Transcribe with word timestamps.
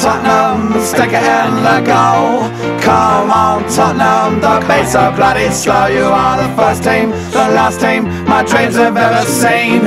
Tottenham, 0.00 0.80
stick 0.80 1.12
it 1.12 1.20
in 1.20 1.52
the 1.60 1.78
goal. 1.84 2.48
Come 2.80 3.30
on, 3.30 3.68
Tottenham, 3.68 4.40
the 4.40 4.66
pace 4.66 4.94
are 4.94 5.14
bloody 5.14 5.50
slow. 5.50 5.88
You 5.88 6.04
are 6.04 6.40
the 6.40 6.48
first 6.56 6.82
team, 6.82 7.10
the 7.36 7.44
last 7.52 7.80
team 7.80 8.08
my 8.24 8.42
dreams 8.42 8.76
have 8.76 8.96
ever 8.96 9.26
seen. 9.28 9.80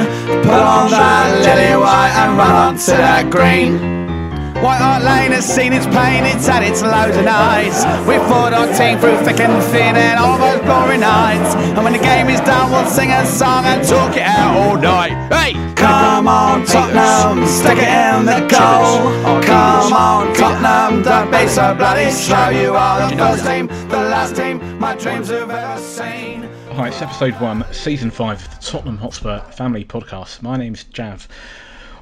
Put 0.46 0.62
on 0.62 0.91
that 0.91 1.41
lily 1.41 1.73
white 1.81 2.13
and 2.13 2.38
run 2.38 2.52
onto 2.52 2.94
that 2.94 3.31
green. 3.31 4.04
White 4.62 4.77
Hart 4.77 5.04
Lane 5.04 5.31
has 5.31 5.44
seen 5.44 5.73
its 5.73 5.88
pain, 5.88 6.25
it's 6.25 6.45
had 6.45 6.61
its 6.61 6.84
lows 6.84 7.18
and 7.18 7.27
highs. 7.27 7.84
We 8.07 8.18
fought 8.30 8.54
our 8.54 8.70
team 8.77 9.00
through 9.00 9.18
thick 9.25 9.39
and 9.39 9.64
thin 9.73 9.95
and 9.95 10.20
all 10.20 10.38
those 10.38 10.61
glory 10.61 11.00
nights. 11.00 11.55
And 11.73 11.84
when 11.84 11.93
the 11.93 12.00
game 12.00 12.30
is 12.30 12.39
done, 12.41 12.71
we'll 12.71 12.86
sing 12.86 13.09
a 13.09 13.25
song 13.25 13.66
and 13.66 13.84
talk 13.84 14.16
it 14.16 14.21
out 14.21 14.55
all 14.55 14.77
night. 14.77 15.18
Hey! 15.34 15.73
Come 15.84 16.29
on, 16.29 16.65
Tottenham, 16.65 17.45
stick 17.45 17.77
it 17.77 17.89
in 17.89 18.26
the 18.26 18.39
goal. 18.48 19.41
Come 19.41 19.91
on, 19.91 20.34
Tottenham, 20.34 21.02
don't 21.02 21.30
be 21.30 21.45
so 21.49 21.75
bloody 21.75 22.09
slow. 22.09 22.48
You 22.52 22.73
are 22.73 23.09
the 23.09 23.17
first 23.17 23.45
team, 23.45 23.67
the 23.67 23.98
last 23.98 24.38
team 24.38 24.80
my 24.80 24.95
dreams 24.95 25.27
have 25.27 25.49
ever 25.49 25.81
seen. 25.81 26.44
Hi, 26.72 26.88
it's 26.88 27.02
episode 27.02 27.34
one, 27.41 27.66
season 27.73 28.11
five 28.11 28.41
of 28.45 28.49
the 28.49 28.66
Tottenham 28.66 28.98
Hotspur 28.98 29.41
Family 29.52 29.84
Podcast. 29.84 30.41
My 30.41 30.55
name's 30.55 30.85
Jav. 30.85 31.27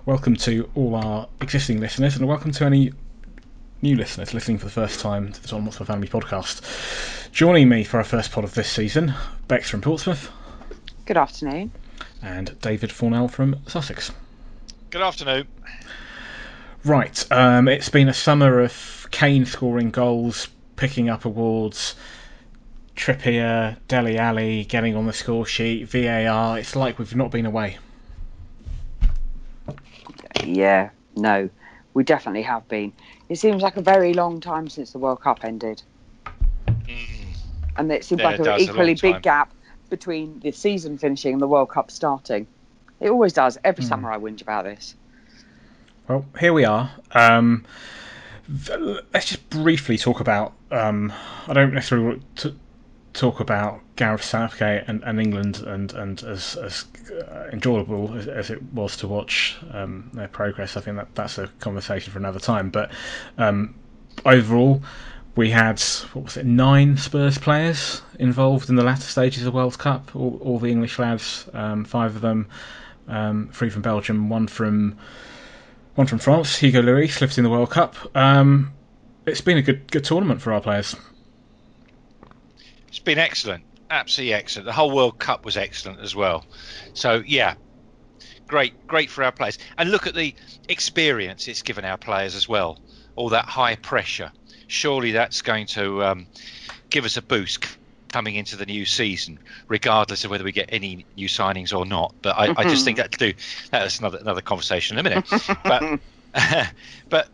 Welcome 0.06 0.36
to 0.36 0.70
all 0.76 0.94
our 0.94 1.28
existing 1.42 1.80
listeners, 1.80 2.16
and 2.18 2.28
welcome 2.28 2.52
to 2.52 2.66
any 2.66 2.92
new 3.82 3.96
listeners 3.96 4.36
listening 4.36 4.60
for 4.60 4.66
the 4.66 4.72
first 4.72 5.00
time 5.00 5.32
to 5.34 5.42
the 5.42 5.48
Tottenham 5.48 5.66
Hotspur 5.66 5.86
Family 5.86 6.08
Podcast. 6.08 7.32
Joining 7.32 7.68
me 7.68 7.84
for 7.84 7.98
our 7.98 8.04
first 8.04 8.32
pod 8.32 8.44
of 8.44 8.54
this 8.54 8.70
season, 8.70 9.16
Bex 9.48 9.72
from 9.72 9.82
Portsmouth, 9.82 10.30
Good 11.08 11.18
afternoon. 11.18 11.72
And 12.22 12.60
David 12.62 12.90
Fornell 12.90 13.30
from 13.30 13.58
Sussex. 13.68 14.12
Good 14.90 15.02
afternoon. 15.02 15.48
Right, 16.84 17.32
um, 17.32 17.68
it's 17.68 17.90
been 17.90 18.10
a 18.10 18.14
summer 18.14 18.62
of 18.62 19.08
Kane 19.12 19.46
scoring 19.46 19.92
goals, 19.92 20.48
picking 20.76 21.10
up 21.10 21.26
awards, 21.26 21.96
Trippier, 22.96 23.78
Dele 23.88 24.18
Alli 24.18 24.66
getting 24.66 24.96
on 24.96 25.06
the 25.06 25.14
score 25.14 25.46
sheet, 25.46 25.88
VAR. 25.88 26.58
It's 26.58 26.76
like 26.76 26.98
we've 26.98 27.16
not 27.16 27.30
been 27.30 27.46
away. 27.46 27.78
Yeah, 30.44 30.90
no, 31.16 31.50
we 31.94 32.04
definitely 32.04 32.42
have 32.44 32.68
been. 32.68 32.92
It 33.30 33.36
seems 33.36 33.62
like 33.62 33.78
a 33.78 33.82
very 33.82 34.14
long 34.14 34.40
time 34.40 34.68
since 34.68 34.92
the 34.92 34.98
World 34.98 35.22
Cup 35.22 35.44
ended, 35.44 35.84
and 37.78 37.92
it 37.92 38.04
seems 38.04 38.22
Yeah, 38.22 38.28
like 38.28 38.40
it 38.40 38.48
an 38.48 38.60
equally 38.60 38.96
big 38.96 39.22
gap 39.22 39.54
between 39.92 40.40
the 40.40 40.52
season 40.52 40.98
finishing 40.98 41.34
and 41.34 41.42
the 41.42 41.48
World 41.48 41.70
Cup 41.70 41.92
starting. 41.92 42.48
It 43.00 43.10
always 43.10 43.34
does. 43.34 43.60
Every 43.64 43.84
summer 43.84 44.12
I 44.12 44.18
whinge 44.18 44.42
about 44.42 44.64
this. 44.64 44.96
Well, 46.08 46.26
here 46.40 46.54
we 46.54 46.66
are. 46.66 46.92
Um, 47.12 47.66
let's 49.14 49.28
just 49.28 49.50
briefly 49.50 49.98
talk 49.98 50.20
about. 50.20 50.54
Um, 50.72 51.14
I 51.48 51.54
don't 51.54 51.74
necessarily 51.74 52.08
want 52.08 52.36
to 52.38 52.56
talk 53.14 53.40
about 53.40 53.82
Gareth 53.96 54.24
Southgate 54.24 54.86
and, 54.88 55.04
and 55.04 55.20
England 55.20 55.60
and 55.60 55.94
and 55.94 56.24
as 56.24 56.56
as 56.56 56.86
uh, 57.12 57.50
enjoyable 57.52 58.14
as, 58.16 58.28
as 58.28 58.50
it 58.50 58.62
was 58.74 58.98
to 58.98 59.08
watch 59.08 59.58
um, 59.72 60.10
their 60.14 60.28
progress. 60.28 60.78
I 60.78 60.82
think 60.82 60.98
that 60.98 61.14
that's 61.16 61.38
a 61.38 61.48
conversation 61.60 62.12
for 62.12 62.20
another 62.20 62.40
time. 62.40 62.70
But 62.70 62.92
um, 63.38 63.76
overall, 64.26 64.82
we 65.36 65.50
had 65.50 65.80
what 66.14 66.26
was 66.26 66.38
it 66.38 66.46
nine 66.46 66.98
Spurs 66.98 67.38
players 67.38 68.02
involved 68.20 68.70
in 68.70 68.76
the 68.76 68.84
latter 68.84 69.02
stages 69.02 69.40
of 69.40 69.46
the 69.46 69.58
World 69.58 69.78
Cup. 69.78 70.16
All, 70.16 70.38
all 70.42 70.60
the 70.60 70.70
English 70.70 71.00
lads, 71.00 71.48
um, 71.54 71.86
five 71.86 72.16
of 72.16 72.22
them, 72.22 72.48
um, 73.08 73.50
three 73.54 73.70
from 73.70 73.82
Belgium, 73.82 74.30
one 74.30 74.48
from 74.48 74.98
one 75.96 76.08
from 76.08 76.20
France, 76.20 76.58
Hugo 76.58 76.82
Lloris, 76.82 77.22
lifting 77.22 77.44
the 77.44 77.50
World 77.50 77.70
Cup. 77.70 77.96
Um, 78.16 78.74
it's 79.26 79.42
been 79.42 79.58
a 79.58 79.62
good 79.62 79.90
good 79.92 80.04
tournament 80.04 80.42
for 80.42 80.52
our 80.54 80.62
players. 80.62 80.96
It's 82.88 83.00
been 83.00 83.20
excellent, 83.20 83.64
absolutely 83.90 84.34
excellent. 84.34 84.66
The 84.66 84.74
whole 84.74 84.92
World 84.92 85.18
Cup 85.18 85.46
was 85.46 85.56
excellent 85.56 86.02
as 86.02 86.14
well. 86.14 86.46
So 86.94 87.24
yeah, 87.26 87.56
great, 88.48 88.86
great 88.86 89.10
for 89.10 89.24
our 89.24 89.32
players. 89.32 89.58
And 89.78 89.92
look 89.92 90.08
at 90.08 90.14
the 90.14 90.36
experience 90.68 91.48
it's 91.48 91.62
given 91.62 91.86
our 91.86 91.98
players 91.98 92.36
as 92.36 92.50
well. 92.50 92.80
All 93.16 93.30
that 93.30 93.46
high 93.46 93.76
pressure. 93.76 94.32
Surely 94.72 95.12
that's 95.12 95.42
going 95.42 95.66
to 95.68 96.02
um, 96.02 96.28
give 96.90 97.04
us 97.04 97.18
a 97.18 97.22
boost 97.22 97.66
coming 98.08 98.36
into 98.36 98.56
the 98.56 98.66
new 98.66 98.86
season, 98.86 99.38
regardless 99.68 100.24
of 100.24 100.32
whether 100.32 100.46
we 100.46 100.54
get 100.54 100.70
any 100.72 101.06
new 101.18 101.28
signings 101.28 101.78
or 101.78 101.86
not. 101.86 102.16
But 102.22 102.38
I, 102.38 102.54
I 102.56 102.64
just 102.64 102.86
think 102.86 102.96
that 102.96 103.12
do 103.18 103.34
that's 103.70 104.00
another 104.00 104.20
another 104.20 104.42
conversation 104.42 104.98
in 104.98 105.06
a 105.06 105.10
minute. 105.10 105.30
But 105.64 106.00
but 107.10 107.28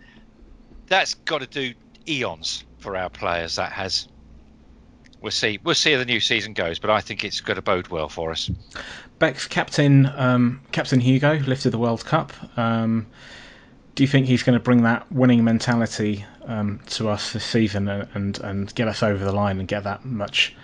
that's 0.88 1.14
got 1.14 1.42
to 1.42 1.48
do 1.48 1.76
eons 2.08 2.64
for 2.80 2.98
our 2.98 3.10
players. 3.10 3.58
That 3.58 3.72
has. 3.72 4.08
We'll 5.22 5.32
see. 5.32 5.60
We'll 5.64 5.76
see 5.76 5.92
how 5.92 6.00
the 6.00 6.06
new 6.06 6.20
season 6.20 6.54
goes, 6.54 6.80
but 6.80 6.90
I 6.90 7.02
think 7.02 7.24
it's 7.24 7.42
going 7.42 7.58
to 7.58 7.62
bode 7.62 7.90
well 7.90 8.10
for 8.10 8.32
us. 8.32 8.50
Bex 9.20 9.48
captain, 9.48 10.08
um, 10.16 10.62
Captain 10.72 11.00
Hugo, 11.00 11.38
lifted 11.40 11.70
the 11.70 11.78
World 11.78 12.04
Cup. 12.04 12.34
Um, 12.58 13.06
do 13.96 14.04
you 14.04 14.08
think 14.08 14.28
he's 14.28 14.44
going 14.44 14.58
to 14.58 14.64
bring 14.64 14.84
that 14.84 15.12
winning 15.12 15.44
mentality 15.44 16.24
um, 16.48 16.80
to 16.88 17.10
us 17.10 17.34
this 17.34 17.46
season 17.46 17.88
and, 17.88 18.08
and 18.14 18.40
and 18.40 18.76
get 18.76 18.88
us 18.88 19.04
over 19.04 19.24
the 19.24 19.32
line 19.32 19.60
and 19.60 19.68
get 19.68 19.84
that 19.84 20.06
much 20.06 20.56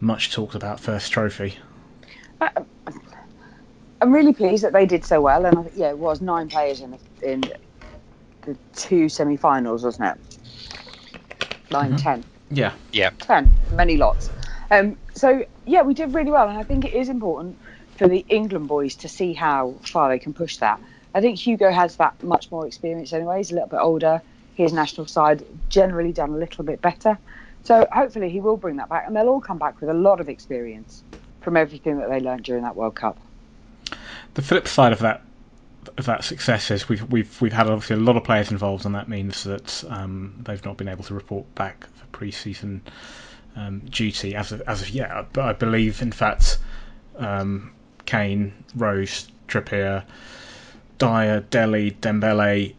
much 0.00 0.32
talked 0.32 0.54
about 0.54 0.80
first 0.80 1.10
trophy? 1.12 1.56
I'm 4.02 4.12
really 4.12 4.32
pleased 4.32 4.64
that 4.64 4.72
they 4.72 4.86
did 4.86 5.04
so 5.04 5.20
well, 5.20 5.44
and 5.46 5.58
I 5.58 5.70
yeah, 5.74 5.90
it 5.90 5.98
was 5.98 6.20
nine 6.20 6.48
players 6.48 6.80
in 6.80 6.90
the, 6.90 7.32
in 7.32 7.42
the 8.42 8.56
two 8.74 9.08
semi-finals, 9.08 9.84
wasn't 9.84 10.16
it? 10.16 10.38
Nine, 11.70 11.96
ten. 11.96 12.24
Yeah, 12.50 12.72
Yeah, 12.92 13.10
10, 13.20 13.50
many 13.72 13.96
lots. 13.96 14.28
Um, 14.70 14.96
so, 15.14 15.44
yeah, 15.66 15.82
we 15.82 15.94
did 15.94 16.14
really 16.14 16.30
well, 16.32 16.48
and 16.48 16.58
I 16.58 16.64
think 16.64 16.84
it 16.84 16.94
is 16.94 17.08
important 17.08 17.56
for 17.96 18.08
the 18.08 18.24
England 18.28 18.66
boys 18.66 18.96
to 18.96 19.08
see 19.08 19.34
how 19.34 19.74
far 19.82 20.08
they 20.08 20.18
can 20.18 20.32
push 20.32 20.56
that. 20.56 20.80
I 21.14 21.20
think 21.20 21.38
Hugo 21.38 21.70
has 21.70 21.96
that 21.96 22.20
much 22.22 22.50
more 22.50 22.66
experience 22.66 23.12
anyway. 23.12 23.38
He's 23.38 23.52
a 23.52 23.54
little 23.54 23.68
bit 23.68 23.80
older. 23.80 24.22
His 24.60 24.72
national 24.72 25.06
side 25.06 25.44
generally 25.68 26.12
done 26.12 26.30
a 26.30 26.36
little 26.36 26.64
bit 26.64 26.80
better. 26.82 27.18
So, 27.62 27.86
hopefully, 27.92 28.30
he 28.30 28.40
will 28.40 28.56
bring 28.56 28.76
that 28.76 28.88
back, 28.88 29.06
and 29.06 29.14
they'll 29.14 29.28
all 29.28 29.40
come 29.40 29.58
back 29.58 29.80
with 29.80 29.90
a 29.90 29.94
lot 29.94 30.20
of 30.20 30.28
experience 30.28 31.02
from 31.40 31.56
everything 31.56 31.98
that 31.98 32.08
they 32.08 32.20
learned 32.20 32.44
during 32.44 32.62
that 32.62 32.76
World 32.76 32.94
Cup. 32.94 33.18
the 34.34 34.42
flip 34.42 34.68
side 34.68 34.92
of 34.92 34.98
that 35.00 35.22
of 35.96 36.04
that 36.06 36.24
success 36.24 36.70
is 36.70 36.88
we've 36.88 37.10
we've 37.10 37.40
we've 37.40 37.52
had 37.52 37.66
obviously 37.66 37.96
a 37.96 37.98
lot 37.98 38.16
of 38.16 38.24
players 38.24 38.50
involved, 38.50 38.84
and 38.86 38.94
that 38.94 39.08
means 39.08 39.44
that 39.44 39.84
um, 39.88 40.34
they've 40.44 40.64
not 40.64 40.76
been 40.76 40.88
able 40.88 41.04
to 41.04 41.14
report 41.14 41.52
back 41.54 41.86
for 41.94 42.06
pre-season 42.06 42.82
um, 43.56 43.80
duty 43.80 44.34
as 44.34 44.52
of 44.52 44.60
as 44.62 44.82
of 44.82 44.90
yet. 44.90 45.32
But 45.32 45.44
I 45.44 45.52
believe, 45.54 46.02
in 46.02 46.12
fact, 46.12 46.58
um, 47.16 47.72
Kane, 48.04 48.52
Rose, 48.74 49.28
Trippier, 49.48 50.04
Dier, 50.98 51.40
Dele, 51.50 51.90
Dembele, 51.92 52.74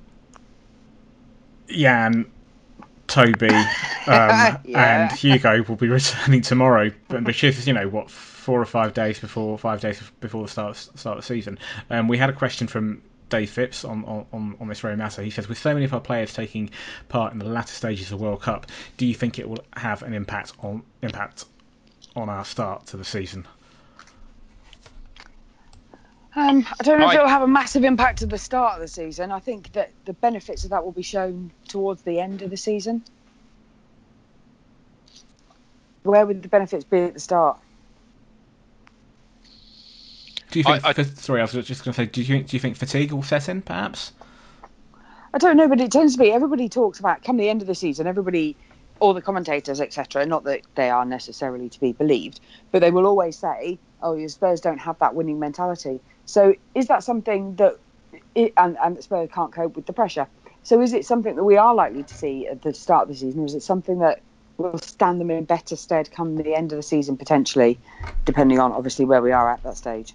Jan, 1.74 2.32
Toby, 3.08 3.50
um, 4.08 4.58
Yeah. 4.66 5.08
and 5.10 5.12
Hugo 5.12 5.64
will 5.64 5.76
be 5.76 5.90
returning 5.90 6.42
tomorrow, 6.52 6.92
but 7.08 7.24
which 7.24 7.44
is 7.44 7.68
you 7.68 7.74
know 7.74 7.88
what 7.88 8.10
four 8.10 8.60
or 8.62 8.66
five 8.66 8.94
days 8.94 9.20
before 9.20 9.58
five 9.58 9.82
days 9.82 10.02
before 10.20 10.44
the 10.44 10.52
start 10.52 10.76
start 10.78 11.18
of 11.18 11.24
the 11.24 11.28
season. 11.28 11.60
Um, 11.90 12.08
we 12.08 12.18
had 12.18 12.30
a 12.30 12.34
question 12.34 12.68
from 12.68 13.02
Dave 13.30 13.50
Phipps 13.50 13.86
on, 13.86 14.04
on, 14.06 14.56
on 14.60 14.68
this 14.68 14.82
very 14.82 14.98
matter. 14.98 15.22
He 15.22 15.30
says, 15.30 15.48
with 15.48 15.58
so 15.58 15.74
many 15.74 15.86
of 15.86 15.94
our 15.94 16.02
players 16.02 16.34
taking 16.34 16.70
part 17.08 17.32
in 17.32 17.40
the 17.40 17.46
latter 17.46 17.74
stages 17.74 18.12
of 18.12 18.20
the 18.20 18.26
World 18.26 18.42
Cup, 18.42 18.66
do 18.98 19.06
you 19.06 19.14
think 19.14 19.40
it 19.40 19.48
will 19.48 19.64
have 19.78 20.04
an 20.04 20.14
impact 20.14 20.52
on 20.60 20.84
impact 21.02 21.46
on 22.16 22.28
our 22.30 22.44
start 22.44 22.88
to 22.88 22.98
the 22.98 23.06
season? 23.06 23.48
Um, 26.34 26.66
I 26.80 26.84
don't 26.84 27.00
know 27.00 27.10
if 27.10 27.16
it'll 27.16 27.28
have 27.28 27.42
a 27.42 27.48
massive 27.48 27.84
impact 27.84 28.22
at 28.22 28.30
the 28.30 28.38
start 28.38 28.76
of 28.76 28.82
the 28.82 28.88
season. 28.88 29.32
I 29.32 29.40
think 29.40 29.74
that 29.74 29.92
the 30.06 30.14
benefits 30.14 30.64
of 30.64 30.70
that 30.70 30.86
will 30.86 30.94
be 30.94 31.02
shown 31.02 31.52
towards 31.68 32.04
the 32.04 32.20
end 32.22 32.42
of 32.42 32.50
the 32.50 32.58
season. 32.58 33.04
Where 36.04 36.26
would 36.26 36.42
the 36.42 36.48
benefits 36.48 36.86
be 36.86 37.00
at 37.02 37.14
the 37.14 37.20
start? 37.20 37.60
Do 40.52 40.60
you 40.60 40.64
think? 40.64 40.86
I- 40.86 40.90
I- 40.98 41.04
sorry, 41.04 41.42
I 41.42 41.44
was 41.44 41.52
just 41.52 41.84
going 41.84 41.94
to 41.94 42.02
say. 42.02 42.06
Do 42.06 42.22
you 42.22 42.28
think? 42.28 42.48
Do 42.48 42.56
you 42.56 42.60
think 42.62 42.78
fatigue 42.78 43.12
will 43.12 43.24
set 43.24 43.50
in? 43.50 43.62
Perhaps. 43.62 44.12
I 45.34 45.38
don't 45.38 45.56
know, 45.58 45.68
but 45.68 45.80
it 45.80 45.92
tends 45.92 46.14
to 46.14 46.20
be 46.20 46.32
everybody 46.32 46.68
talks 46.68 47.00
about 47.00 47.24
come 47.24 47.38
the 47.38 47.50
end 47.50 47.62
of 47.62 47.68
the 47.68 47.76
season, 47.76 48.06
everybody, 48.06 48.58
all 49.00 49.14
the 49.14 49.22
commentators, 49.22 49.80
etc. 49.80 50.26
Not 50.26 50.44
that 50.44 50.62
they 50.76 50.90
are 50.90 51.06
necessarily 51.06 51.70
to 51.70 51.80
be 51.80 51.94
believed, 51.94 52.42
but 52.72 52.80
they 52.80 52.92
will 52.92 53.06
always 53.06 53.38
say, 53.38 53.80
"Oh, 54.02 54.16
your 54.16 54.28
Spurs 54.28 54.60
don't 54.60 54.80
have 54.80 55.00
that 55.00 55.16
winning 55.16 55.40
mentality." 55.40 56.02
So, 56.26 56.56
is 56.76 56.88
that 56.88 57.04
something 57.04 57.56
that, 57.58 57.76
it, 58.36 58.54
and 58.58 58.78
and 58.84 59.04
Spurs 59.04 59.30
can't 59.34 59.54
cope 59.54 59.76
with 59.76 59.86
the 59.86 59.94
pressure? 59.94 60.28
So, 60.64 60.82
is 60.82 60.94
it 60.94 61.06
something 61.06 61.36
that 61.36 61.44
we 61.44 61.58
are 61.58 61.76
likely 61.76 62.04
to 62.04 62.16
see 62.16 62.48
at 62.48 62.62
the 62.62 62.74
start 62.74 63.04
of 63.04 63.08
the 63.10 63.16
season, 63.16 63.42
or 63.42 63.46
is 63.46 63.56
it 63.56 63.64
something 63.64 64.00
that 64.00 64.24
will 64.58 64.78
stand 64.80 65.20
them 65.20 65.32
in 65.32 65.46
better 65.46 65.76
stead 65.76 66.12
come 66.12 66.36
the 66.38 66.56
end 66.56 66.72
of 66.72 66.78
the 66.78 66.84
season 66.84 67.18
potentially, 67.18 67.82
depending 68.26 68.60
on 68.60 68.72
obviously 68.72 69.06
where 69.06 69.22
we 69.22 69.32
are 69.32 69.52
at 69.52 69.64
that 69.64 69.78
stage? 69.78 70.14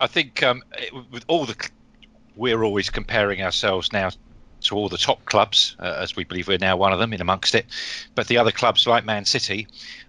I 0.00 0.06
think 0.06 0.42
um, 0.42 0.62
it, 0.78 0.92
with 1.10 1.24
all 1.28 1.44
the 1.46 1.56
we're 2.34 2.62
always 2.62 2.90
comparing 2.90 3.42
ourselves 3.42 3.92
now 3.92 4.10
to 4.62 4.76
all 4.76 4.88
the 4.88 4.98
top 4.98 5.24
clubs, 5.24 5.76
uh, 5.78 5.96
as 5.98 6.16
we 6.16 6.24
believe 6.24 6.48
we're 6.48 6.58
now 6.58 6.76
one 6.76 6.92
of 6.92 6.98
them 6.98 7.12
in 7.12 7.20
amongst 7.20 7.54
it. 7.54 7.66
But 8.14 8.28
the 8.28 8.38
other 8.38 8.52
clubs, 8.52 8.86
like 8.86 9.04
Man 9.04 9.24
City, 9.24 9.68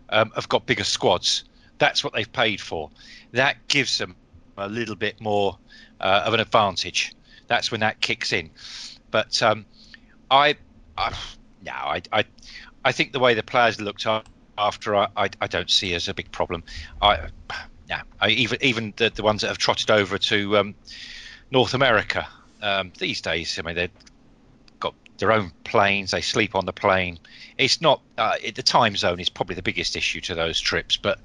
um, 0.09 0.31
have 0.35 0.49
got 0.49 0.65
bigger 0.65 0.83
squads. 0.83 1.45
That's 1.81 2.03
what 2.03 2.13
they've 2.13 2.31
paid 2.31 2.61
for. 2.61 2.91
That 3.31 3.57
gives 3.67 3.97
them 3.97 4.15
a 4.55 4.69
little 4.69 4.95
bit 4.95 5.19
more 5.19 5.57
uh, 5.99 6.21
of 6.27 6.35
an 6.35 6.39
advantage. 6.39 7.11
That's 7.47 7.71
when 7.71 7.79
that 7.79 7.99
kicks 8.01 8.31
in. 8.31 8.51
But 9.09 9.41
um, 9.41 9.65
I, 10.29 10.57
I, 10.95 11.11
no, 11.65 11.71
I, 11.71 12.03
I, 12.13 12.25
I 12.85 12.91
think 12.91 13.13
the 13.13 13.19
way 13.19 13.33
the 13.33 13.41
players 13.41 13.81
looked 13.81 14.05
after, 14.59 14.95
I, 14.95 15.07
I, 15.17 15.29
I 15.41 15.47
don't 15.47 15.71
see 15.71 15.95
as 15.95 16.07
a 16.07 16.13
big 16.13 16.31
problem. 16.31 16.63
I, 17.01 17.29
yeah, 17.89 18.03
I, 18.19 18.29
even 18.29 18.59
even 18.61 18.93
the, 18.97 19.09
the 19.09 19.23
ones 19.23 19.41
that 19.41 19.47
have 19.47 19.57
trotted 19.57 19.89
over 19.89 20.19
to 20.19 20.57
um, 20.59 20.75
North 21.49 21.73
America 21.73 22.27
um, 22.61 22.93
these 22.99 23.21
days. 23.21 23.57
I 23.57 23.63
mean, 23.63 23.75
they've 23.75 23.89
got 23.93 24.10
their 25.21 25.31
own 25.31 25.53
planes. 25.63 26.11
They 26.11 26.19
sleep 26.19 26.55
on 26.55 26.65
the 26.65 26.73
plane. 26.73 27.19
It's 27.57 27.79
not 27.79 28.01
uh, 28.17 28.35
it, 28.43 28.55
the 28.55 28.63
time 28.63 28.97
zone 28.97 29.21
is 29.21 29.29
probably 29.29 29.55
the 29.55 29.61
biggest 29.61 29.95
issue 29.95 30.19
to 30.21 30.35
those 30.35 30.59
trips, 30.59 30.97
but 30.97 31.19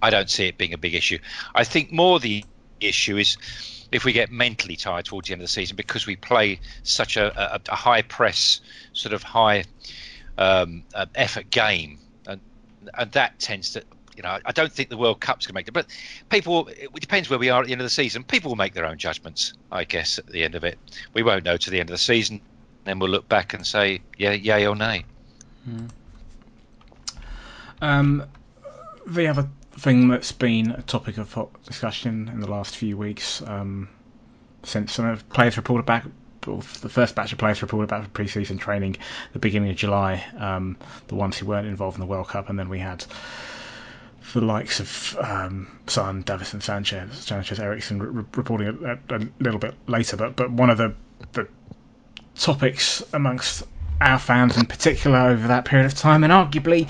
I 0.00 0.10
don't 0.10 0.30
see 0.30 0.46
it 0.46 0.56
being 0.56 0.74
a 0.74 0.78
big 0.78 0.94
issue. 0.94 1.18
I 1.54 1.64
think 1.64 1.90
more 1.90 2.20
the 2.20 2.44
issue 2.80 3.16
is 3.16 3.36
if 3.90 4.04
we 4.04 4.12
get 4.12 4.30
mentally 4.30 4.76
tired 4.76 5.06
towards 5.06 5.28
the 5.28 5.32
end 5.32 5.42
of 5.42 5.44
the 5.44 5.52
season 5.52 5.76
because 5.76 6.06
we 6.06 6.16
play 6.16 6.60
such 6.82 7.16
a, 7.16 7.56
a, 7.56 7.60
a 7.70 7.74
high 7.74 8.02
press, 8.02 8.60
sort 8.92 9.12
of 9.12 9.22
high 9.22 9.64
um, 10.38 10.84
uh, 10.94 11.06
effort 11.14 11.50
game, 11.50 11.98
and 12.26 12.40
and 12.94 13.10
that 13.12 13.38
tends 13.38 13.72
to. 13.72 13.82
You 14.16 14.24
know, 14.24 14.38
I 14.44 14.52
don't 14.52 14.70
think 14.70 14.90
the 14.90 14.98
World 14.98 15.18
Cup's 15.18 15.46
going 15.46 15.54
to 15.54 15.58
make 15.60 15.68
it, 15.68 15.72
but 15.72 15.86
people. 16.28 16.68
It 16.68 16.92
depends 17.00 17.30
where 17.30 17.38
we 17.38 17.48
are 17.48 17.62
at 17.62 17.66
the 17.66 17.72
end 17.72 17.80
of 17.80 17.86
the 17.86 17.90
season. 17.90 18.22
People 18.22 18.50
will 18.50 18.56
make 18.56 18.74
their 18.74 18.84
own 18.84 18.98
judgments, 18.98 19.54
I 19.72 19.84
guess. 19.84 20.18
At 20.18 20.26
the 20.26 20.44
end 20.44 20.56
of 20.56 20.62
it, 20.64 20.78
we 21.14 21.22
won't 21.22 21.44
know 21.44 21.56
to 21.56 21.70
the 21.70 21.80
end 21.80 21.88
of 21.88 21.94
the 21.94 21.98
season. 21.98 22.42
Then 22.84 22.98
we'll 22.98 23.10
look 23.10 23.28
back 23.28 23.54
and 23.54 23.66
say, 23.66 24.00
yeah, 24.16 24.32
yay 24.32 24.66
or 24.66 24.76
nay. 24.76 25.04
Hmm. 25.64 25.86
Um, 27.82 28.24
the 29.06 29.28
other 29.28 29.48
thing 29.72 30.08
that's 30.08 30.32
been 30.32 30.72
a 30.72 30.82
topic 30.82 31.18
of 31.18 31.32
hot 31.32 31.50
discussion 31.64 32.28
in 32.28 32.40
the 32.40 32.50
last 32.50 32.76
few 32.76 32.96
weeks, 32.96 33.42
um, 33.42 33.88
since 34.62 34.92
some 34.92 35.06
of 35.06 35.28
players 35.30 35.56
reported 35.56 35.86
back, 35.86 36.04
the 36.42 36.88
first 36.88 37.14
batch 37.14 37.32
of 37.32 37.38
players 37.38 37.62
reported 37.62 37.88
back 37.88 38.02
for 38.02 38.10
pre-season 38.10 38.58
training, 38.58 38.96
the 39.32 39.38
beginning 39.38 39.70
of 39.70 39.76
July, 39.76 40.24
um, 40.38 40.76
the 41.08 41.14
ones 41.14 41.36
who 41.36 41.46
weren't 41.46 41.66
involved 41.66 41.96
in 41.96 42.00
the 42.00 42.06
World 42.06 42.28
Cup, 42.28 42.48
and 42.48 42.58
then 42.58 42.68
we 42.68 42.78
had 42.78 43.04
the 44.32 44.40
likes 44.40 44.80
of 44.80 45.18
um, 45.20 45.66
Son, 45.86 46.22
Davinson, 46.22 46.62
Sanchez, 46.62 47.18
Sanchez, 47.18 47.58
Eriksen 47.58 48.00
re- 48.00 48.24
reporting 48.34 48.68
a, 48.84 49.14
a, 49.14 49.20
little 49.40 49.58
bit 49.58 49.74
later. 49.86 50.16
But 50.16 50.36
but 50.36 50.50
one 50.50 50.70
of 50.70 50.78
the 50.78 50.94
the 51.32 51.48
topics 52.36 53.02
amongst 53.12 53.64
our 54.00 54.18
fans 54.18 54.56
in 54.56 54.64
particular 54.66 55.18
over 55.18 55.48
that 55.48 55.64
period 55.64 55.86
of 55.86 55.94
time, 55.94 56.24
and 56.24 56.32
arguably 56.32 56.88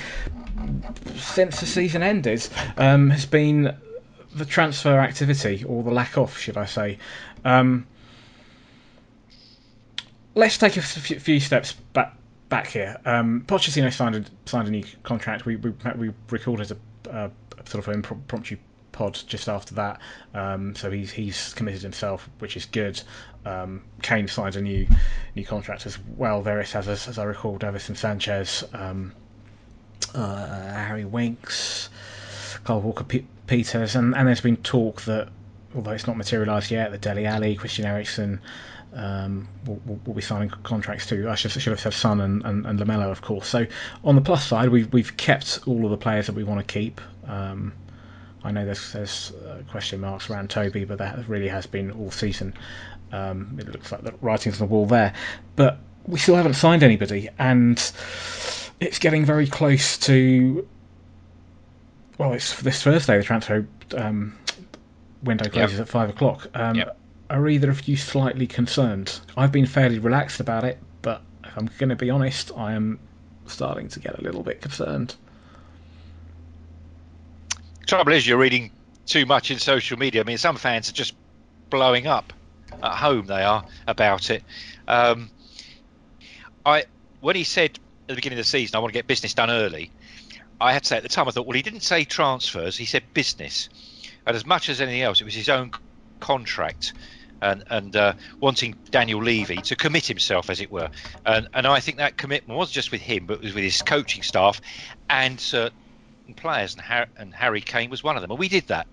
since 1.16 1.60
the 1.60 1.66
season 1.66 2.02
ended 2.02 2.46
um, 2.76 3.10
has 3.10 3.26
been 3.26 3.74
the 4.34 4.44
transfer 4.44 4.98
activity, 5.00 5.64
or 5.64 5.82
the 5.82 5.90
lack 5.90 6.16
of, 6.16 6.36
should 6.38 6.56
I 6.56 6.66
say. 6.66 6.98
Um, 7.44 7.86
let's 10.34 10.58
take 10.58 10.76
a 10.76 10.82
few 10.82 11.40
steps 11.40 11.72
back 11.92 12.14
back 12.48 12.66
here. 12.68 12.98
Um, 13.04 13.44
Pochettino 13.46 13.92
signed 13.92 14.16
a, 14.16 14.24
signed 14.48 14.68
a 14.68 14.70
new 14.70 14.84
contract. 15.02 15.46
We 15.46 15.56
we, 15.56 15.72
we 15.96 16.10
recorded 16.30 16.70
a, 16.70 16.76
a 17.10 17.30
sort 17.68 17.86
of 17.86 17.94
impromptu 17.94 18.56
pod 18.92 19.18
just 19.26 19.48
after 19.48 19.74
that. 19.76 20.00
Um, 20.34 20.74
so 20.74 20.90
he's 20.90 21.10
he's 21.10 21.54
committed 21.54 21.82
himself, 21.82 22.28
which 22.38 22.56
is 22.56 22.66
good. 22.66 23.00
Um, 23.44 23.82
Kane 24.02 24.28
signed 24.28 24.56
a 24.56 24.60
new 24.60 24.86
new 25.34 25.44
contract 25.44 25.86
as 25.86 25.98
well. 26.16 26.42
Various 26.42 26.74
as 26.74 26.88
as 26.88 27.18
I 27.18 27.24
recall, 27.24 27.58
Davinson 27.58 27.96
Sanchez. 27.96 28.64
Um, 28.72 29.12
uh, 30.14 30.72
Harry 30.72 31.04
Winks, 31.04 31.88
Kyle 32.64 32.80
Walker 32.80 33.04
Peters, 33.46 33.94
and, 33.94 34.14
and 34.14 34.26
there's 34.26 34.40
been 34.40 34.56
talk 34.58 35.02
that, 35.02 35.28
although 35.74 35.92
it's 35.92 36.06
not 36.06 36.16
materialised 36.16 36.70
yet, 36.70 36.90
that 36.90 37.00
Dele 37.00 37.26
Alli, 37.26 37.54
Christian 37.54 37.84
Eriksen 37.84 38.40
um, 38.94 39.48
will, 39.66 39.80
will, 40.04 40.14
be 40.14 40.20
signing 40.20 40.50
contracts 40.50 41.06
too. 41.06 41.28
I 41.28 41.36
should, 41.36 41.52
should 41.52 41.70
have 41.70 41.80
said 41.80 41.94
Son 41.94 42.20
and, 42.20 42.44
and, 42.44 42.66
and 42.66 42.80
of 42.80 43.22
course. 43.22 43.46
So 43.46 43.66
on 44.02 44.16
the 44.16 44.20
plus 44.20 44.44
side, 44.44 44.68
we've 44.70 44.92
we've 44.92 45.16
kept 45.16 45.60
all 45.66 45.84
of 45.84 45.90
the 45.90 45.96
players 45.96 46.26
that 46.26 46.34
we 46.34 46.44
want 46.44 46.66
to 46.66 46.72
keep. 46.72 47.00
Um, 47.26 47.72
I 48.42 48.52
know 48.52 48.64
there's 48.64 48.92
there's 48.92 49.32
uh, 49.46 49.62
question 49.70 50.00
marks 50.00 50.30
around 50.30 50.50
Toby, 50.50 50.84
but 50.84 50.98
that 50.98 51.28
really 51.28 51.48
has 51.48 51.66
been 51.66 51.90
all 51.90 52.10
season. 52.10 52.54
Um, 53.12 53.56
it 53.58 53.68
looks 53.68 53.92
like 53.92 54.02
the 54.02 54.14
writing's 54.20 54.60
on 54.60 54.68
the 54.68 54.72
wall 54.72 54.86
there, 54.86 55.12
but 55.56 55.78
we 56.06 56.18
still 56.18 56.36
haven't 56.36 56.54
signed 56.54 56.82
anybody, 56.82 57.28
and 57.38 57.76
it's 58.80 58.98
getting 58.98 59.24
very 59.24 59.46
close 59.46 59.98
to. 59.98 60.66
Well, 62.18 62.32
it's 62.32 62.60
this 62.62 62.82
Thursday. 62.82 63.18
The 63.18 63.24
transfer 63.24 63.66
um, 63.96 64.36
window 65.22 65.48
closes 65.48 65.78
yep. 65.78 65.86
at 65.86 65.88
five 65.88 66.10
o'clock. 66.10 66.48
Um, 66.54 66.76
yep. 66.76 66.96
Are 67.28 67.48
either 67.48 67.70
of 67.70 67.86
you 67.86 67.96
slightly 67.96 68.46
concerned? 68.46 69.20
I've 69.36 69.52
been 69.52 69.66
fairly 69.66 69.98
relaxed 69.98 70.40
about 70.40 70.64
it, 70.64 70.78
but 71.02 71.22
if 71.44 71.56
I'm 71.56 71.70
going 71.78 71.90
to 71.90 71.96
be 71.96 72.10
honest, 72.10 72.50
I 72.56 72.72
am 72.72 72.98
starting 73.46 73.88
to 73.88 74.00
get 74.00 74.18
a 74.18 74.22
little 74.22 74.42
bit 74.42 74.60
concerned. 74.60 75.14
Trouble 77.86 78.12
is, 78.12 78.26
you're 78.26 78.38
reading 78.38 78.70
too 79.06 79.26
much 79.26 79.50
in 79.50 79.58
social 79.58 79.98
media. 79.98 80.20
I 80.20 80.24
mean, 80.24 80.38
some 80.38 80.56
fans 80.56 80.88
are 80.88 80.94
just 80.94 81.14
blowing 81.70 82.06
up 82.06 82.32
at 82.82 82.94
home. 82.94 83.26
They 83.26 83.42
are 83.42 83.64
about 83.86 84.30
it. 84.30 84.42
Um, 84.86 85.30
I 86.64 86.84
when 87.20 87.36
he 87.36 87.44
said 87.44 87.70
at 87.72 88.08
the 88.08 88.14
beginning 88.14 88.38
of 88.38 88.44
the 88.44 88.48
season, 88.48 88.76
I 88.76 88.78
want 88.80 88.92
to 88.92 88.98
get 88.98 89.06
business 89.06 89.34
done 89.34 89.50
early. 89.50 89.90
I 90.60 90.72
had 90.72 90.82
to 90.82 90.88
say 90.88 90.96
at 90.96 91.02
the 91.02 91.08
time, 91.08 91.26
I 91.26 91.30
thought, 91.30 91.46
well, 91.46 91.56
he 91.56 91.62
didn't 91.62 91.82
say 91.82 92.04
transfers, 92.04 92.76
he 92.76 92.84
said 92.84 93.02
business. 93.14 93.68
And 94.26 94.36
as 94.36 94.44
much 94.44 94.68
as 94.68 94.80
anything 94.80 95.02
else, 95.02 95.20
it 95.20 95.24
was 95.24 95.34
his 95.34 95.48
own 95.48 95.70
contract 96.20 96.92
and, 97.40 97.64
and 97.70 97.96
uh, 97.96 98.12
wanting 98.40 98.74
Daniel 98.90 99.22
Levy 99.22 99.56
to 99.56 99.76
commit 99.76 100.06
himself, 100.06 100.50
as 100.50 100.60
it 100.60 100.70
were. 100.70 100.90
And, 101.24 101.48
and 101.54 101.66
I 101.66 101.80
think 101.80 101.96
that 101.96 102.18
commitment 102.18 102.58
was 102.58 102.70
just 102.70 102.92
with 102.92 103.00
him, 103.00 103.26
but 103.26 103.34
it 103.38 103.42
was 103.42 103.54
with 103.54 103.64
his 103.64 103.80
coaching 103.80 104.22
staff 104.22 104.60
and 105.08 105.40
players. 106.34 106.74
And, 106.74 106.82
Har- 106.82 107.08
and 107.16 107.34
Harry 107.34 107.60
Kane 107.60 107.90
was 107.90 108.02
one 108.02 108.16
of 108.16 108.22
them. 108.22 108.30
And 108.30 108.40
we 108.40 108.48
did 108.48 108.66
that. 108.68 108.86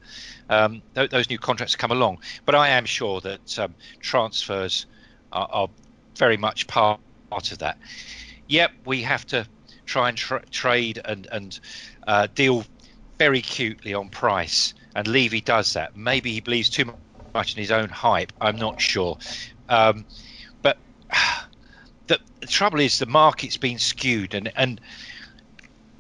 Um, 0.49 0.81
th- 0.95 1.09
those 1.09 1.29
new 1.29 1.39
contracts 1.39 1.75
come 1.75 1.91
along. 1.91 2.19
But 2.45 2.55
I 2.55 2.69
am 2.69 2.85
sure 2.85 3.21
that 3.21 3.59
um, 3.59 3.75
transfers 3.99 4.85
are, 5.31 5.47
are 5.51 5.69
very 6.17 6.37
much 6.37 6.67
part 6.67 6.99
part 7.29 7.51
of 7.51 7.57
that 7.59 7.77
yep, 8.47 8.71
we 8.85 9.01
have 9.03 9.25
to 9.27 9.47
try 9.85 10.09
and 10.09 10.17
tra- 10.17 10.45
trade 10.49 10.99
and 11.03 11.27
and 11.31 11.59
uh, 12.07 12.27
deal 12.33 12.65
very 13.19 13.41
cutely 13.41 13.93
on 13.93 14.09
price. 14.09 14.73
And 14.95 15.07
Levy 15.07 15.41
does 15.41 15.73
that. 15.73 15.95
Maybe 15.95 16.31
he 16.31 16.41
believes 16.41 16.69
too 16.69 16.93
much 17.35 17.55
in 17.55 17.61
his 17.61 17.71
own 17.71 17.89
hype. 17.89 18.33
I'm 18.41 18.57
not 18.57 18.81
sure. 18.81 19.17
Um, 19.69 20.05
but 20.61 20.77
the, 22.07 22.19
the, 22.39 22.47
trouble 22.47 22.79
is 22.79 22.99
the 22.99 23.05
market's 23.05 23.57
been 23.57 23.79
skewed, 23.79 24.33
and 24.33 24.51
and 24.55 24.81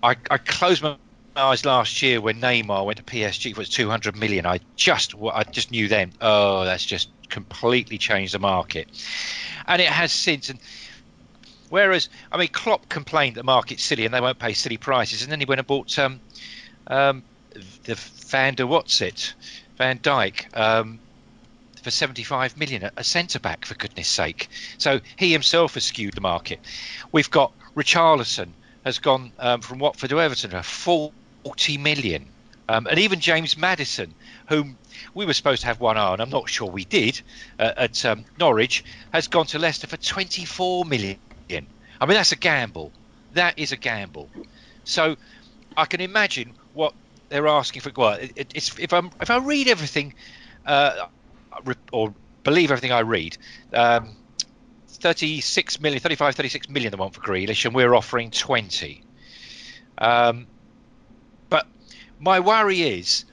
I, 0.01 0.15
I 0.29 0.37
closed 0.37 0.81
my 0.83 0.97
last 1.37 2.01
year 2.01 2.19
when 2.19 2.41
Neymar 2.41 2.85
went 2.85 2.97
to 2.97 3.03
PSG 3.03 3.55
for 3.55 3.63
200 3.63 4.17
million. 4.17 4.45
I 4.45 4.59
just 4.75 5.13
I 5.15 5.43
just 5.43 5.71
knew 5.71 5.87
then. 5.87 6.13
Oh, 6.19 6.65
that's 6.65 6.85
just 6.85 7.09
completely 7.29 7.97
changed 7.97 8.33
the 8.33 8.39
market, 8.39 8.87
and 9.67 9.81
it 9.81 9.87
has 9.87 10.11
since. 10.11 10.49
And 10.49 10.59
Whereas, 11.69 12.07
I 12.31 12.37
mean, 12.37 12.47
Klopp 12.47 12.87
complained 12.87 13.35
that 13.35 13.41
the 13.41 13.45
market's 13.45 13.83
silly 13.83 14.05
and 14.05 14.13
they 14.13 14.21
won't 14.21 14.39
pay 14.39 14.53
silly 14.53 14.77
prices, 14.77 15.21
and 15.21 15.29
then 15.29 15.41
he 15.41 15.45
went 15.45 15.59
and 15.59 15.67
bought 15.67 15.99
um, 15.99 16.21
um, 16.87 17.23
the 17.83 17.95
Van 17.95 18.55
der 18.55 18.65
what's 18.65 19.01
it, 19.01 19.33
Van 19.77 19.99
Dijk, 19.99 20.55
um, 20.57 20.97
for 21.81 21.91
75 21.91 22.57
million, 22.57 22.89
a 22.95 23.03
centre 23.03 23.39
back 23.39 23.65
for 23.65 23.75
goodness 23.75 24.07
sake. 24.07 24.47
So 24.77 25.01
he 25.17 25.33
himself 25.33 25.73
has 25.73 25.83
skewed 25.83 26.13
the 26.13 26.21
market. 26.21 26.61
We've 27.11 27.29
got 27.29 27.51
Richarlison 27.75 28.51
has 28.85 28.99
gone 28.99 29.33
um, 29.37 29.59
from 29.59 29.79
Watford 29.79 30.09
to 30.11 30.21
Everton 30.21 30.51
for 30.63 31.11
40 31.47 31.77
million, 31.77 32.29
um, 32.67 32.87
and 32.87 32.99
even 32.99 33.21
James 33.21 33.57
Maddison, 33.57 34.13
whom 34.49 34.77
we 35.13 35.25
were 35.25 35.33
supposed 35.33 35.61
to 35.61 35.67
have 35.67 35.79
one 35.79 35.97
eye, 35.97 36.11
and 36.11 36.21
I'm 36.21 36.29
not 36.29 36.49
sure 36.49 36.69
we 36.69 36.83
did 36.83 37.21
uh, 37.57 37.71
at 37.77 38.03
um, 38.03 38.25
Norwich, 38.37 38.83
has 39.13 39.29
gone 39.29 39.45
to 39.47 39.59
Leicester 39.59 39.87
for 39.87 39.95
24 39.95 40.83
million. 40.83 41.17
I 41.49 42.05
mean, 42.05 42.15
that's 42.15 42.33
a 42.33 42.35
gamble. 42.35 42.91
That 43.33 43.57
is 43.57 43.71
a 43.71 43.77
gamble. 43.77 44.29
So 44.83 45.15
I 45.77 45.85
can 45.85 46.01
imagine 46.01 46.53
what 46.73 46.93
they're 47.29 47.47
asking 47.47 47.81
for. 47.81 47.91
Well, 47.95 48.13
it, 48.19 48.51
it's 48.53 48.77
if 48.77 48.91
I'm 48.91 49.09
if 49.21 49.29
I 49.29 49.37
read 49.37 49.69
everything, 49.69 50.13
uh, 50.65 51.07
or 51.93 52.13
believe 52.43 52.71
everything 52.71 52.91
I 52.91 53.01
read, 53.01 53.37
um, 53.71 54.09
36 54.89 55.79
million, 55.79 56.01
35, 56.01 56.35
36 56.35 56.67
million 56.67 56.91
they 56.91 56.97
want 56.97 57.13
for 57.13 57.21
Grealish, 57.21 57.63
and 57.63 57.73
we're 57.73 57.95
offering 57.95 58.31
20. 58.31 59.01
Um, 59.97 60.47
my 62.19 62.39
worry 62.39 62.81
is 62.81 63.25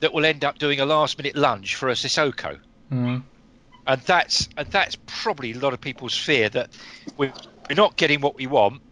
that 0.00 0.12
we'll 0.12 0.24
end 0.24 0.44
up 0.44 0.58
doing 0.58 0.80
a 0.80 0.86
last 0.86 1.18
minute 1.18 1.36
lunge 1.36 1.74
for 1.74 1.88
a 1.88 1.92
Sissoko. 1.92 2.58
Mm. 2.90 3.22
and 3.86 4.00
that's 4.02 4.50
and 4.58 4.68
that's 4.68 4.98
probably 5.06 5.52
a 5.52 5.58
lot 5.58 5.72
of 5.72 5.80
people's 5.80 6.16
fear 6.16 6.50
that 6.50 6.68
we're, 7.16 7.32
we're 7.68 7.74
not 7.74 7.96
getting 7.96 8.20
what 8.20 8.36
we 8.36 8.46
want, 8.46 8.82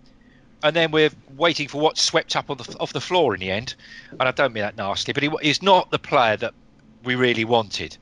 and 0.62 0.74
then 0.74 0.90
we're 0.90 1.10
waiting 1.36 1.68
for 1.68 1.80
what's 1.80 2.00
swept 2.00 2.34
up 2.36 2.50
on 2.50 2.56
the 2.56 2.76
off 2.80 2.92
the 2.92 3.00
floor 3.00 3.34
in 3.34 3.40
the 3.40 3.50
end. 3.50 3.74
And 4.12 4.22
I 4.22 4.30
don't 4.30 4.52
mean 4.52 4.62
that 4.62 4.76
nasty, 4.76 5.12
but 5.12 5.22
he, 5.22 5.30
he's 5.42 5.62
not 5.62 5.90
the 5.90 5.98
player 5.98 6.36
that 6.38 6.54
we 7.04 7.14
really 7.14 7.44
wanted. 7.44 7.96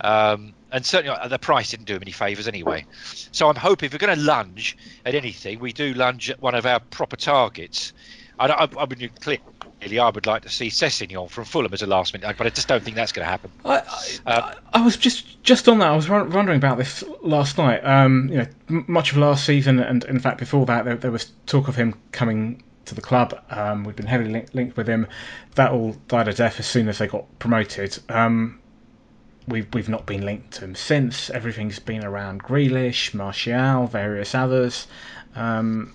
Um, 0.00 0.54
and 0.72 0.86
certainly 0.86 1.16
uh, 1.16 1.28
the 1.28 1.38
price 1.38 1.70
didn't 1.70 1.86
do 1.86 1.94
him 1.96 2.02
any 2.02 2.12
favours 2.12 2.48
anyway. 2.48 2.86
So 3.32 3.48
I'm 3.48 3.56
hoping 3.56 3.88
if 3.88 3.92
we're 3.92 3.98
going 3.98 4.16
to 4.16 4.24
lunge 4.24 4.76
at 5.04 5.14
anything, 5.14 5.58
we 5.58 5.72
do 5.72 5.92
lunge 5.94 6.30
at 6.30 6.40
one 6.40 6.54
of 6.54 6.64
our 6.64 6.80
proper 6.80 7.16
targets. 7.16 7.92
I, 8.38 8.46
I, 8.46 8.68
I 8.78 8.86
mean, 8.86 9.10
clearly, 9.20 9.42
I 9.82 10.10
would 10.10 10.26
like 10.26 10.42
to 10.42 10.48
see 10.48 10.68
Sessegnon 10.68 11.30
from 11.30 11.44
Fulham 11.44 11.72
as 11.72 11.82
a 11.82 11.86
last 11.86 12.12
minute, 12.12 12.36
but 12.36 12.46
I 12.46 12.50
just 12.50 12.68
don't 12.68 12.82
think 12.82 12.96
that's 12.96 13.12
going 13.12 13.24
to 13.24 13.30
happen. 13.30 13.50
I, 13.64 13.78
I, 14.26 14.30
uh, 14.30 14.54
I, 14.74 14.82
was 14.82 14.96
just 14.96 15.42
just 15.42 15.68
on 15.68 15.78
that. 15.78 15.88
I 15.88 15.96
was 15.96 16.08
wondering 16.08 16.58
about 16.58 16.76
this 16.76 17.02
last 17.22 17.56
night. 17.56 17.80
Um, 17.84 18.28
you 18.30 18.38
know, 18.38 18.84
much 18.86 19.12
of 19.12 19.18
last 19.18 19.44
season, 19.44 19.80
and 19.80 20.04
in 20.04 20.20
fact 20.20 20.38
before 20.38 20.66
that, 20.66 20.84
there, 20.84 20.96
there 20.96 21.10
was 21.10 21.32
talk 21.46 21.68
of 21.68 21.76
him 21.76 21.94
coming 22.12 22.62
to 22.84 22.94
the 22.94 23.00
club. 23.00 23.40
Um, 23.50 23.84
we've 23.84 23.96
been 23.96 24.06
heavily 24.06 24.30
link- 24.30 24.54
linked 24.54 24.76
with 24.76 24.86
him. 24.86 25.06
That 25.54 25.72
all 25.72 25.96
died 26.08 26.28
a 26.28 26.34
death 26.34 26.60
as 26.60 26.66
soon 26.66 26.88
as 26.88 26.98
they 26.98 27.06
got 27.06 27.26
promoted. 27.38 27.98
Um, 28.08 28.60
we've 29.48 29.72
we've 29.72 29.88
not 29.88 30.04
been 30.06 30.26
linked 30.26 30.52
to 30.54 30.64
him 30.64 30.74
since. 30.74 31.30
Everything's 31.30 31.78
been 31.78 32.04
around 32.04 32.42
Grealish, 32.42 33.14
Martial, 33.14 33.86
various 33.86 34.34
others. 34.34 34.86
Um, 35.34 35.94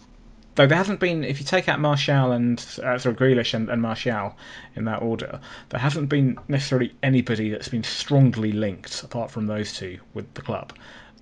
though 0.56 0.68
there 0.68 0.78
hasn't 0.78 1.00
been, 1.00 1.24
if 1.24 1.40
you 1.40 1.46
take 1.46 1.70
out 1.70 1.80
Martial 1.80 2.32
and 2.32 2.60
uh, 2.84 2.98
sorry, 2.98 3.16
Grealish 3.16 3.54
and, 3.54 3.70
and 3.70 3.82
Martial 3.82 4.36
in 4.76 4.86
that 4.86 5.02
order, 5.02 5.40
there 5.70 5.80
hasn't 5.80 6.10
been 6.10 6.38
necessarily 6.48 6.94
anybody 7.04 7.50
that's 7.50 7.68
been 7.68 7.84
strongly 7.84 8.52
linked 8.52 9.04
apart 9.04 9.32
from 9.32 9.48
those 9.48 9.74
two 9.74 10.00
with 10.14 10.34
the 10.34 10.42
club. 10.42 10.74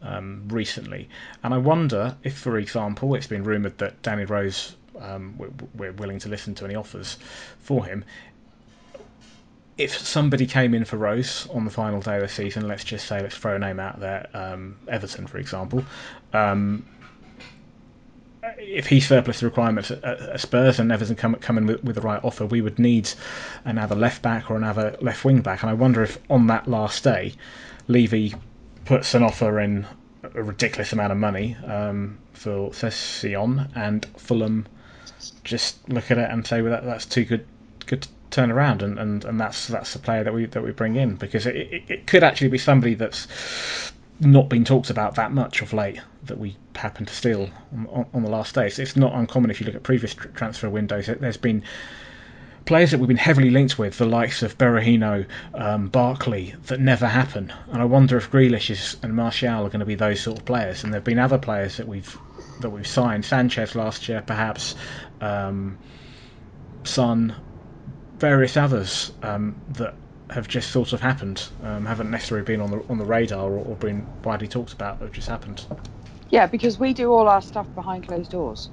Um, 0.02 0.50
recently, 0.50 1.08
and 1.44 1.54
I 1.54 1.60
wonder 1.60 2.18
if, 2.24 2.38
for 2.38 2.58
example, 2.58 3.16
it's 3.16 3.28
been 3.28 3.46
rumoured 3.46 3.78
that 3.78 4.02
Danny 4.02 4.26
Rose 4.26 4.76
um, 5.00 5.40
we're, 5.76 5.94
willing 5.94 6.20
to 6.20 6.30
listen 6.30 6.56
to 6.56 6.66
any 6.66 6.76
offers 6.76 7.18
for 7.60 7.86
him 7.86 8.04
if 9.78 9.98
somebody 9.98 10.46
came 10.46 10.74
in 10.74 10.86
for 10.86 10.98
Rose 10.98 11.48
on 11.52 11.66
the 11.66 11.72
final 11.72 12.00
day 12.00 12.16
of 12.16 12.22
the 12.22 12.28
season, 12.28 12.68
let's 12.68 12.84
just 12.84 13.08
say, 13.08 13.22
let's 13.22 13.36
throw 13.36 13.56
a 13.56 13.60
name 13.60 13.80
out 13.80 14.00
there, 14.00 14.28
um, 14.34 14.78
Everton, 14.88 15.26
for 15.26 15.40
example, 15.40 15.84
um, 16.34 16.86
if 18.68 18.88
he 18.88 19.00
surplus 19.00 19.40
the 19.40 19.46
requirements 19.46 19.92
at, 19.92 20.04
at 20.04 20.40
Spurs 20.40 20.80
and 20.80 20.92
Everton 20.92 21.16
come, 21.16 21.58
in 21.58 21.66
with, 21.66 21.84
with, 21.84 21.96
the 21.96 22.02
right 22.02 22.24
offer, 22.24 22.46
we 22.46 22.62
would 22.62 22.80
need 22.80 23.10
another 23.66 23.96
left 23.96 24.22
back 24.22 24.50
or 24.50 24.56
another 24.56 24.96
left 25.02 25.26
wing 25.26 25.42
back. 25.42 25.62
And 25.62 25.70
I 25.70 25.74
wonder 25.74 26.04
if 26.04 26.18
on 26.30 26.48
that 26.48 26.68
last 26.68 27.04
day, 27.04 27.34
Levy 27.88 28.34
puts 28.86 29.14
an 29.14 29.24
offer 29.24 29.60
in 29.60 29.86
a 30.24 30.42
ridiculous 30.42 30.94
amount 30.94 31.12
of 31.12 31.18
money 31.18 31.56
um, 31.66 32.18
for 32.34 32.72
Sessegnon 32.72 33.70
and 33.76 34.06
Fulham 34.18 34.66
just 35.44 35.88
look 35.90 36.12
at 36.12 36.18
it 36.18 36.30
and 36.30 36.46
say, 36.46 36.62
well, 36.62 36.72
that, 36.72 36.86
that's 36.86 37.06
too 37.06 37.26
good 37.26 37.46
good 37.86 38.04
to 38.04 38.10
turn 38.30 38.52
around, 38.52 38.82
and, 38.82 38.98
and, 38.98 39.26
and 39.26 39.40
that's 39.40 39.68
that's 39.68 39.94
the 39.94 40.00
player 40.00 40.24
that 40.24 40.34
we 40.34 40.46
that 40.48 40.64
we 40.64 40.72
bring 40.72 40.96
in 40.96 41.16
because 41.16 41.46
it, 41.46 41.56
it, 41.56 41.84
it 41.88 42.08
could 42.08 42.24
actually 42.24 42.50
be 42.50 42.58
somebody 42.58 42.96
that's 42.96 43.28
not 44.26 44.50
been 44.50 44.66
talked 44.66 44.90
about 44.90 45.16
that 45.16 45.32
much 45.32 45.62
of 45.62 45.74
late 45.74 46.00
that 46.24 46.38
we 46.38 46.56
happen 46.76 47.06
to 47.06 47.14
steal 47.14 47.50
on, 47.72 48.06
on 48.14 48.24
the 48.24 48.30
last 48.30 48.56
day. 48.56 48.70
So 48.70 48.82
it's 48.82 48.96
not 48.96 49.14
uncommon 49.14 49.52
if 49.52 49.60
you 49.60 49.66
look 49.66 49.76
at 49.76 49.84
previous 49.84 50.14
tr- 50.14 50.30
transfer 50.30 50.70
windows. 50.70 51.08
There's 51.08 51.38
been 51.38 51.64
players 52.66 52.92
that 52.92 53.00
we've 53.00 53.08
been 53.08 53.18
heavily 53.18 53.50
linked 53.50 53.78
with, 53.78 53.98
the 53.98 54.06
likes 54.06 54.42
of 54.42 54.58
Berahino, 54.58 55.26
um, 55.54 55.88
Barkley, 55.88 56.56
that 56.68 56.80
never 56.80 57.08
happen. 57.08 57.52
And 57.72 57.82
I 57.82 57.86
wonder 57.86 58.18
if 58.18 58.32
Grealish 58.32 58.70
is, 58.70 58.98
and 59.04 59.16
Martial 59.16 59.66
are 59.66 59.70
going 59.70 59.82
to 59.82 59.86
be 59.86 59.96
those 59.96 60.22
sort 60.22 60.40
of 60.40 60.46
players. 60.46 60.84
And 60.84 60.94
there've 60.94 61.04
been 61.04 61.20
other 61.20 61.38
players 61.38 61.78
that 61.78 61.88
we've 61.88 62.18
that 62.60 62.70
we've 62.70 62.88
signed, 62.88 63.26
Sanchez 63.26 63.76
last 63.76 64.08
year, 64.08 64.24
perhaps, 64.26 64.76
um, 65.22 65.78
Son, 66.84 67.36
various 68.20 68.56
others 68.56 69.12
um, 69.24 69.56
that 69.70 69.96
have 70.34 70.48
just 70.48 70.72
sort 70.72 70.94
of 70.94 71.02
happened, 71.02 71.48
um, 71.64 71.86
haven't 71.86 72.12
necessarily 72.12 72.46
been 72.46 72.62
on 72.62 72.72
the 72.72 72.84
on 72.90 72.98
the 72.98 73.06
radar 73.06 73.50
or, 73.52 73.66
or 73.66 73.76
been 73.76 74.08
widely 74.24 74.48
talked 74.48 74.74
about, 74.74 75.00
but 75.00 75.06
have 75.06 75.14
just 75.14 75.30
happened. 75.30 75.66
Yeah, 76.30 76.48
because 76.48 76.80
we 76.80 76.94
do 76.94 77.12
all 77.12 77.30
our 77.30 77.42
stuff 77.42 77.74
behind 77.76 78.08
closed 78.08 78.32
doors. 78.32 78.70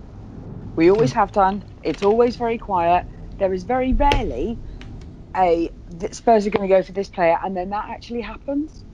We 0.77 0.91
always 0.91 1.13
have 1.13 1.33
done. 1.33 1.65
It's 1.83 2.03
always 2.03 2.37
very 2.37 2.59
quiet. 2.59 3.05
There 3.39 3.53
is 3.53 3.65
very 3.65 3.93
rarely 3.93 4.61
a 5.37 5.71
Spurs 6.13 6.47
are 6.47 6.51
going 6.51 6.69
to 6.69 6.75
go 6.75 6.83
for 6.83 6.93
this 6.93 7.09
player, 7.09 7.39
and 7.43 7.57
then 7.57 7.71
that 7.71 7.89
actually 7.91 8.23
happens. 8.23 8.85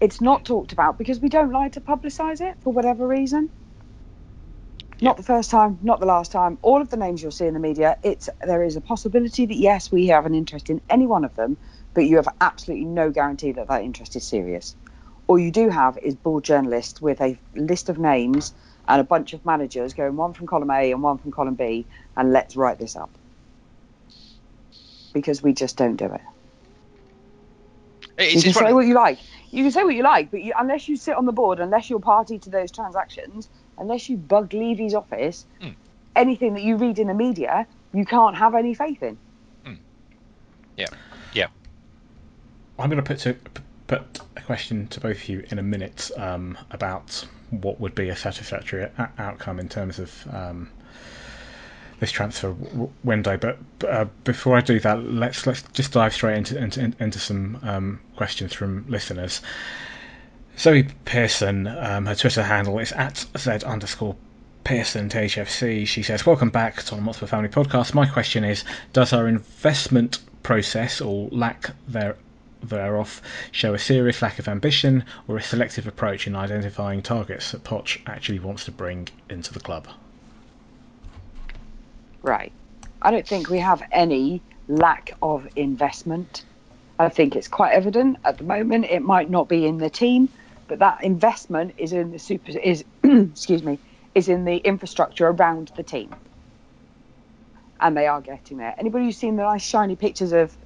It's 0.00 0.20
not 0.20 0.44
talked 0.44 0.72
about 0.72 0.98
because 0.98 1.20
we 1.20 1.28
don't 1.28 1.52
like 1.52 1.72
to 1.72 1.80
publicise 1.80 2.40
it 2.40 2.56
for 2.62 2.72
whatever 2.72 3.06
reason. 3.06 3.50
Not 5.04 5.18
the 5.18 5.22
first 5.22 5.50
time, 5.50 5.78
not 5.82 6.00
the 6.00 6.06
last 6.06 6.32
time. 6.32 6.56
All 6.62 6.80
of 6.80 6.88
the 6.88 6.96
names 6.96 7.22
you'll 7.22 7.30
see 7.30 7.44
in 7.44 7.52
the 7.52 7.60
media, 7.60 7.98
it's 8.02 8.30
there 8.40 8.62
is 8.62 8.74
a 8.74 8.80
possibility 8.80 9.44
that 9.44 9.56
yes, 9.56 9.92
we 9.92 10.06
have 10.06 10.24
an 10.24 10.34
interest 10.34 10.70
in 10.70 10.80
any 10.88 11.06
one 11.06 11.26
of 11.26 11.34
them, 11.34 11.58
but 11.92 12.06
you 12.06 12.16
have 12.16 12.28
absolutely 12.40 12.86
no 12.86 13.10
guarantee 13.10 13.52
that 13.52 13.68
that 13.68 13.82
interest 13.82 14.16
is 14.16 14.26
serious. 14.26 14.74
All 15.26 15.38
you 15.38 15.50
do 15.50 15.68
have 15.68 15.98
is 15.98 16.14
board 16.14 16.44
journalists 16.44 17.02
with 17.02 17.20
a 17.20 17.38
list 17.54 17.90
of 17.90 17.98
names 17.98 18.54
and 18.88 18.98
a 18.98 19.04
bunch 19.04 19.34
of 19.34 19.44
managers 19.44 19.92
going 19.92 20.16
one 20.16 20.32
from 20.32 20.46
column 20.46 20.70
A 20.70 20.90
and 20.90 21.02
one 21.02 21.18
from 21.18 21.32
column 21.32 21.54
B, 21.54 21.86
and 22.16 22.32
let's 22.32 22.56
write 22.56 22.78
this 22.78 22.96
up 22.96 23.10
because 25.12 25.42
we 25.42 25.52
just 25.52 25.76
don't 25.76 25.96
do 25.96 26.06
it. 26.06 26.22
It's, 28.16 28.36
you 28.36 28.42
can 28.42 28.54
say 28.54 28.72
what 28.72 28.86
you 28.86 28.94
like. 28.94 29.18
You 29.50 29.64
can 29.64 29.70
say 29.70 29.84
what 29.84 29.94
you 29.94 30.02
like, 30.02 30.30
but 30.30 30.40
you, 30.40 30.54
unless 30.58 30.88
you 30.88 30.96
sit 30.96 31.14
on 31.14 31.26
the 31.26 31.32
board, 31.32 31.60
unless 31.60 31.90
you're 31.90 32.00
party 32.00 32.38
to 32.38 32.48
those 32.48 32.70
transactions, 32.72 33.50
unless 33.78 34.08
you 34.08 34.16
bug 34.16 34.52
Levy's 34.52 34.94
office, 34.94 35.46
mm. 35.60 35.74
anything 36.14 36.54
that 36.54 36.62
you 36.62 36.76
read 36.76 36.98
in 36.98 37.08
the 37.08 37.14
media, 37.14 37.66
you 37.92 38.04
can't 38.04 38.36
have 38.36 38.54
any 38.54 38.74
faith 38.74 39.02
in. 39.02 39.18
Mm. 39.66 39.78
Yeah, 40.76 40.86
yeah. 41.32 41.48
I'm 42.78 42.90
going 42.90 43.02
to 43.02 43.06
put 43.06 43.18
to, 43.20 43.36
put 43.86 44.20
a 44.36 44.40
question 44.42 44.88
to 44.88 45.00
both 45.00 45.16
of 45.16 45.28
you 45.28 45.44
in 45.50 45.58
a 45.58 45.62
minute 45.62 46.10
um, 46.16 46.58
about 46.70 47.24
what 47.50 47.80
would 47.80 47.94
be 47.94 48.08
a 48.08 48.16
satisfactory 48.16 48.82
a- 48.82 49.10
outcome 49.18 49.60
in 49.60 49.68
terms 49.68 49.98
of 49.98 50.26
um, 50.32 50.70
this 52.00 52.10
transfer 52.10 52.52
w- 52.52 52.90
window. 53.04 53.36
But 53.36 53.58
uh, 53.88 54.06
before 54.24 54.56
I 54.56 54.60
do 54.60 54.80
that, 54.80 55.02
let's 55.04 55.46
let's 55.46 55.62
just 55.72 55.92
dive 55.92 56.12
straight 56.12 56.36
into 56.36 56.58
into, 56.58 56.92
into 56.98 57.18
some 57.18 57.58
um, 57.62 58.00
questions 58.16 58.52
from 58.52 58.84
listeners. 58.88 59.40
Zoe 60.56 60.84
Pearson, 61.04 61.66
um, 61.66 62.06
her 62.06 62.14
Twitter 62.14 62.42
handle 62.42 62.78
is 62.78 62.92
at 62.92 63.26
Z 63.36 63.50
underscore 63.66 64.14
Pearson 64.62 65.08
THFC. 65.08 65.86
She 65.86 66.02
says, 66.02 66.24
Welcome 66.24 66.50
back 66.50 66.82
to 66.84 66.94
the 66.94 67.00
Multiple 67.00 67.26
Family 67.26 67.48
Podcast. 67.48 67.92
My 67.92 68.06
question 68.06 68.44
is 68.44 68.64
Does 68.92 69.12
our 69.12 69.26
investment 69.26 70.20
process 70.44 71.00
or 71.00 71.28
lack 71.30 71.70
there, 71.88 72.16
thereof 72.62 73.20
show 73.50 73.74
a 73.74 73.78
serious 73.78 74.22
lack 74.22 74.38
of 74.38 74.46
ambition 74.46 75.04
or 75.26 75.36
a 75.36 75.42
selective 75.42 75.88
approach 75.88 76.26
in 76.28 76.36
identifying 76.36 77.02
targets 77.02 77.50
that 77.50 77.64
Poch 77.64 78.00
actually 78.06 78.38
wants 78.38 78.64
to 78.66 78.70
bring 78.70 79.08
into 79.28 79.52
the 79.52 79.60
club? 79.60 79.88
Right. 82.22 82.52
I 83.02 83.10
don't 83.10 83.26
think 83.26 83.50
we 83.50 83.58
have 83.58 83.82
any 83.90 84.40
lack 84.68 85.16
of 85.20 85.48
investment. 85.56 86.44
I 86.98 87.08
think 87.08 87.34
it's 87.34 87.48
quite 87.48 87.72
evident 87.72 88.18
at 88.24 88.38
the 88.38 88.44
moment. 88.44 88.86
It 88.86 89.02
might 89.02 89.28
not 89.28 89.48
be 89.48 89.66
in 89.66 89.78
the 89.78 89.90
team, 89.90 90.28
but 90.74 90.80
that 90.80 91.04
investment 91.04 91.74
is 91.78 91.92
in 91.92 92.10
the 92.10 92.18
super 92.18 92.50
is 92.58 92.84
excuse 93.04 93.62
me 93.62 93.78
is 94.14 94.28
in 94.28 94.44
the 94.44 94.56
infrastructure 94.56 95.28
around 95.28 95.70
the 95.76 95.82
team, 95.84 96.12
and 97.80 97.96
they 97.96 98.06
are 98.06 98.20
getting 98.20 98.58
there. 98.58 98.74
Anybody 98.78 99.04
who's 99.04 99.16
seen 99.16 99.36
the 99.36 99.42
nice 99.42 99.64
shiny 99.64 99.94
pictures 99.94 100.32
of 100.32 100.56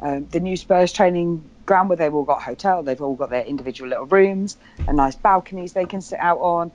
um, 0.00 0.26
the 0.30 0.40
new 0.40 0.56
Spurs 0.56 0.92
training 0.92 1.42
ground 1.64 1.88
where 1.88 1.96
they've 1.96 2.14
all 2.14 2.24
got 2.24 2.42
hotel, 2.42 2.82
they've 2.82 3.00
all 3.00 3.14
got 3.14 3.30
their 3.30 3.44
individual 3.44 3.88
little 3.88 4.06
rooms 4.06 4.56
and 4.86 4.98
nice 4.98 5.16
balconies 5.16 5.72
they 5.72 5.86
can 5.86 6.02
sit 6.02 6.18
out 6.18 6.38
on, 6.38 6.70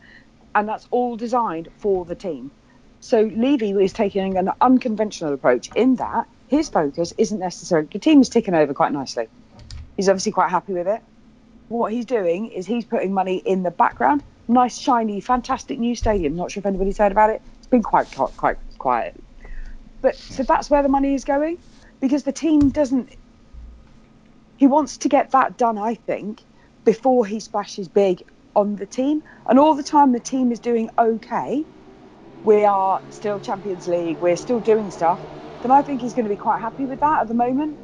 and 0.55 0.67
that's 0.67 0.87
all 0.89 1.15
designed 1.15 1.69
for 1.77 2.05
the 2.05 2.15
team. 2.15 2.49
So 3.01 3.21
Levy 3.21 3.71
is 3.71 3.93
taking 3.93 4.37
an 4.37 4.51
unconventional 4.61 5.33
approach 5.33 5.69
in 5.75 5.95
that 5.97 6.27
his 6.47 6.69
focus 6.69 7.13
isn't 7.19 7.39
necessarily 7.39 7.87
the 7.91 7.99
team 7.99 8.21
is 8.21 8.29
ticking 8.29 8.55
over 8.55 8.73
quite 8.73 8.91
nicely. 8.91 9.27
He's 9.95 10.09
obviously 10.09 10.31
quite 10.31 10.49
happy 10.49 10.73
with 10.73 10.87
it 10.87 11.03
what 11.69 11.93
he's 11.93 12.05
doing 12.05 12.51
is 12.51 12.65
he's 12.65 12.85
putting 12.85 13.13
money 13.13 13.37
in 13.37 13.63
the 13.63 13.71
background. 13.71 14.23
Nice, 14.47 14.77
shiny, 14.77 15.21
fantastic 15.21 15.79
new 15.79 15.95
stadium. 15.95 16.35
Not 16.35 16.51
sure 16.51 16.61
if 16.61 16.65
anybody's 16.65 16.97
heard 16.97 17.11
about 17.11 17.29
it. 17.29 17.41
It's 17.57 17.67
been 17.67 17.83
quite 17.83 18.11
quite 18.11 18.57
quiet. 18.77 19.15
But 20.01 20.15
so 20.15 20.43
that's 20.43 20.69
where 20.69 20.81
the 20.81 20.89
money 20.89 21.13
is 21.13 21.23
going 21.23 21.59
because 22.01 22.23
the 22.23 22.31
team 22.31 22.69
doesn't. 22.69 23.09
He 24.57 24.67
wants 24.67 24.97
to 24.97 25.09
get 25.09 25.31
that 25.31 25.57
done, 25.57 25.77
I 25.77 25.95
think, 25.95 26.41
before 26.83 27.25
he 27.25 27.39
splashes 27.39 27.87
big 27.87 28.23
on 28.55 28.75
the 28.75 28.85
team. 28.85 29.23
And 29.47 29.59
all 29.59 29.75
the 29.75 29.83
time 29.83 30.11
the 30.11 30.19
team 30.19 30.51
is 30.51 30.59
doing 30.59 30.89
okay, 30.97 31.63
we 32.43 32.65
are 32.65 33.01
still 33.11 33.39
Champions 33.39 33.87
League, 33.87 34.17
we're 34.17 34.35
still 34.35 34.59
doing 34.59 34.89
stuff, 34.91 35.19
then 35.61 35.71
I 35.71 35.81
think 35.81 36.01
he's 36.01 36.13
going 36.13 36.25
to 36.25 36.29
be 36.29 36.35
quite 36.35 36.59
happy 36.59 36.85
with 36.85 36.99
that 36.99 37.21
at 37.21 37.27
the 37.27 37.33
moment. 37.33 37.77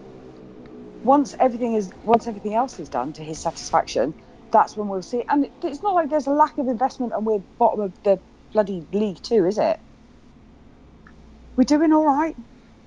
Once 1.06 1.36
everything 1.40 1.76
is 1.76 1.94
once 2.04 2.28
everything 2.28 2.56
else 2.56 2.80
is 2.80 2.90
done 2.90 3.14
to 3.16 3.24
his 3.24 3.42
satisfaction, 3.42 4.16
that's 4.52 4.78
when 4.78 4.90
we'll 4.90 5.04
see. 5.04 5.26
And 5.30 5.48
it's 5.64 5.84
not 5.84 5.96
like 5.96 6.10
there's 6.12 6.28
a 6.28 6.32
lack 6.32 6.60
of 6.60 6.68
investment 6.70 7.14
and 7.16 7.26
we're 7.26 7.42
bottom 7.60 7.82
of 7.82 7.96
the 8.06 8.22
bloody 8.54 8.88
league 8.94 9.22
too, 9.24 9.48
is 9.48 9.60
it? 9.60 9.80
We're 11.58 11.66
doing 11.66 11.94
all 11.94 12.06
right. 12.06 12.36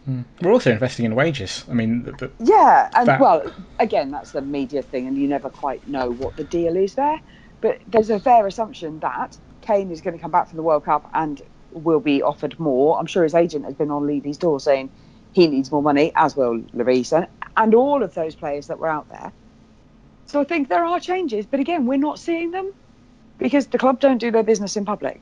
Mm. 0.09 0.27
We're 0.43 0.53
also 0.53 0.73
investing 0.73 1.07
in 1.07 1.15
wages. 1.17 1.65
I 1.71 1.75
mean, 1.75 2.05
the, 2.05 2.13
the, 2.13 2.33
yeah, 2.41 2.89
and 2.95 3.09
that- 3.09 3.21
well, 3.21 3.45
again, 3.81 4.11
that's 4.13 4.33
the 4.33 4.43
media 4.43 4.83
thing, 4.83 5.09
and 5.09 5.19
you 5.19 5.29
never 5.29 5.51
quite 5.51 5.87
know 5.87 6.13
what 6.13 6.37
the 6.37 6.45
deal 6.45 6.77
is 6.77 6.95
there. 6.97 7.21
But 7.63 7.79
there's 7.87 8.11
a 8.11 8.21
fair 8.21 8.47
assumption 8.47 9.01
that 9.01 9.39
Kane 9.63 9.91
is 9.93 10.03
going 10.03 10.15
to 10.17 10.21
come 10.23 10.33
back 10.33 10.51
from 10.51 10.59
the 10.59 10.65
World 10.65 10.85
Cup 10.85 11.11
and 11.15 11.43
will 11.73 12.01
be 12.01 12.23
offered 12.23 12.59
more. 12.61 12.99
I'm 13.01 13.07
sure 13.07 13.25
his 13.25 13.35
agent 13.35 13.65
has 13.67 13.75
been 13.75 13.91
on 13.91 14.07
Levy's 14.07 14.39
door 14.39 14.61
saying 14.61 14.91
he 15.33 15.47
needs 15.47 15.71
more 15.71 15.83
money, 15.83 16.13
as 16.15 16.37
will 16.37 16.59
Lloris, 16.75 17.29
and, 17.57 17.75
all 17.75 18.03
of 18.03 18.15
those 18.15 18.35
players 18.35 18.69
that 18.69 18.79
were 18.79 18.89
out 18.89 19.09
there. 19.09 19.33
So 20.27 20.41
I 20.41 20.45
think 20.45 20.69
there 20.69 20.85
are 20.85 21.01
changes, 21.01 21.47
but 21.47 21.61
again, 21.61 21.87
we're 21.87 21.99
not 21.99 22.19
seeing 22.19 22.51
them 22.51 22.73
because 23.39 23.67
the 23.69 23.79
club 23.79 24.01
don't 24.01 24.19
do 24.19 24.31
their 24.31 24.43
business 24.43 24.77
in 24.77 24.85
public. 24.85 25.21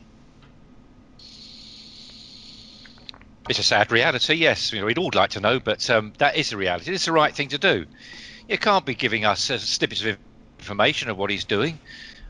It's 3.48 3.58
a 3.60 3.62
sad 3.62 3.92
reality, 3.92 4.34
yes. 4.34 4.72
You 4.72 4.80
know, 4.80 4.86
we'd 4.86 4.98
all 4.98 5.10
like 5.14 5.30
to 5.30 5.40
know, 5.40 5.60
but 5.60 5.88
um, 5.88 6.12
that 6.18 6.36
is 6.36 6.50
the 6.50 6.56
reality. 6.56 6.92
It's 6.92 7.04
the 7.04 7.12
right 7.12 7.32
thing 7.32 7.48
to 7.48 7.58
do. 7.58 7.86
You 8.48 8.58
can't 8.58 8.84
be 8.84 8.94
giving 8.94 9.24
us 9.24 9.50
uh, 9.50 9.58
snippets 9.58 10.04
of 10.04 10.18
information 10.58 11.10
of 11.10 11.16
what 11.16 11.30
he's 11.30 11.44
doing, 11.44 11.78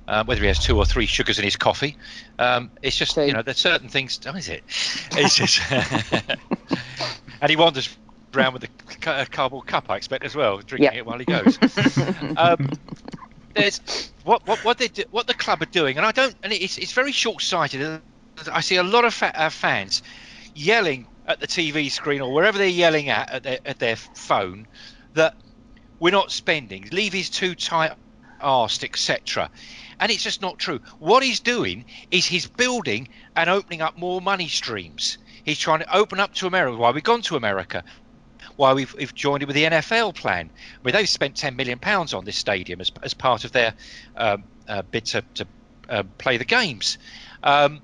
uh, 0.08 0.24
whether 0.24 0.40
he 0.42 0.46
has 0.46 0.58
two 0.58 0.76
or 0.76 0.84
three 0.84 1.06
sugars 1.06 1.38
in 1.38 1.44
his 1.44 1.56
coffee. 1.56 1.96
Um, 2.38 2.70
it's 2.82 2.96
just, 2.96 3.16
you 3.16 3.32
know, 3.32 3.42
there's 3.42 3.58
certain 3.58 3.88
things. 3.88 4.20
Oh, 4.26 4.34
is 4.34 4.48
it? 4.48 4.62
It's 5.12 5.36
just, 5.36 5.60
and 7.40 7.50
he 7.50 7.56
wanders 7.56 7.96
around 8.34 8.52
with 8.54 8.64
a 8.64 8.68
a 9.22 9.26
cardboard 9.26 9.66
cup, 9.66 9.88
I 9.88 9.96
expect, 9.96 10.24
as 10.24 10.34
well, 10.34 10.58
drinking 10.58 10.92
Yeah. 10.92 10.98
it 10.98 11.06
while 11.06 11.18
he 11.18 11.24
goes. 11.24 11.58
um, 12.36 12.70
there's 13.54 14.12
what 14.24 14.46
what 14.46 14.64
what 14.64 14.78
they 14.78 14.88
do, 14.88 15.04
what 15.10 15.26
the 15.26 15.34
club 15.34 15.62
are 15.62 15.66
doing, 15.66 15.96
and 15.96 16.06
I 16.06 16.12
don't, 16.12 16.34
and 16.42 16.52
it's 16.52 16.78
it's 16.78 16.92
very 16.92 17.12
short-sighted. 17.12 18.00
I 18.52 18.60
see 18.60 18.76
a 18.76 18.82
lot 18.82 19.04
of 19.04 19.14
fa- 19.14 19.38
uh, 19.38 19.50
fans 19.50 20.02
yelling 20.54 21.06
at 21.26 21.40
the 21.40 21.46
TV 21.46 21.90
screen 21.90 22.20
or 22.20 22.32
wherever 22.32 22.58
they're 22.58 22.66
yelling 22.68 23.08
at 23.08 23.30
at 23.30 23.42
their, 23.42 23.58
at 23.64 23.78
their 23.78 23.96
phone 23.96 24.66
that 25.14 25.34
we're 25.98 26.10
not 26.10 26.30
spending, 26.30 26.88
Levy's 26.92 27.30
too 27.30 27.54
tight 27.54 27.92
arsed, 28.42 28.84
etc. 28.84 29.50
And 29.98 30.12
it's 30.12 30.22
just 30.22 30.42
not 30.42 30.58
true. 30.58 30.80
What 30.98 31.22
he's 31.22 31.40
doing 31.40 31.86
is 32.10 32.26
he's 32.26 32.46
building 32.46 33.08
and 33.34 33.48
opening 33.48 33.80
up 33.80 33.96
more 33.96 34.20
money 34.20 34.48
streams. 34.48 35.16
He's 35.46 35.58
trying 35.60 35.78
to 35.78 35.96
open 35.96 36.18
up 36.18 36.34
to 36.34 36.48
America. 36.48 36.76
Why 36.76 36.90
we've 36.90 37.04
gone 37.04 37.22
to 37.22 37.36
America? 37.36 37.84
Why 38.56 38.72
we've, 38.72 38.92
we've 38.94 39.14
joined 39.14 39.44
it 39.44 39.46
with 39.46 39.54
the 39.54 39.62
NFL 39.62 40.16
plan? 40.16 40.50
I 40.50 40.84
mean, 40.84 40.92
they've 40.92 41.08
spent 41.08 41.36
10 41.36 41.54
million 41.54 41.78
pounds 41.78 42.14
on 42.14 42.24
this 42.24 42.36
stadium 42.36 42.80
as, 42.80 42.90
as 43.04 43.14
part 43.14 43.44
of 43.44 43.52
their 43.52 43.74
um, 44.16 44.42
uh, 44.66 44.82
bid 44.82 45.04
to, 45.06 45.22
to 45.34 45.46
uh, 45.88 46.02
play 46.18 46.36
the 46.36 46.44
games. 46.44 46.98
Um, 47.44 47.80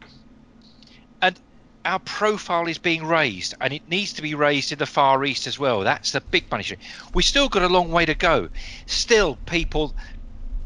and 1.23 1.38
our 1.85 2.00
profile 2.00 2.66
is 2.66 2.78
being 2.78 3.07
raised, 3.07 3.54
and 3.61 3.73
it 3.73 3.88
needs 3.88 4.14
to 4.14 4.23
be 4.23 4.35
raised 4.35 4.73
in 4.73 4.78
the 4.78 4.87
Far 4.87 5.25
East 5.25 5.47
as 5.47 5.57
well. 5.57 5.83
That's 5.83 6.11
the 6.11 6.21
big 6.21 6.50
money. 6.50 6.64
We've 7.14 7.25
still 7.25 7.49
got 7.49 7.62
a 7.62 7.69
long 7.69 7.92
way 7.92 8.07
to 8.07 8.16
go. 8.16 8.49
Still, 8.87 9.37
people 9.47 9.95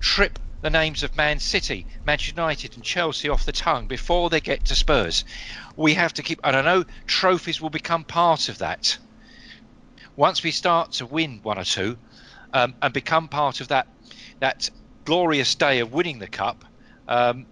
trip 0.00 0.38
the 0.66 0.70
names 0.70 1.04
of 1.04 1.16
Man 1.16 1.38
City, 1.38 1.86
Manchester 2.04 2.40
United, 2.40 2.74
and 2.74 2.82
Chelsea 2.82 3.28
off 3.28 3.46
the 3.46 3.52
tongue 3.52 3.86
before 3.86 4.28
they 4.28 4.40
get 4.40 4.64
to 4.64 4.74
Spurs. 4.74 5.24
We 5.76 5.94
have 5.94 6.12
to 6.14 6.24
keep, 6.24 6.40
and 6.42 6.56
I 6.56 6.62
know 6.62 6.84
trophies 7.06 7.60
will 7.60 7.70
become 7.70 8.02
part 8.02 8.48
of 8.48 8.58
that. 8.58 8.98
Once 10.16 10.42
we 10.42 10.50
start 10.50 10.90
to 10.94 11.06
win 11.06 11.38
one 11.44 11.56
or 11.56 11.62
two, 11.62 11.96
um, 12.52 12.74
and 12.82 12.92
become 12.92 13.28
part 13.28 13.60
of 13.60 13.68
that 13.68 13.86
that 14.40 14.68
glorious 15.04 15.54
day 15.54 15.78
of 15.78 15.92
winning 15.92 16.18
the 16.18 16.26
cup, 16.26 16.64
um, 17.06 17.46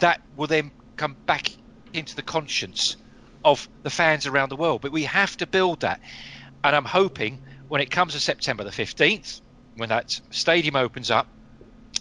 that 0.00 0.20
will 0.34 0.48
then 0.48 0.72
come 0.96 1.16
back 1.26 1.52
into 1.92 2.16
the 2.16 2.22
conscience 2.22 2.96
of 3.44 3.68
the 3.84 3.90
fans 3.90 4.26
around 4.26 4.48
the 4.48 4.56
world. 4.56 4.80
But 4.80 4.90
we 4.90 5.04
have 5.04 5.36
to 5.36 5.46
build 5.46 5.78
that, 5.82 6.00
and 6.64 6.74
I'm 6.74 6.86
hoping 6.86 7.38
when 7.68 7.80
it 7.80 7.92
comes 7.92 8.14
to 8.14 8.20
September 8.20 8.64
the 8.64 8.70
15th, 8.70 9.42
when 9.76 9.90
that 9.90 10.20
stadium 10.32 10.74
opens 10.74 11.08
up, 11.08 11.28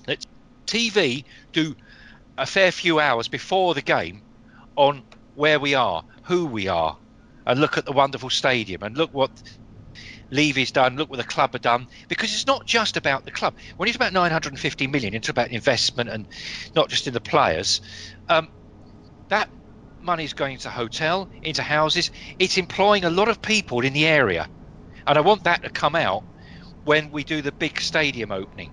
that 0.07 0.25
TV 0.67 1.25
do 1.53 1.75
a 2.37 2.45
fair 2.45 2.71
few 2.71 2.99
hours 2.99 3.27
before 3.27 3.73
the 3.73 3.81
game 3.81 4.21
on 4.75 5.03
where 5.33 5.59
we 5.59 5.73
are, 5.73 6.03
who 6.23 6.45
we 6.45 6.67
are, 6.67 6.97
and 7.45 7.59
look 7.59 7.77
at 7.77 7.85
the 7.85 7.91
wonderful 7.91 8.29
stadium 8.29 8.83
and 8.83 8.97
look 8.97 9.13
what 9.13 9.31
Levy's 10.29 10.71
done, 10.71 10.97
look 10.97 11.09
what 11.09 11.17
the 11.17 11.23
club 11.23 11.53
have 11.53 11.61
done, 11.61 11.87
because 12.09 12.33
it's 12.33 12.47
not 12.47 12.65
just 12.65 12.97
about 12.97 13.23
the 13.25 13.31
club. 13.31 13.55
When 13.77 13.87
it's 13.87 13.95
about 13.95 14.13
950 14.13 14.87
million, 14.87 15.13
it's 15.13 15.29
about 15.29 15.51
investment 15.51 16.09
and 16.09 16.27
not 16.75 16.89
just 16.89 17.07
in 17.07 17.13
the 17.13 17.21
players. 17.21 17.81
Um, 18.27 18.49
that 19.29 19.49
money 20.01 20.23
is 20.23 20.33
going 20.33 20.53
into 20.53 20.69
hotel, 20.69 21.29
into 21.41 21.63
houses. 21.63 22.11
It's 22.39 22.57
employing 22.57 23.05
a 23.05 23.09
lot 23.09 23.29
of 23.29 23.41
people 23.41 23.81
in 23.81 23.93
the 23.93 24.05
area, 24.05 24.49
and 25.05 25.17
I 25.17 25.21
want 25.21 25.43
that 25.45 25.63
to 25.63 25.69
come 25.69 25.95
out 25.95 26.23
when 26.83 27.11
we 27.11 27.23
do 27.23 27.41
the 27.41 27.51
big 27.53 27.79
stadium 27.79 28.31
opening. 28.31 28.71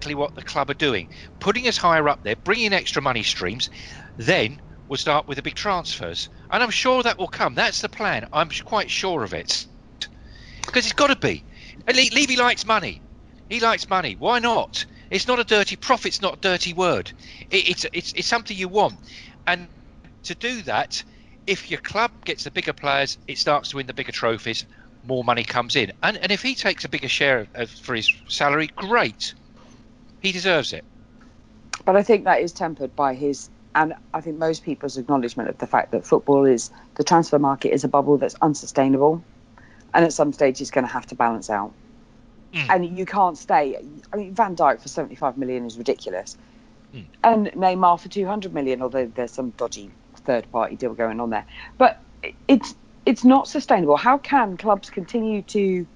Exactly 0.00 0.16
what 0.16 0.34
the 0.34 0.42
club 0.42 0.68
are 0.70 0.74
doing, 0.74 1.08
putting 1.38 1.66
us 1.68 1.78
higher 1.78 2.08
up 2.08 2.22
there, 2.24 2.36
bringing 2.36 2.72
extra 2.72 3.00
money 3.00 3.22
streams. 3.22 3.70
Then 4.18 4.60
we'll 4.88 4.98
start 4.98 5.26
with 5.26 5.36
the 5.36 5.42
big 5.42 5.54
transfers, 5.54 6.28
and 6.50 6.62
I'm 6.62 6.70
sure 6.70 7.02
that 7.02 7.18
will 7.18 7.28
come. 7.28 7.54
That's 7.54 7.80
the 7.80 7.88
plan. 7.88 8.26
I'm 8.32 8.50
quite 8.64 8.90
sure 8.90 9.22
of 9.22 9.32
it 9.32 9.66
because 10.66 10.84
it's 10.84 10.92
got 10.92 11.06
to 11.06 11.16
be. 11.16 11.44
Le- 11.88 12.14
Levy 12.14 12.36
likes 12.36 12.66
money. 12.66 13.02
He 13.48 13.60
likes 13.60 13.88
money. 13.88 14.16
Why 14.18 14.40
not? 14.40 14.84
It's 15.10 15.28
not 15.28 15.38
a 15.38 15.44
dirty 15.44 15.76
profit's 15.76 16.20
not 16.20 16.34
a 16.34 16.40
dirty 16.40 16.74
word. 16.74 17.12
It, 17.50 17.68
it's 17.68 17.86
it's 17.94 18.12
it's 18.14 18.28
something 18.28 18.56
you 18.56 18.68
want, 18.68 18.98
and 19.46 19.70
to 20.24 20.34
do 20.34 20.60
that, 20.62 21.02
if 21.46 21.70
your 21.70 21.80
club 21.80 22.10
gets 22.26 22.44
the 22.44 22.50
bigger 22.50 22.72
players, 22.74 23.16
it 23.28 23.38
starts 23.38 23.70
to 23.70 23.76
win 23.76 23.86
the 23.86 23.94
bigger 23.94 24.12
trophies. 24.12 24.66
More 25.02 25.24
money 25.24 25.44
comes 25.44 25.76
in, 25.76 25.92
and 26.02 26.16
and 26.18 26.32
if 26.32 26.42
he 26.42 26.54
takes 26.54 26.84
a 26.84 26.88
bigger 26.90 27.08
share 27.08 27.38
of, 27.40 27.48
of, 27.54 27.70
for 27.70 27.94
his 27.94 28.10
salary, 28.28 28.68
great. 28.76 29.34
He 30.24 30.32
deserves 30.32 30.72
it. 30.72 30.84
But 31.84 31.96
I 31.96 32.02
think 32.02 32.24
that 32.24 32.40
is 32.40 32.52
tempered 32.52 32.96
by 32.96 33.14
his, 33.14 33.50
and 33.74 33.92
I 34.14 34.22
think 34.22 34.38
most 34.38 34.64
people's 34.64 34.96
acknowledgement 34.96 35.50
of 35.50 35.58
the 35.58 35.66
fact 35.66 35.92
that 35.92 36.06
football 36.06 36.46
is 36.46 36.70
the 36.94 37.04
transfer 37.04 37.38
market 37.38 37.74
is 37.74 37.84
a 37.84 37.88
bubble 37.88 38.16
that's 38.16 38.34
unsustainable, 38.40 39.22
and 39.92 40.02
at 40.02 40.14
some 40.14 40.32
stage 40.32 40.62
it's 40.62 40.70
going 40.70 40.86
to 40.86 40.92
have 40.92 41.06
to 41.08 41.14
balance 41.14 41.50
out. 41.50 41.72
Mm. 42.54 42.66
And 42.70 42.98
you 42.98 43.04
can't 43.04 43.36
stay. 43.36 43.78
I 44.12 44.16
mean, 44.16 44.34
Van 44.34 44.56
Dijk 44.56 44.80
for 44.80 44.88
seventy-five 44.88 45.36
million 45.36 45.66
is 45.66 45.76
ridiculous, 45.76 46.38
Mm. 46.94 47.04
and 47.24 47.46
Neymar 47.48 48.00
for 48.00 48.08
two 48.08 48.24
hundred 48.24 48.54
million, 48.54 48.80
although 48.80 49.06
there's 49.06 49.32
some 49.32 49.50
dodgy 49.50 49.90
third-party 50.16 50.76
deal 50.76 50.94
going 50.94 51.20
on 51.20 51.28
there. 51.30 51.44
But 51.76 52.00
it's 52.48 52.74
it's 53.04 53.24
not 53.24 53.46
sustainable. 53.46 53.98
How 53.98 54.16
can 54.16 54.56
clubs 54.56 54.88
continue 54.88 55.42
to 55.42 55.86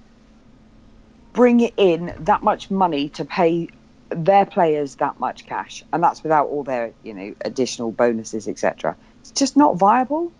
bring 1.33 1.61
in 1.61 2.13
that 2.19 2.43
much 2.43 2.69
money 2.69 3.09
to 3.09 3.25
pay 3.25 3.69
their 4.09 4.45
players 4.45 4.95
that 4.95 5.19
much 5.19 5.45
cash, 5.45 5.83
and 5.93 6.03
that's 6.03 6.23
without 6.23 6.47
all 6.47 6.63
their 6.63 6.93
you 7.03 7.13
know 7.13 7.35
additional 7.41 7.91
bonuses, 7.91 8.47
etc. 8.47 8.95
It's 9.21 9.31
just 9.31 9.55
not 9.55 9.77
viable 9.77 10.31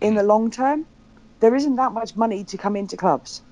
in 0.00 0.14
the 0.14 0.22
long 0.22 0.50
term. 0.50 0.86
There 1.40 1.54
isn't 1.54 1.76
that 1.76 1.92
much 1.92 2.16
money 2.16 2.44
to 2.44 2.58
come 2.58 2.76
into 2.76 2.96
clubs, 2.96 3.42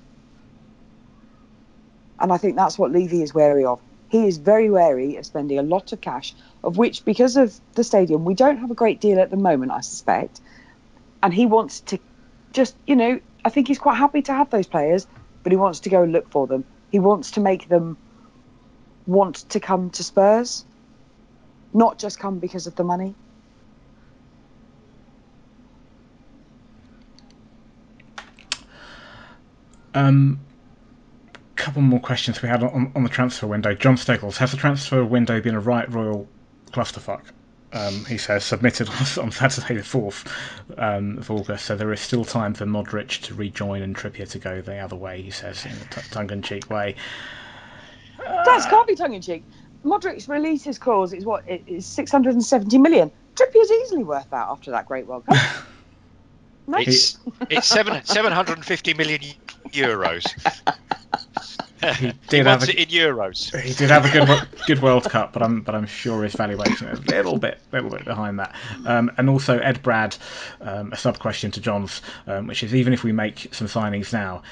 and 2.19 2.31
I 2.31 2.37
think 2.37 2.55
that's 2.55 2.77
what 2.77 2.91
Levy 2.91 3.21
is 3.21 3.33
wary 3.33 3.65
of. 3.65 3.81
He 4.09 4.27
is 4.27 4.37
very 4.37 4.69
wary 4.69 5.15
of 5.15 5.25
spending 5.25 5.57
a 5.57 5.63
lot 5.63 5.93
of 5.93 6.01
cash, 6.01 6.35
of 6.63 6.77
which, 6.77 7.05
because 7.05 7.37
of 7.37 7.57
the 7.75 7.83
stadium, 7.83 8.25
we 8.25 8.33
don't 8.33 8.57
have 8.57 8.69
a 8.69 8.75
great 8.75 8.99
deal 8.99 9.19
at 9.19 9.31
the 9.31 9.37
moment, 9.37 9.71
I 9.71 9.79
suspect. 9.79 10.41
And 11.23 11.33
he 11.33 11.45
wants 11.45 11.79
to 11.81 11.99
just, 12.51 12.75
you 12.85 12.97
know, 12.97 13.21
I 13.45 13.49
think 13.49 13.69
he's 13.69 13.79
quite 13.79 13.95
happy 13.95 14.21
to 14.23 14.33
have 14.33 14.49
those 14.49 14.67
players, 14.67 15.07
but 15.43 15.53
he 15.53 15.57
wants 15.57 15.81
to 15.81 15.89
go 15.89 16.03
and 16.03 16.11
look 16.11 16.29
for 16.29 16.45
them. 16.45 16.65
He 16.91 16.99
wants 16.99 17.31
to 17.31 17.39
make 17.39 17.69
them 17.69 17.97
want 19.11 19.49
to 19.49 19.59
come 19.59 19.89
to 19.91 20.03
Spurs, 20.03 20.65
not 21.73 21.99
just 21.99 22.19
come 22.19 22.39
because 22.39 22.67
of 22.67 22.75
the 22.75 22.83
money. 22.83 23.15
Um, 29.93 30.39
couple 31.61 31.81
more 31.83 31.99
questions 31.99 32.41
we 32.41 32.49
had 32.49 32.63
on, 32.63 32.91
on 32.95 33.03
the 33.03 33.09
transfer 33.09 33.45
window. 33.45 33.75
John 33.75 33.95
Steggles, 33.95 34.37
has 34.37 34.51
the 34.51 34.57
transfer 34.57 35.05
window 35.05 35.39
been 35.39 35.53
a 35.53 35.59
right 35.59 35.89
royal 35.91 36.27
clusterfuck? 36.71 37.21
Um, 37.73 38.03
he 38.05 38.17
says 38.17 38.43
submitted 38.43 38.89
on 39.19 39.31
Saturday 39.31 39.75
the 39.75 39.83
fourth 39.83 40.27
um, 40.77 41.19
of 41.19 41.29
August, 41.29 41.65
so 41.65 41.75
there 41.75 41.93
is 41.93 42.01
still 42.01 42.25
time 42.25 42.53
for 42.53 42.65
Modric 42.65 43.21
to 43.23 43.35
rejoin 43.35 43.83
and 43.83 43.95
Trippier 43.95 44.29
to 44.31 44.39
go 44.39 44.61
the 44.61 44.77
other 44.77 44.95
way. 44.95 45.21
He 45.21 45.31
says 45.31 45.65
in 45.65 45.71
a 45.71 45.85
t- 45.85 46.01
tongue-in-cheek 46.09 46.69
way. 46.69 46.95
That 48.25 48.67
can't 48.69 48.87
be 48.87 48.95
tongue 48.95 49.13
in 49.13 49.21
cheek. 49.21 49.43
Modric's 49.83 50.27
releases 50.27 50.77
clause 50.77 51.13
is 51.13 51.25
what 51.25 51.43
it 51.47 51.63
is 51.67 51.87
670 51.87 52.77
million. 52.77 53.11
Trippier's 53.35 53.71
easily 53.71 54.03
worth 54.03 54.29
that 54.31 54.47
after 54.49 54.71
that 54.71 54.85
great 54.85 55.07
World 55.07 55.25
Cup. 55.25 55.37
Mate, 56.67 56.87
It's 56.87 57.17
it's 57.49 57.67
seven 57.67 58.03
seven 58.05 58.31
hundred 58.31 58.57
and 58.57 58.65
fifty 58.65 58.93
million 58.93 59.21
euros. 59.73 60.23
He 61.99 62.13
he 62.29 62.37
did 62.37 62.45
have 62.45 62.61
wants 62.61 62.67
a, 62.67 62.69
it 62.69 62.75
in 62.75 62.87
euros. 62.89 63.55
he 63.59 63.73
did 63.73 63.89
have 63.89 64.05
a 64.05 64.09
good 64.09 64.47
good 64.67 64.81
World 64.81 65.09
Cup, 65.09 65.33
but 65.33 65.41
I'm 65.41 65.61
but 65.61 65.75
I'm 65.75 65.87
sure 65.87 66.23
his 66.23 66.35
valuation 66.35 66.87
is 66.87 66.99
a 66.99 67.03
little 67.03 67.37
bit 67.37 67.59
little 67.71 67.89
bit 67.89 68.05
behind 68.05 68.39
that. 68.39 68.55
Um, 68.85 69.11
and 69.17 69.29
also 69.29 69.57
Ed 69.59 69.81
Brad, 69.81 70.15
um, 70.61 70.93
a 70.93 70.97
sub 70.97 71.19
question 71.19 71.51
to 71.51 71.61
John's, 71.61 72.01
um, 72.27 72.47
which 72.47 72.63
is 72.63 72.75
even 72.75 72.93
if 72.93 73.03
we 73.03 73.11
make 73.11 73.53
some 73.53 73.67
signings 73.67 74.13
now, 74.13 74.43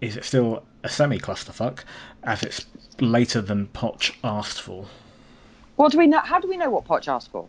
is 0.00 0.16
it 0.16 0.24
still 0.24 0.64
a 0.82 0.88
semi 0.88 1.18
clusterfuck 1.18 1.80
as 2.24 2.42
it's 2.42 2.66
later 3.00 3.40
than 3.40 3.66
Poch 3.68 4.14
asked 4.22 4.62
for? 4.62 4.86
What 5.76 5.92
do 5.92 5.98
we 5.98 6.06
know? 6.06 6.20
How 6.20 6.40
do 6.40 6.48
we 6.48 6.56
know 6.56 6.70
what 6.70 6.84
Potch 6.84 7.08
asked 7.08 7.30
for? 7.30 7.48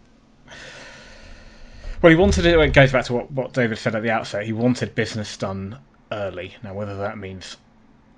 Well, 2.02 2.10
he 2.10 2.16
wanted 2.16 2.46
it. 2.46 2.60
It 2.60 2.74
goes 2.74 2.92
back 2.92 3.06
to 3.06 3.14
what, 3.14 3.32
what 3.32 3.54
David 3.54 3.78
said 3.78 3.96
at 3.96 4.04
the 4.04 4.12
outset. 4.12 4.46
He 4.46 4.54
wanted 4.54 4.96
business 4.96 5.38
done 5.38 5.78
early. 6.12 6.56
Now, 6.64 6.74
whether 6.74 6.98
that 6.98 7.18
means 7.18 7.58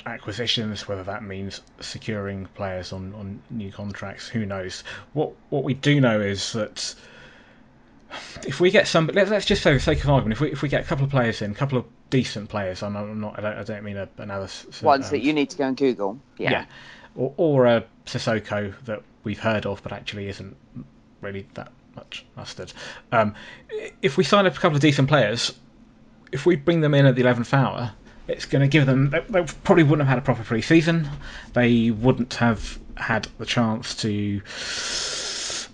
acquisitions, 0.05 0.87
whether 0.87 1.03
that 1.03 1.23
means 1.23 1.61
securing 1.79 2.45
players 2.47 2.93
on, 2.93 3.13
on 3.13 3.41
new 3.49 3.71
contracts, 3.71 4.27
who 4.27 4.45
knows? 4.45 4.83
What 5.13 5.33
what 5.49 5.63
we 5.63 5.73
do 5.73 5.99
know 6.01 6.19
is 6.21 6.53
that 6.53 6.95
if 8.45 8.59
we 8.59 8.71
get 8.71 8.87
some, 8.87 9.09
let's, 9.13 9.29
let's 9.29 9.45
just 9.45 9.61
say, 9.61 9.71
for 9.71 9.75
the 9.75 9.79
sake 9.79 10.03
of 10.03 10.09
argument, 10.09 10.33
if 10.33 10.39
we 10.41 10.51
if 10.51 10.61
we 10.61 10.69
get 10.69 10.81
a 10.81 10.85
couple 10.85 11.05
of 11.05 11.11
players 11.11 11.41
in, 11.41 11.51
a 11.51 11.55
couple 11.55 11.77
of 11.77 11.85
decent 12.09 12.49
players, 12.49 12.83
I'm 12.83 12.93
not, 12.93 13.03
I'm 13.03 13.19
not 13.19 13.37
I 13.37 13.41
don't 13.41 13.57
I 13.57 13.63
don't 13.63 13.83
mean 13.83 13.97
a, 13.97 14.07
another 14.17 14.49
Ones 14.81 15.05
um, 15.05 15.11
that 15.11 15.19
you 15.19 15.33
need 15.33 15.49
to 15.49 15.57
go 15.57 15.65
and 15.65 15.77
Google. 15.77 16.19
Yeah. 16.37 16.51
yeah. 16.51 16.65
Or, 17.17 17.33
or 17.35 17.65
a 17.65 17.83
Sissoko 18.05 18.73
that 18.85 19.01
we've 19.23 19.39
heard 19.39 19.65
of 19.65 19.83
but 19.83 19.91
actually 19.91 20.29
isn't 20.29 20.55
really 21.21 21.47
that 21.55 21.71
much 21.95 22.25
mustard. 22.37 22.71
Um, 23.11 23.35
if 24.01 24.15
we 24.15 24.23
sign 24.23 24.45
up 24.45 24.55
a 24.55 24.59
couple 24.59 24.75
of 24.75 24.81
decent 24.81 25.09
players, 25.09 25.53
if 26.31 26.45
we 26.45 26.55
bring 26.55 26.81
them 26.81 26.93
in 26.93 27.05
at 27.05 27.15
the 27.15 27.23
11th 27.23 27.53
hour, 27.53 27.91
it's 28.27 28.45
going 28.45 28.61
to 28.61 28.67
give 28.67 28.85
them. 28.85 29.09
They, 29.09 29.19
they 29.29 29.43
probably 29.63 29.83
wouldn't 29.83 30.07
have 30.07 30.15
had 30.15 30.17
a 30.17 30.21
proper 30.21 30.43
pre 30.43 30.61
season. 30.61 31.09
They 31.53 31.91
wouldn't 31.91 32.35
have 32.35 32.79
had 32.95 33.27
the 33.37 33.45
chance 33.45 33.95
to 33.95 34.41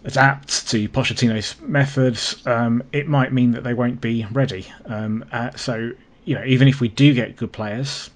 adapt 0.05 0.67
to 0.69 0.89
Pochettino's 0.89 1.59
methods. 1.61 2.45
Um, 2.45 2.83
it 2.91 3.07
might 3.07 3.33
mean 3.33 3.51
that 3.51 3.63
they 3.63 3.73
won't 3.73 4.01
be 4.01 4.25
ready. 4.31 4.67
Um, 4.85 5.25
uh, 5.31 5.51
so, 5.55 5.91
you 6.25 6.35
know, 6.35 6.43
even 6.45 6.67
if 6.67 6.79
we 6.79 6.89
do 6.89 7.13
get 7.13 7.35
good 7.37 7.51
players, 7.51 8.09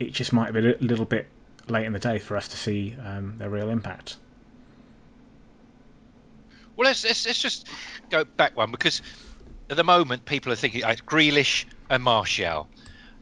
it 0.00 0.12
just 0.12 0.32
might 0.32 0.52
be 0.52 0.60
a 0.60 0.76
little 0.80 1.04
bit 1.04 1.26
late 1.68 1.86
in 1.86 1.92
the 1.92 1.98
day 1.98 2.18
for 2.18 2.36
us 2.36 2.48
to 2.48 2.56
see 2.56 2.96
um, 3.04 3.36
their 3.38 3.50
real 3.50 3.70
impact. 3.70 4.16
Well, 6.76 6.86
let's, 6.86 7.04
let's 7.04 7.26
let's 7.26 7.40
just 7.40 7.68
go 8.10 8.24
back 8.24 8.56
one 8.56 8.70
because 8.70 9.02
at 9.70 9.76
the 9.76 9.84
moment 9.84 10.24
people 10.24 10.52
are 10.52 10.56
thinking 10.56 10.82
like 10.82 11.04
Grealish 11.06 11.66
and 11.90 12.02
Martial. 12.02 12.68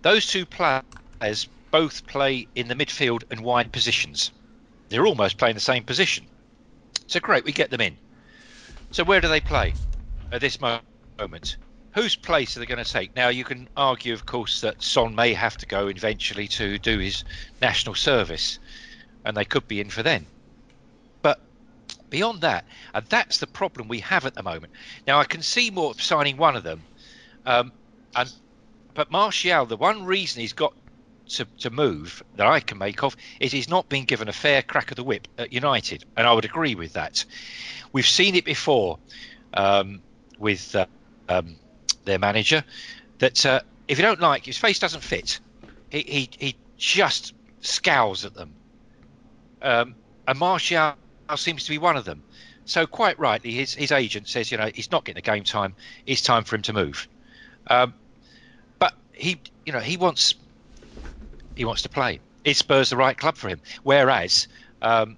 Those 0.03 0.26
two 0.26 0.46
players 0.46 1.48
both 1.70 2.07
play 2.07 2.46
in 2.55 2.68
the 2.68 2.74
midfield 2.74 3.24
and 3.31 3.40
wide 3.40 3.72
positions. 3.72 4.31
They're 4.88 5.07
almost 5.07 5.38
playing 5.38 5.55
the 5.55 5.61
same 5.61 5.85
position. 5.85 6.26
So 7.07 7.20
great, 7.20 7.44
we 7.44 7.53
get 7.53 7.70
them 7.70 7.81
in. 7.81 7.96
So 8.92 9.05
where 9.05 9.20
do 9.20 9.29
they 9.29 9.40
play 9.40 9.74
at 10.33 10.40
this 10.40 10.59
moment? 10.61 11.57
Whose 11.94 12.14
place 12.14 12.57
are 12.57 12.61
they 12.61 12.66
going 12.66 12.83
to 12.83 12.90
take? 12.90 13.16
Now 13.16 13.29
you 13.29 13.44
can 13.44 13.68
argue, 13.76 14.14
of 14.14 14.24
course, 14.24 14.61
that 14.61 14.83
Son 14.83 15.14
may 15.14 15.35
have 15.35 15.57
to 15.59 15.66
go 15.66 15.88
eventually 15.88 16.46
to 16.48 16.79
do 16.79 16.98
his 16.98 17.24
national 17.61 17.96
service, 17.96 18.61
and 19.24 19.37
they 19.37 19.44
could 19.44 19.66
be 19.66 19.81
in 19.81 19.90
for 19.90 20.05
then. 20.05 20.26
But 21.20 21.40
beyond 22.09 22.42
that, 22.42 22.64
and 22.94 23.05
that's 23.07 23.38
the 23.38 23.48
problem 23.48 23.88
we 23.88 24.00
have 24.00 24.24
at 24.24 24.35
the 24.35 24.42
moment. 24.42 24.72
Now 25.07 25.18
I 25.18 25.24
can 25.24 25.42
see 25.42 25.70
more 25.70 25.94
signing 25.94 26.37
one 26.37 26.55
of 26.55 26.62
them, 26.62 26.83
um, 27.44 27.72
and 28.14 28.33
but 28.94 29.11
Martial, 29.11 29.66
the 29.66 29.76
one 29.76 30.05
reason 30.05 30.40
he's 30.40 30.53
got 30.53 30.74
to, 31.31 31.44
to 31.59 31.70
move 31.70 32.22
that 32.37 32.46
I 32.46 32.61
can 32.61 32.79
make 32.79 33.03
of 33.03 33.16
is 33.40 33.50
he's 33.50 33.68
not 33.68 33.88
been 33.88 34.05
given 34.05 34.29
a 34.29 34.33
fair 34.33 34.62
crack 34.62 34.90
of 34.90 34.96
the 34.96 35.05
whip 35.05 35.26
at 35.38 35.53
United, 35.53 36.05
and 36.16 36.26
I 36.26 36.33
would 36.33 36.44
agree 36.44 36.76
with 36.76 36.92
that. 36.92 37.24
We've 37.92 38.07
seen 38.07 38.37
it 38.37 38.44
before 38.44 38.98
um, 39.55 40.03
with 40.38 40.74
uh, 40.76 40.87
um, 41.29 41.57
their 42.11 42.18
manager 42.18 42.64
that 43.18 43.46
uh, 43.46 43.61
if 43.88 43.99
you 43.99 44.03
don't 44.03 44.20
like 44.20 44.44
his 44.44 44.59
face 44.59 44.79
doesn't 44.79 45.03
fit, 45.03 45.40
he 45.90 46.01
he, 46.03 46.31
he 46.38 46.57
just 46.77 47.35
scowls 47.61 48.25
at 48.25 48.35
them. 48.35 48.55
Um, 49.62 49.94
and 50.27 50.38
Martial 50.38 50.94
seems 51.37 51.64
to 51.64 51.70
be 51.70 51.79
one 51.79 51.96
of 51.96 52.05
them. 52.05 52.23
So 52.64 52.87
quite 52.87 53.18
rightly, 53.18 53.53
his 53.53 53.75
his 53.75 53.92
agent 53.92 54.29
says, 54.29 54.51
you 54.51 54.59
know, 54.59 54.70
he's 54.75 54.90
not 54.90 55.05
getting 55.05 55.23
the 55.23 55.31
game 55.31 55.44
time. 55.44 55.75
It's 56.07 56.23
time 56.23 56.44
for 56.44 56.57
him 56.57 56.62
to 56.62 56.73
move. 56.73 57.09
Um, 57.66 57.94
but 58.79 58.94
he, 59.12 59.40
you 59.66 59.73
know, 59.73 59.81
he 59.81 59.96
wants 59.96 60.35
he 61.57 61.64
wants 61.64 61.83
to 61.83 61.88
play. 61.88 62.20
Is 62.44 62.59
Spurs 62.59 62.90
the 62.90 62.96
right 62.96 63.16
club 63.16 63.37
for 63.37 63.49
him? 63.49 63.61
Whereas 63.83 64.49
um, 64.83 65.16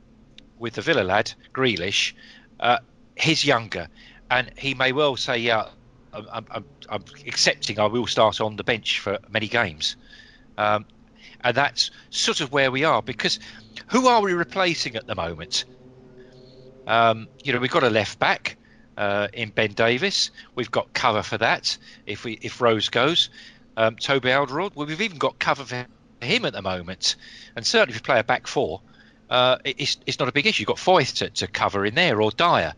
with 0.59 0.75
the 0.75 0.83
Villa 0.83 1.03
lad, 1.03 1.33
Grealish, 1.53 2.15
uh, 2.59 2.79
he's 3.17 3.45
younger, 3.45 3.89
and 4.31 4.51
he 4.57 4.75
may 4.75 4.93
well 4.93 5.17
say, 5.17 5.39
yeah, 5.39 5.69
I'm, 6.13 6.47
I'm, 6.51 6.65
I'm- 6.89 7.05
accepting 7.27 7.79
I 7.81 7.87
will 7.87 8.07
start 8.07 8.41
on 8.41 8.57
the 8.57 8.65
bench 8.65 9.01
for 9.01 9.19
many 9.31 9.49
games. 9.49 9.97
Um, 10.59 10.85
and 11.43 11.57
that's 11.57 11.91
sort 12.11 12.41
of 12.41 12.53
where 12.53 12.71
we 12.71 12.85
are 12.85 13.03
because 13.03 13.39
who 13.89 14.07
are 14.07 14.23
we 14.23 14.33
replacing 14.33 14.97
at 14.97 15.07
the 15.07 15.15
moment? 15.15 15.65
Um, 16.87 17.29
you 17.43 17.53
know, 17.53 17.59
we've 17.59 17.71
got 17.71 17.83
a 17.83 17.91
left 17.91 18.19
back 18.19 18.57
uh, 18.97 19.29
in 19.33 19.51
Ben 19.51 19.73
Davies. 19.73 20.31
We've 20.55 20.71
got 20.71 20.93
cover 20.93 21.23
for 21.23 21.39
that 21.39 21.79
if 22.07 22.25
we 22.25 22.39
if 22.43 22.61
Rose 22.61 22.89
goes. 22.89 23.31
Um, 23.77 23.97
Toby 23.97 24.29
Alderweireld. 24.29 24.75
Well, 24.75 24.87
we've 24.87 25.01
even 25.01 25.19
got 25.19 25.39
cover 25.39 25.65
for 25.65 25.87
him 26.21 26.45
at 26.45 26.53
the 26.53 26.63
moment. 26.63 27.17
And 27.57 27.67
certainly, 27.67 27.93
if 27.93 27.97
you 27.97 28.03
play 28.03 28.19
a 28.19 28.25
back 28.25 28.47
four, 28.47 28.81
uh, 29.31 29.57
it's, 29.65 29.97
it's 30.07 30.19
not 30.19 30.29
a 30.29 30.33
big 30.33 30.47
issue. 30.47 30.63
You've 30.63 30.69
got 30.69 30.77
Foyth 30.77 31.17
to, 31.19 31.31
to 31.31 31.47
cover 31.47 31.87
in 31.87 31.95
there 31.95 32.21
or 32.21 32.31
Dier. 32.31 32.75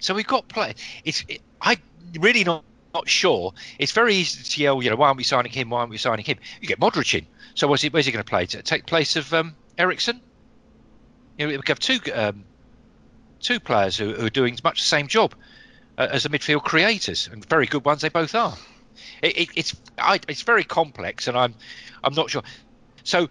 So 0.00 0.14
we've 0.14 0.26
got 0.26 0.48
play. 0.48 0.74
It's 1.04 1.24
it, 1.28 1.40
I 1.60 1.78
really 2.18 2.42
not 2.42 2.64
not 2.94 3.08
sure. 3.08 3.54
It's 3.78 3.92
very 3.92 4.14
easy 4.14 4.42
to 4.42 4.62
yell. 4.62 4.82
You 4.82 4.90
know, 4.90 4.96
why 4.96 5.08
aren't 5.08 5.18
we 5.18 5.24
signing 5.24 5.52
him? 5.52 5.70
Why 5.70 5.80
aren't 5.80 5.90
we 5.90 5.98
signing 5.98 6.24
him? 6.24 6.38
You 6.60 6.68
get 6.68 6.80
Modric 6.80 7.18
in. 7.18 7.26
So 7.54 7.66
what's 7.68 7.82
he, 7.82 7.88
where's 7.88 8.06
he 8.06 8.12
going 8.12 8.24
to 8.24 8.28
play? 8.28 8.46
To 8.46 8.62
take 8.62 8.86
place 8.86 9.16
of 9.16 9.32
um, 9.32 9.54
Eriksen? 9.78 10.20
You 11.38 11.46
know, 11.46 11.56
we 11.56 11.60
have 11.66 11.78
two 11.78 11.98
um, 12.14 12.44
two 13.40 13.60
players 13.60 13.96
who, 13.96 14.12
who 14.12 14.26
are 14.26 14.30
doing 14.30 14.58
much 14.62 14.80
the 14.80 14.86
same 14.86 15.08
job 15.08 15.34
uh, 15.98 16.08
as 16.10 16.22
the 16.22 16.28
midfield 16.28 16.62
creators, 16.62 17.28
and 17.30 17.44
very 17.44 17.66
good 17.66 17.84
ones 17.84 18.02
they 18.02 18.08
both 18.08 18.34
are. 18.34 18.56
It, 19.22 19.38
it, 19.38 19.48
it's 19.56 19.76
I, 19.98 20.20
it's 20.28 20.42
very 20.42 20.64
complex, 20.64 21.28
and 21.28 21.36
I'm 21.36 21.54
I'm 22.02 22.14
not 22.14 22.30
sure. 22.30 22.42
So 23.04 23.28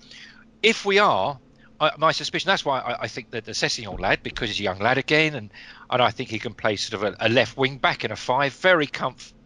if 0.61 0.85
we 0.85 0.99
are, 0.99 1.39
I, 1.79 1.91
my 1.97 2.11
suspicion 2.11 2.47
that's 2.47 2.65
why 2.65 2.79
I, 2.79 3.03
I 3.03 3.07
think 3.07 3.31
that 3.31 3.45
the 3.45 3.51
Sessegnon 3.51 3.99
lad, 3.99 4.23
because 4.23 4.49
he's 4.49 4.59
a 4.59 4.63
young 4.63 4.79
lad 4.79 4.97
again, 4.97 5.35
and 5.35 5.51
and 5.89 6.01
I 6.01 6.11
think 6.11 6.29
he 6.29 6.39
can 6.39 6.53
play 6.53 6.75
sort 6.75 7.03
of 7.03 7.13
a, 7.13 7.27
a 7.27 7.29
left 7.29 7.57
wing 7.57 7.77
back 7.77 8.03
in 8.03 8.11
a 8.11 8.15
five 8.15 8.53
very 8.53 8.87
comfortably. 8.87 9.40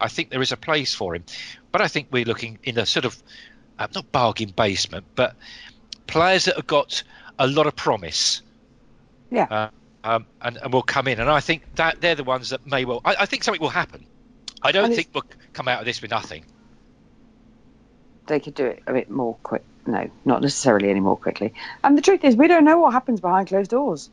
I 0.00 0.08
think 0.08 0.30
there 0.30 0.42
is 0.42 0.52
a 0.52 0.56
place 0.56 0.94
for 0.94 1.14
him, 1.14 1.24
but 1.72 1.80
I 1.80 1.88
think 1.88 2.08
we're 2.10 2.24
looking 2.24 2.58
in 2.62 2.78
a 2.78 2.86
sort 2.86 3.04
of 3.04 3.22
uh, 3.78 3.86
not 3.94 4.10
bargain 4.12 4.50
basement, 4.50 5.06
but 5.14 5.34
players 6.06 6.44
that 6.46 6.56
have 6.56 6.66
got 6.66 7.02
a 7.38 7.46
lot 7.46 7.66
of 7.66 7.76
promise 7.76 8.42
Yeah. 9.30 9.46
uh, 9.50 9.68
um, 10.04 10.26
and, 10.42 10.56
and 10.56 10.72
will 10.72 10.82
come 10.82 11.08
in. 11.08 11.20
And 11.20 11.30
I 11.30 11.40
think 11.40 11.62
that 11.76 12.00
they're 12.00 12.14
the 12.14 12.24
ones 12.24 12.50
that 12.50 12.66
may 12.66 12.84
well. 12.84 13.00
I, 13.04 13.16
I 13.20 13.26
think 13.26 13.44
something 13.44 13.60
will 13.62 13.68
happen. 13.68 14.04
I 14.62 14.72
don't 14.72 14.86
And 14.86 14.94
think 14.94 15.08
we'll 15.14 15.24
come 15.52 15.68
out 15.68 15.80
of 15.80 15.86
this 15.86 16.02
with 16.02 16.10
nothing. 16.10 16.44
they 18.26 18.40
could 18.40 18.54
do 18.54 18.66
it 18.66 18.82
a 18.86 18.92
bit 18.92 19.10
more 19.10 19.36
quick. 19.42 19.64
No, 19.86 20.08
not 20.24 20.42
necessarily 20.42 20.90
any 20.90 21.00
more 21.00 21.16
quickly. 21.16 21.54
And 21.82 21.96
the 21.96 22.02
truth 22.02 22.22
is, 22.22 22.36
we 22.36 22.46
don't 22.48 22.64
know 22.64 22.78
what 22.78 22.92
happens 22.92 23.20
behind 23.20 23.48
closed 23.48 23.70
doors. 23.70 24.10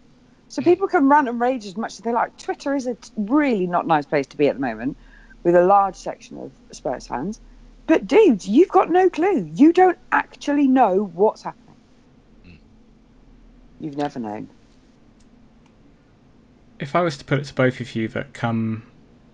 So 0.50 0.62
people 0.62 0.88
can 0.88 1.10
rant 1.10 1.28
and 1.28 1.40
rage 1.42 1.66
as 1.66 1.76
much 1.76 1.94
as 1.94 2.00
they 2.00 2.14
like. 2.14 2.38
Twitter 2.38 2.74
is 2.74 2.88
a 2.88 2.96
really 3.18 3.68
not 3.68 3.86
nice 3.86 4.06
place 4.06 4.28
to 4.28 4.38
be 4.38 4.48
at 4.48 4.56
the 4.56 4.62
moment, 4.62 4.96
with 5.44 5.56
a 5.56 5.64
large 5.64 5.96
section 5.96 6.38
of 6.38 6.52
Spurs 6.72 7.08
fans. 7.08 7.40
But 7.86 8.06
dudes, 8.06 8.48
you've 8.48 8.70
got 8.70 8.90
no 8.90 9.10
clue. 9.10 9.50
You 9.54 9.72
don't 9.72 9.98
actually 10.12 10.68
know 10.68 11.10
what's 11.14 11.44
happening. 11.44 11.76
You've 13.80 13.98
never 13.98 14.20
known. 14.20 14.50
If 16.80 16.96
I 16.96 17.02
was 17.02 17.18
to 17.18 17.26
put 17.26 17.40
it 17.40 17.46
to 17.46 17.54
both 17.54 17.80
of 17.80 17.96
you 17.96 18.08
that 18.10 18.34
come 18.34 18.84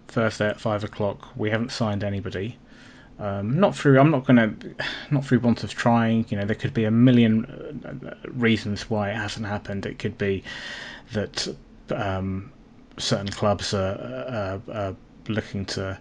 Thursday 0.07 0.47
at 0.47 0.59
five 0.59 0.83
o'clock, 0.83 1.29
we 1.35 1.49
haven't 1.49 1.71
signed 1.71 2.03
anybody. 2.03 2.57
Um, 3.19 3.59
not 3.59 3.75
through. 3.75 3.99
I'm 3.99 4.11
not 4.11 4.25
going 4.25 4.37
to. 4.37 4.75
Not 5.11 5.25
through 5.25 5.39
want 5.39 5.63
of 5.63 5.73
trying. 5.73 6.25
You 6.29 6.37
know, 6.37 6.45
there 6.45 6.55
could 6.55 6.73
be 6.73 6.85
a 6.85 6.91
million 6.91 7.81
uh, 7.85 8.15
reasons 8.29 8.89
why 8.89 9.11
it 9.11 9.15
hasn't 9.15 9.45
happened. 9.45 9.85
It 9.85 9.99
could 9.99 10.17
be 10.17 10.43
that 11.13 11.47
um, 11.91 12.51
certain 12.97 13.27
clubs 13.29 13.73
are, 13.73 13.95
are, 14.27 14.61
are 14.73 14.95
looking 15.27 15.65
to 15.65 15.99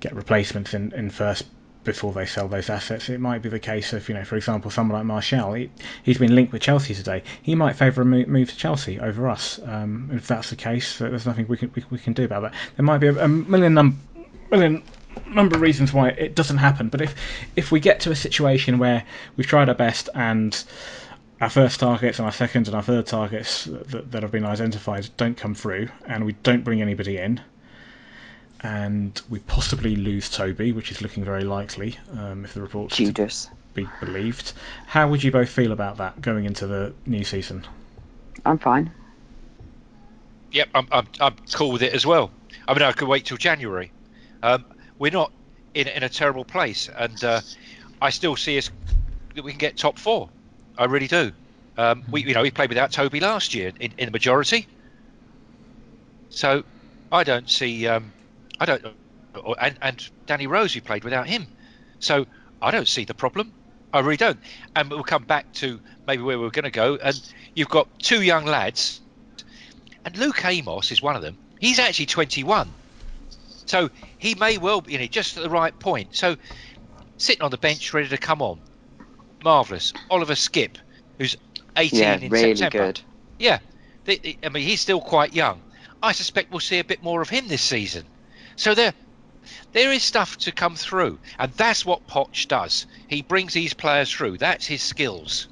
get 0.00 0.14
replacements 0.14 0.74
in, 0.74 0.92
in 0.92 1.10
first 1.10 1.44
before 1.84 2.12
they 2.12 2.26
sell 2.26 2.48
those 2.48 2.70
assets. 2.70 3.08
It 3.08 3.20
might 3.20 3.42
be 3.42 3.48
the 3.48 3.58
case 3.58 3.92
of, 3.92 4.08
you 4.08 4.14
know, 4.14 4.24
for 4.24 4.36
example, 4.36 4.70
someone 4.70 4.98
like 4.98 5.06
Martial. 5.06 5.52
He, 5.54 5.70
he's 6.02 6.18
been 6.18 6.34
linked 6.34 6.52
with 6.52 6.62
Chelsea 6.62 6.94
today. 6.94 7.22
He 7.42 7.54
might 7.54 7.74
favour 7.76 8.02
a 8.02 8.04
mo- 8.04 8.24
move 8.26 8.50
to 8.50 8.56
Chelsea 8.56 9.00
over 9.00 9.28
us. 9.28 9.60
Um, 9.64 10.10
if 10.12 10.26
that's 10.26 10.50
the 10.50 10.56
case, 10.56 10.98
there's 10.98 11.26
nothing 11.26 11.46
we 11.48 11.56
can 11.56 11.72
we, 11.74 11.84
we 11.90 11.98
can 11.98 12.12
do 12.12 12.24
about 12.24 12.42
that. 12.42 12.54
There 12.76 12.84
might 12.84 12.98
be 12.98 13.08
a, 13.08 13.24
a 13.24 13.28
million 13.28 13.74
num- 13.74 14.00
million 14.50 14.82
number 15.26 15.56
of 15.56 15.62
reasons 15.62 15.92
why 15.92 16.10
it 16.10 16.34
doesn't 16.34 16.58
happen. 16.58 16.88
But 16.88 17.00
if 17.00 17.14
if 17.56 17.72
we 17.72 17.80
get 17.80 18.00
to 18.00 18.10
a 18.10 18.16
situation 18.16 18.78
where 18.78 19.04
we've 19.36 19.46
tried 19.46 19.68
our 19.68 19.74
best 19.74 20.08
and 20.14 20.62
our 21.40 21.50
first 21.50 21.80
targets 21.80 22.20
and 22.20 22.26
our 22.26 22.32
second 22.32 22.68
and 22.68 22.76
our 22.76 22.82
third 22.82 23.06
targets 23.06 23.64
that, 23.64 24.12
that 24.12 24.22
have 24.22 24.30
been 24.30 24.44
identified 24.44 25.08
don't 25.16 25.36
come 25.36 25.56
through, 25.56 25.88
and 26.06 26.24
we 26.24 26.32
don't 26.44 26.62
bring 26.62 26.80
anybody 26.80 27.18
in, 27.18 27.40
and 28.62 29.20
we 29.28 29.40
possibly 29.40 29.96
lose 29.96 30.30
Toby, 30.30 30.72
which 30.72 30.90
is 30.90 31.02
looking 31.02 31.24
very 31.24 31.44
likely 31.44 31.96
um, 32.16 32.44
if 32.44 32.54
the 32.54 32.62
reports 32.62 32.94
are 32.94 33.04
Judas. 33.04 33.50
be 33.74 33.88
believed. 34.00 34.52
How 34.86 35.08
would 35.08 35.22
you 35.22 35.32
both 35.32 35.48
feel 35.48 35.72
about 35.72 35.96
that 35.96 36.20
going 36.20 36.44
into 36.44 36.66
the 36.66 36.94
new 37.06 37.24
season? 37.24 37.66
I'm 38.44 38.58
fine. 38.58 38.90
Yep, 40.52 40.68
I'm, 40.74 40.86
I'm, 40.92 41.08
I'm 41.20 41.34
cool 41.52 41.72
with 41.72 41.82
it 41.82 41.92
as 41.92 42.06
well. 42.06 42.30
I 42.68 42.74
mean, 42.74 42.82
I 42.82 42.92
could 42.92 43.08
wait 43.08 43.24
till 43.24 43.36
January. 43.36 43.90
Um, 44.42 44.64
we're 44.98 45.10
not 45.10 45.32
in, 45.74 45.88
in 45.88 46.02
a 46.02 46.08
terrible 46.08 46.44
place, 46.44 46.88
and 46.96 47.22
uh, 47.24 47.40
I 48.00 48.10
still 48.10 48.36
see 48.36 48.58
us 48.58 48.70
that 49.34 49.42
we 49.42 49.50
can 49.50 49.58
get 49.58 49.76
top 49.76 49.98
four. 49.98 50.28
I 50.78 50.84
really 50.84 51.08
do. 51.08 51.32
Um, 51.78 52.04
we, 52.10 52.22
you 52.22 52.34
know, 52.34 52.42
we 52.42 52.50
played 52.50 52.68
without 52.68 52.92
Toby 52.92 53.18
last 53.18 53.54
year 53.54 53.72
in, 53.80 53.92
in 53.96 54.06
the 54.06 54.12
majority, 54.12 54.68
so 56.28 56.62
I 57.10 57.24
don't 57.24 57.48
see. 57.48 57.88
Um, 57.88 58.12
I 58.62 58.64
don't, 58.64 58.86
or- 59.42 59.56
and, 59.60 59.76
and 59.82 60.10
Danny 60.26 60.46
Rose, 60.46 60.74
we 60.74 60.80
played 60.80 61.02
without 61.02 61.26
him, 61.26 61.46
so 61.98 62.26
I 62.60 62.70
don't 62.70 62.86
see 62.86 63.04
the 63.04 63.14
problem. 63.14 63.52
I 63.92 64.00
really 64.00 64.16
don't. 64.16 64.38
And 64.76 64.88
we'll 64.88 65.02
come 65.02 65.24
back 65.24 65.52
to 65.54 65.80
maybe 66.06 66.22
where 66.22 66.38
we're 66.38 66.50
going 66.50 66.64
to 66.64 66.70
go. 66.70 66.94
And 66.96 67.20
you've 67.54 67.68
got 67.68 67.88
two 67.98 68.22
young 68.22 68.46
lads 68.46 69.00
and 70.04 70.16
Luke 70.16 70.44
Amos 70.44 70.90
is 70.92 71.02
one 71.02 71.16
of 71.16 71.22
them. 71.22 71.36
He's 71.60 71.78
actually 71.78 72.06
21, 72.06 72.68
so 73.66 73.90
he 74.18 74.34
may 74.34 74.58
well 74.58 74.80
be 74.80 74.94
in 74.94 75.00
it 75.00 75.10
just 75.10 75.36
at 75.36 75.42
the 75.42 75.50
right 75.50 75.76
point. 75.78 76.14
So 76.16 76.36
sitting 77.18 77.42
on 77.42 77.50
the 77.50 77.58
bench, 77.58 77.92
ready 77.92 78.08
to 78.08 78.16
come 78.18 78.42
on, 78.42 78.60
marvelous. 79.44 79.92
Oliver 80.10 80.34
Skipp, 80.34 80.76
who's 81.18 81.36
18 81.76 81.98
Yeah, 82.00 82.16
in 82.16 82.30
really 82.30 82.56
September. 82.56 82.86
good. 82.92 83.00
Yeah, 83.38 83.58
I 84.08 84.48
mean 84.48 84.66
he's 84.66 84.80
still 84.80 85.00
quite 85.00 85.34
young. 85.34 85.60
I 86.02 86.12
suspect 86.12 86.50
we'll 86.50 86.60
see 86.60 86.78
a 86.80 86.84
bit 86.84 87.02
more 87.02 87.22
of 87.22 87.28
him 87.28 87.46
this 87.46 87.62
season. 87.62 88.04
So 88.56 88.74
there, 88.74 88.92
there 89.72 89.92
is 89.92 90.02
stuff 90.02 90.38
to 90.38 90.52
come 90.52 90.76
through, 90.76 91.18
and 91.38 91.52
that's 91.52 91.84
what 91.84 92.06
Poch 92.06 92.46
does. 92.48 92.86
He 93.08 93.22
brings 93.22 93.52
these 93.52 93.74
players 93.74 94.10
through. 94.12 94.38
That's 94.38 94.66
his 94.66 94.82
skills. 94.82 95.48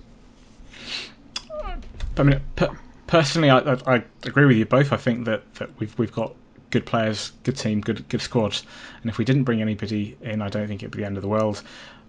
I 2.16 2.22
mean, 2.22 2.40
per- 2.56 2.76
personally, 3.06 3.50
I, 3.50 3.58
I, 3.58 3.96
I 3.96 4.04
agree 4.24 4.46
with 4.46 4.56
you 4.56 4.66
both. 4.66 4.92
I 4.92 4.96
think 4.96 5.24
that, 5.26 5.54
that 5.54 5.70
we've 5.78 5.96
we've 5.98 6.12
got 6.12 6.34
good 6.70 6.86
players, 6.86 7.32
good 7.44 7.56
team, 7.56 7.80
good 7.80 8.08
good 8.08 8.22
squad, 8.22 8.58
and 9.02 9.10
if 9.10 9.18
we 9.18 9.24
didn't 9.24 9.44
bring 9.44 9.60
anybody 9.60 10.16
in, 10.20 10.42
I 10.42 10.48
don't 10.48 10.68
think 10.68 10.82
it'd 10.82 10.92
be 10.92 10.98
the 10.98 11.06
end 11.06 11.16
of 11.16 11.22
the 11.22 11.28
world. 11.28 11.62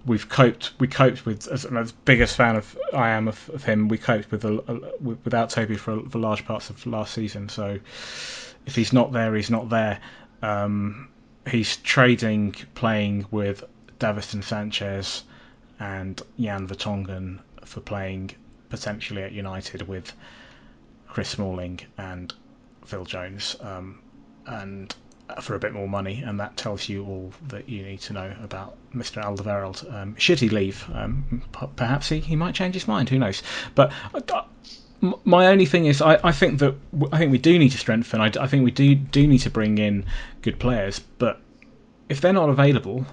We've 0.06 0.28
coped. 0.28 0.72
We 0.80 0.88
coped 0.88 1.26
with 1.26 1.48
as, 1.48 1.66
as 1.66 1.92
biggest 1.92 2.36
fan 2.36 2.56
of 2.56 2.78
I 2.92 3.10
am 3.10 3.28
of, 3.28 3.50
of 3.54 3.64
him. 3.64 3.88
We 3.88 3.98
coped 4.00 4.32
with, 4.32 4.44
a, 4.46 4.58
a, 4.68 5.00
without 5.00 5.52
Toby 5.52 5.76
for, 5.76 6.02
for 6.10 6.18
large 6.18 6.44
parts 6.44 6.72
of 6.72 6.84
last 6.88 7.14
season. 7.14 7.50
So 7.50 7.80
if 8.66 8.76
he's 8.76 8.94
not 8.94 9.12
there, 9.12 9.36
he's 9.36 9.52
not 9.52 9.70
there. 9.70 10.00
Um, 10.42 11.10
he's 11.50 11.78
trading 11.78 12.54
playing 12.76 13.26
with 13.32 13.64
Davinson 14.00 14.44
Sanchez 14.44 15.24
and 15.80 16.22
Jan 16.40 16.68
Vertonghen 16.68 17.40
for 17.66 17.82
playing 17.82 18.32
potentially 18.70 19.24
at 19.24 19.32
United 19.32 19.88
with 19.88 20.14
Chris 21.08 21.30
Smalling 21.30 21.80
and 21.98 22.34
Phil 22.86 23.06
Jones, 23.06 23.56
um, 23.62 24.00
and 24.46 24.96
for 25.42 25.56
a 25.56 25.60
bit 25.60 25.74
more 25.74 25.88
money, 25.88 26.22
and 26.22 26.40
that 26.40 26.58
tells 26.58 26.90
you 26.90 27.06
all 27.06 27.34
that 27.48 27.70
you 27.70 27.84
need 27.84 28.00
to 28.02 28.14
know 28.14 28.34
about 28.44 28.78
Mr. 28.94 29.24
Alderweireld. 29.24 29.94
Um, 29.94 30.16
should 30.18 30.40
he 30.40 30.50
leave, 30.50 30.90
um, 30.94 31.44
perhaps 31.76 32.10
he, 32.10 32.20
he 32.20 32.36
might 32.36 32.56
change 32.56 32.74
his 32.74 32.88
mind. 32.88 33.10
Who 33.10 33.20
knows? 33.20 33.44
But 33.76 33.92
uh, 34.14 34.44
my 35.26 35.48
only 35.48 35.66
thing 35.66 35.86
is, 35.86 36.02
I, 36.02 36.20
I 36.24 36.32
think 36.32 36.60
that 36.60 36.76
I 37.12 37.18
think 37.18 37.32
we 37.32 37.38
do 37.38 37.58
need 37.58 37.72
to 37.72 37.78
strengthen. 37.78 38.22
I 38.22 38.48
think 38.48 38.64
we 38.64 38.72
do 38.72 38.96
do 38.96 39.26
need 39.28 39.40
to 39.40 39.50
bring 39.50 39.78
in 39.78 40.06
good 40.42 40.60
players, 40.60 41.00
but 41.00 41.40
if 42.10 42.22
they're 42.22 42.34
not 42.34 42.50
available, 42.50 43.06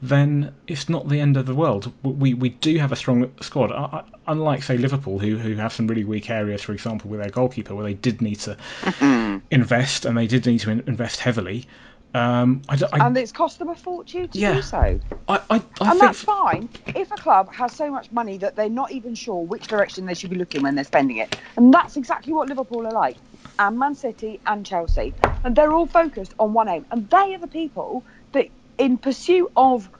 then 0.00 0.52
it's 0.66 0.88
not 0.88 1.08
the 1.08 1.20
end 1.20 1.36
of 1.36 1.46
the 1.46 1.54
world. 1.54 1.92
We 2.02 2.34
we 2.34 2.48
do 2.48 2.78
have 2.78 2.92
a 2.92 2.96
strong 2.96 3.30
squad, 3.40 3.70
I- 3.72 3.98
I- 3.98 4.04
unlike 4.26 4.62
say 4.62 4.76
Liverpool, 4.78 5.18
who 5.18 5.36
who 5.36 5.54
have 5.56 5.72
some 5.72 5.86
really 5.86 6.04
weak 6.04 6.30
areas. 6.30 6.62
For 6.62 6.72
example, 6.72 7.10
with 7.10 7.20
their 7.20 7.30
goalkeeper, 7.30 7.74
where 7.74 7.84
they 7.84 7.94
did 7.94 8.22
need 8.22 8.40
to 8.40 8.56
mm-hmm. 8.82 9.38
invest 9.50 10.04
and 10.04 10.16
they 10.16 10.26
did 10.26 10.46
need 10.46 10.60
to 10.60 10.70
in- 10.70 10.84
invest 10.86 11.20
heavily. 11.20 11.66
Um, 12.14 12.62
I, 12.68 12.78
I- 12.92 13.06
And 13.06 13.16
it's 13.16 13.32
cost 13.32 13.58
them 13.58 13.68
a 13.70 13.76
fortune 13.76 14.28
to 14.28 14.38
Yeah. 14.38 14.56
do 14.56 14.62
so. 14.62 15.00
I, 15.28 15.40
I, 15.50 15.62
I 15.80 15.90
and 15.90 16.00
that's 16.00 16.20
fine 16.22 16.68
if 16.94 17.10
a 17.10 17.16
club 17.16 17.52
has 17.54 17.74
so 17.74 17.90
much 17.90 18.10
money 18.12 18.38
that 18.38 18.56
they're 18.56 18.68
not 18.68 18.92
even 18.92 19.14
sure 19.14 19.44
which 19.46 19.66
direction 19.68 20.06
they 20.06 20.14
should 20.14 20.30
be 20.30 20.36
looking 20.36 20.62
when 20.62 20.74
they're 20.74 20.84
spending 20.84 21.18
it. 21.18 21.34
And 21.56 21.72
that's 21.72 21.96
exactly 21.96 22.32
what 22.34 22.48
Liverpool 22.48 22.86
are 22.86 22.92
like, 22.92 23.18
and 23.58 23.78
Man 23.78 23.94
City 23.94 24.40
and 24.46 24.66
Chelsea. 24.66 25.14
And 25.44 25.56
they're 25.56 25.72
all 25.72 25.86
focused 25.86 26.34
on 26.38 26.52
one 26.52 26.68
aim. 26.68 26.86
And 26.90 27.08
they 27.10 27.34
are 27.34 27.40
the 27.40 27.48
people 27.48 28.04
that, 28.32 28.48
in 28.78 28.98
pursuit 28.98 29.50
of 29.56 29.90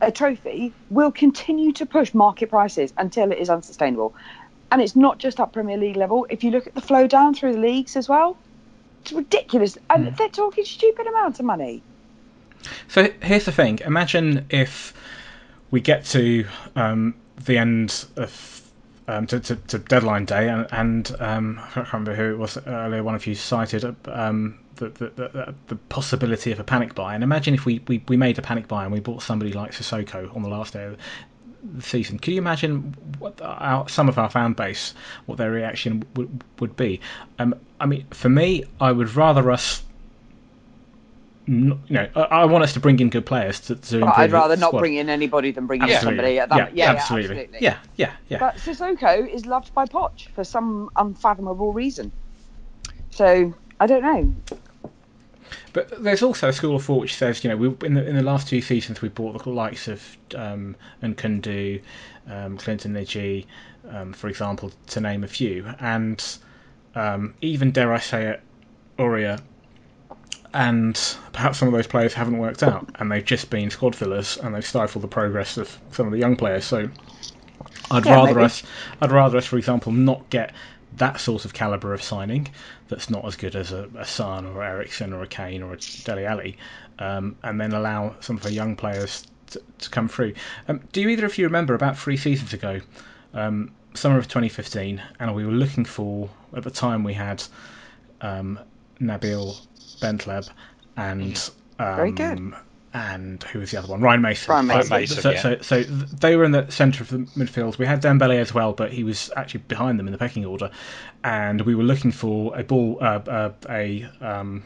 a 0.00 0.12
trophy, 0.12 0.74
will 0.90 1.12
continue 1.12 1.72
to 1.74 1.86
push 1.86 2.14
market 2.14 2.50
prices 2.50 2.92
until 2.98 3.32
it 3.32 3.38
is 3.38 3.50
unsustainable. 3.50 4.14
And 4.70 4.82
it's 4.82 4.96
not 4.96 5.18
just 5.18 5.40
at 5.40 5.52
Premier 5.52 5.78
League 5.78 5.96
level. 5.96 6.26
If 6.30 6.44
you 6.44 6.50
look 6.52 6.66
at 6.66 6.74
the 6.74 6.80
flow 6.82 7.06
down 7.06 7.34
through 7.34 7.54
the 7.54 7.60
leagues 7.60 7.96
as 7.96 8.08
well, 8.08 8.38
it's 9.06 9.12
ridiculous. 9.12 9.78
And 9.88 10.16
they're 10.16 10.28
talking 10.28 10.64
stupid 10.64 11.06
amounts 11.06 11.38
of 11.38 11.46
money. 11.46 11.82
So 12.88 13.08
here's 13.22 13.44
the 13.44 13.52
thing. 13.52 13.78
Imagine 13.84 14.46
if 14.50 14.92
we 15.70 15.80
get 15.80 16.04
to 16.06 16.44
um, 16.74 17.14
the 17.44 17.58
end 17.58 18.06
of 18.16 18.52
um, 19.08 19.24
to, 19.28 19.38
to, 19.38 19.54
to 19.54 19.78
deadline 19.78 20.24
day, 20.24 20.48
and, 20.48 20.66
and 20.72 21.16
um, 21.20 21.60
I 21.60 21.70
can't 21.70 21.92
remember 21.92 22.16
who 22.16 22.32
it 22.32 22.38
was 22.38 22.58
earlier. 22.66 23.04
One 23.04 23.14
of 23.14 23.24
you 23.24 23.36
cited 23.36 23.84
um, 24.08 24.58
the, 24.74 24.88
the, 24.88 25.08
the, 25.10 25.54
the 25.68 25.76
possibility 25.76 26.50
of 26.50 26.58
a 26.58 26.64
panic 26.64 26.96
buy. 26.96 27.14
And 27.14 27.22
imagine 27.22 27.54
if 27.54 27.64
we, 27.64 27.80
we, 27.86 28.02
we 28.08 28.16
made 28.16 28.36
a 28.40 28.42
panic 28.42 28.66
buy 28.66 28.82
and 28.82 28.92
we 28.92 28.98
bought 28.98 29.22
somebody 29.22 29.52
like 29.52 29.70
Sissoko 29.70 30.34
on 30.34 30.42
the 30.42 30.48
last 30.48 30.72
day 30.72 30.96
season. 31.80 32.18
Could 32.18 32.32
you 32.32 32.38
imagine 32.38 32.94
what 33.18 33.40
our, 33.42 33.88
some 33.88 34.08
of 34.08 34.18
our 34.18 34.30
fan 34.30 34.52
base, 34.52 34.94
what 35.26 35.38
their 35.38 35.50
reaction 35.50 36.04
would 36.14 36.42
would 36.60 36.76
be? 36.76 37.00
Um, 37.38 37.54
I 37.80 37.86
mean, 37.86 38.06
for 38.10 38.28
me, 38.28 38.64
I 38.80 38.92
would 38.92 39.14
rather 39.14 39.50
us 39.50 39.82
n- 41.48 41.80
you 41.86 41.94
know, 41.94 42.08
I, 42.14 42.20
I 42.20 42.44
want 42.46 42.64
us 42.64 42.72
to 42.74 42.80
bring 42.80 42.98
in 43.00 43.10
good 43.10 43.26
players 43.26 43.60
to, 43.60 43.76
to 43.76 44.04
I'd 44.06 44.32
rather 44.32 44.56
the 44.56 44.60
not 44.60 44.68
squad. 44.68 44.80
bring 44.80 44.94
in 44.94 45.08
anybody 45.08 45.52
than 45.52 45.66
bring 45.66 45.82
in 45.82 45.90
Absolutely. 45.90 46.16
somebody 46.16 46.38
at 46.40 46.48
that. 46.50 46.76
yeah, 46.76 46.84
Yeah, 46.84 46.90
absolutely. 46.92 47.36
absolutely. 47.36 47.58
Yeah, 47.60 47.78
yeah, 47.96 48.12
yeah. 48.28 48.38
But 48.38 48.56
Sissoko 48.56 49.28
is 49.28 49.46
loved 49.46 49.72
by 49.74 49.86
Poch 49.86 50.28
for 50.34 50.44
some 50.44 50.90
unfathomable 50.96 51.72
reason. 51.72 52.12
So 53.10 53.54
I 53.80 53.86
don't 53.86 54.02
know. 54.02 54.34
But 55.72 56.02
there's 56.02 56.22
also 56.22 56.48
a 56.48 56.52
school 56.52 56.76
of 56.76 56.84
thought 56.84 57.00
which 57.00 57.14
says, 57.14 57.44
you 57.44 57.50
know, 57.50 57.56
we 57.56 57.68
in 57.86 57.94
the 57.94 58.06
in 58.06 58.16
the 58.16 58.22
last 58.22 58.48
two 58.48 58.60
seasons 58.60 59.02
we 59.02 59.08
bought 59.08 59.42
the 59.42 59.50
likes 59.50 59.88
of 59.88 60.02
um, 60.34 60.76
Nkoudou, 61.02 61.80
um, 62.30 62.56
Clinton 62.56 62.94
N'Jie, 62.94 63.46
um, 63.90 64.12
for 64.12 64.28
example, 64.28 64.72
to 64.88 65.00
name 65.00 65.24
a 65.24 65.28
few, 65.28 65.66
and 65.80 66.24
um, 66.94 67.34
even 67.40 67.70
dare 67.72 67.92
I 67.92 67.98
say 67.98 68.26
it, 68.26 68.40
Aurier, 68.98 69.40
and 70.54 70.98
perhaps 71.32 71.58
some 71.58 71.68
of 71.68 71.74
those 71.74 71.86
players 71.86 72.14
haven't 72.14 72.38
worked 72.38 72.62
out, 72.62 72.88
and 72.96 73.10
they've 73.10 73.24
just 73.24 73.50
been 73.50 73.70
squad 73.70 73.94
fillers, 73.94 74.38
and 74.38 74.54
they've 74.54 74.66
stifled 74.66 75.02
the 75.04 75.08
progress 75.08 75.56
of 75.56 75.78
some 75.92 76.06
of 76.06 76.12
the 76.12 76.18
young 76.18 76.36
players. 76.36 76.64
So 76.64 76.88
I'd 77.90 78.06
Yeah, 78.06 78.16
rather 78.16 78.34
maybe. 78.34 78.40
us, 78.40 78.62
I'd 79.00 79.12
rather 79.12 79.36
us, 79.38 79.46
for 79.46 79.58
example, 79.58 79.92
not 79.92 80.28
get 80.30 80.52
that 80.96 81.20
sort 81.20 81.44
of 81.44 81.52
caliber 81.52 81.92
of 81.92 82.02
signing 82.02 82.48
that's 82.88 83.10
not 83.10 83.24
as 83.24 83.36
good 83.36 83.54
as 83.54 83.72
a, 83.72 83.88
a 83.98 84.04
Son 84.04 84.46
or 84.46 84.62
Eriksen 84.62 85.12
or 85.12 85.22
a 85.22 85.26
Kane 85.26 85.62
or 85.62 85.74
a 85.74 85.76
Dele 85.76 86.24
Alli, 86.24 86.58
um, 86.98 87.36
and 87.42 87.60
then 87.60 87.72
allow 87.72 88.16
some 88.20 88.36
of 88.36 88.44
our 88.44 88.50
young 88.50 88.76
players 88.76 89.26
to, 89.48 89.60
to 89.78 89.90
come 89.90 90.08
through. 90.08 90.34
Um, 90.68 90.80
do 90.92 91.00
you 91.00 91.08
either 91.10 91.26
of 91.26 91.36
you 91.38 91.44
remember 91.46 91.74
about 91.74 91.98
three 91.98 92.16
seasons 92.16 92.52
ago, 92.52 92.80
um, 93.34 93.72
summer 93.94 94.18
of 94.18 94.28
2015, 94.28 95.02
and 95.18 95.34
we 95.34 95.44
were 95.44 95.52
looking 95.52 95.84
for 95.84 96.30
at 96.54 96.62
the 96.62 96.70
time 96.70 97.04
we 97.04 97.14
had 97.14 97.42
um, 98.20 98.58
Nabil 99.00 99.60
Bentaleb 100.00 100.48
and 100.96 101.50
um, 101.78 101.96
Very 101.96 102.12
good. 102.12 102.54
And 102.96 103.42
who 103.42 103.58
was 103.58 103.72
the 103.72 103.76
other 103.76 103.88
one? 103.88 104.00
Ryan 104.00 104.22
Mason. 104.22 104.50
Ryan 104.50 104.66
Mason. 104.68 104.84
So- 104.84 104.96
Mason, 104.96 105.22
so, 105.22 105.30
yeah. 105.30 105.40
so, 105.40 105.60
so 105.60 105.82
they 105.82 106.34
were 106.34 106.44
in 106.44 106.52
the 106.52 106.70
centre 106.70 107.02
of 107.02 107.10
the 107.10 107.18
midfield. 107.18 107.76
We 107.76 107.84
had 107.84 108.00
Dembele 108.00 108.40
as 108.40 108.54
well, 108.54 108.72
but 108.72 108.90
he 108.90 109.04
was 109.04 109.30
actually 109.36 109.64
behind 109.68 109.98
them 109.98 110.06
in 110.08 110.12
the 110.12 110.18
pecking 110.18 110.46
order. 110.46 110.70
And 111.22 111.60
we 111.60 111.74
were 111.74 111.82
looking 111.82 112.10
for 112.10 112.58
a 112.58 112.64
ball, 112.64 112.96
uh, 113.02 113.20
uh, 113.28 113.52
a 113.68 114.08
um, 114.22 114.62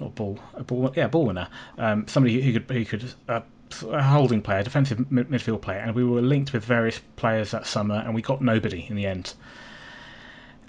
not 0.00 0.14
ball, 0.14 0.38
a 0.54 0.64
ball, 0.64 0.90
yeah, 0.96 1.06
ball 1.06 1.26
winner. 1.26 1.48
Um, 1.76 2.08
somebody 2.08 2.40
who 2.40 2.58
could, 2.58 2.70
who 2.70 2.84
could, 2.86 3.12
uh, 3.28 3.40
a 3.90 4.02
holding 4.02 4.40
player, 4.40 4.62
defensive 4.62 5.10
mid- 5.12 5.28
midfield 5.28 5.60
player. 5.60 5.80
And 5.80 5.94
we 5.94 6.04
were 6.04 6.22
linked 6.22 6.54
with 6.54 6.64
various 6.64 6.98
players 7.16 7.50
that 7.50 7.66
summer, 7.66 7.96
and 7.96 8.14
we 8.14 8.22
got 8.22 8.40
nobody 8.40 8.86
in 8.88 8.96
the 8.96 9.04
end. 9.04 9.34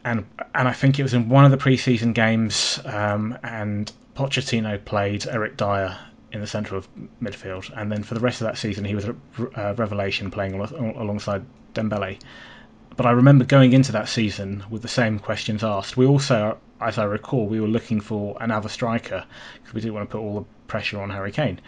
And 0.04 0.26
and 0.54 0.68
I 0.68 0.74
think 0.74 1.00
it 1.00 1.04
was 1.04 1.14
in 1.14 1.30
one 1.30 1.46
of 1.46 1.52
the 1.52 1.58
preseason 1.58 2.14
games, 2.14 2.82
um, 2.84 3.38
and 3.44 3.90
Pochettino 4.18 4.84
played 4.84 5.26
Eric 5.26 5.56
Dier 5.56 5.98
in 6.34 6.42
the 6.42 6.48
centre 6.48 6.76
of 6.76 6.88
midfield, 7.22 7.72
and 7.78 7.92
then 7.92 8.04
for 8.04 8.16
the 8.16 8.20
rest 8.20 8.42
of 8.42 8.48
that 8.48 8.58
season 8.58 8.84
he 8.84 8.96
was 8.96 9.06
a 9.06 9.16
uh, 9.56 9.74
revelation 9.76 10.32
playing 10.32 10.56
al- 10.56 11.02
alongside 11.02 11.46
Dembele. 11.74 12.20
But 12.96 13.06
I 13.06 13.12
remember 13.12 13.46
going 13.46 13.74
into 13.74 13.92
that 13.94 14.10
season 14.10 14.64
with 14.70 14.82
the 14.82 14.88
same 14.88 15.20
questions 15.20 15.64
asked. 15.64 15.96
We 15.96 16.06
also, 16.06 16.58
as 16.82 16.98
I 16.98 17.06
recall, 17.06 17.48
we 17.48 17.60
were 17.60 17.68
looking 17.68 18.02
for 18.02 18.38
another 18.40 18.70
striker 18.70 19.26
because 19.54 19.74
we 19.74 19.82
didn't 19.82 19.94
want 19.96 20.10
to 20.10 20.12
put 20.12 20.22
all 20.22 20.42
the 20.42 20.46
pressure 20.68 21.00
on 21.00 21.10
Harry 21.10 21.32
Kane. 21.32 21.60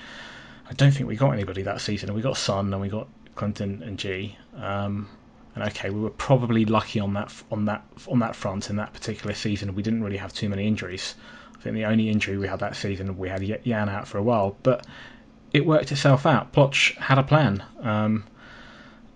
I 0.70 0.74
don't 0.74 0.92
think 0.92 1.08
we 1.08 1.16
got 1.16 1.32
anybody 1.32 1.62
that 1.64 1.82
season. 1.82 2.14
We 2.14 2.22
got 2.22 2.38
Son 2.38 2.74
and 2.74 2.82
we 2.82 2.90
got 2.90 3.08
Clinton 3.36 3.84
N'Jie. 3.86 4.36
Um, 4.56 5.08
and 5.56 5.64
okay, 5.64 5.90
we 5.90 6.00
were 6.00 6.10
probably 6.10 6.66
lucky 6.66 7.00
on 7.00 7.14
that 7.14 7.34
on 7.52 7.66
that 7.66 7.84
on 8.08 8.20
that 8.20 8.36
front 8.36 8.70
in 8.70 8.76
that 8.76 8.94
particular 8.94 9.34
season. 9.34 9.74
We 9.74 9.84
didn't 9.84 10.04
really 10.04 10.18
have 10.18 10.34
too 10.34 10.50
many 10.50 10.68
injuries. 10.68 11.16
Think 11.66 11.78
the 11.78 11.86
only 11.86 12.10
injury 12.10 12.38
we 12.38 12.48
had 12.48 12.60
that 12.60 12.76
season 12.76 13.18
we 13.18 13.28
had 13.28 13.42
Jan 13.66 13.90
out 13.90 14.08
for 14.08 14.20
a 14.20 14.22
while, 14.22 14.56
but 14.62 14.86
it 15.52 15.66
worked 15.66 15.92
itself 15.92 16.28
out. 16.28 16.54
Poch 16.54 16.96
had 16.98 17.18
a 17.18 17.24
plan, 17.24 17.64
um, 17.82 18.24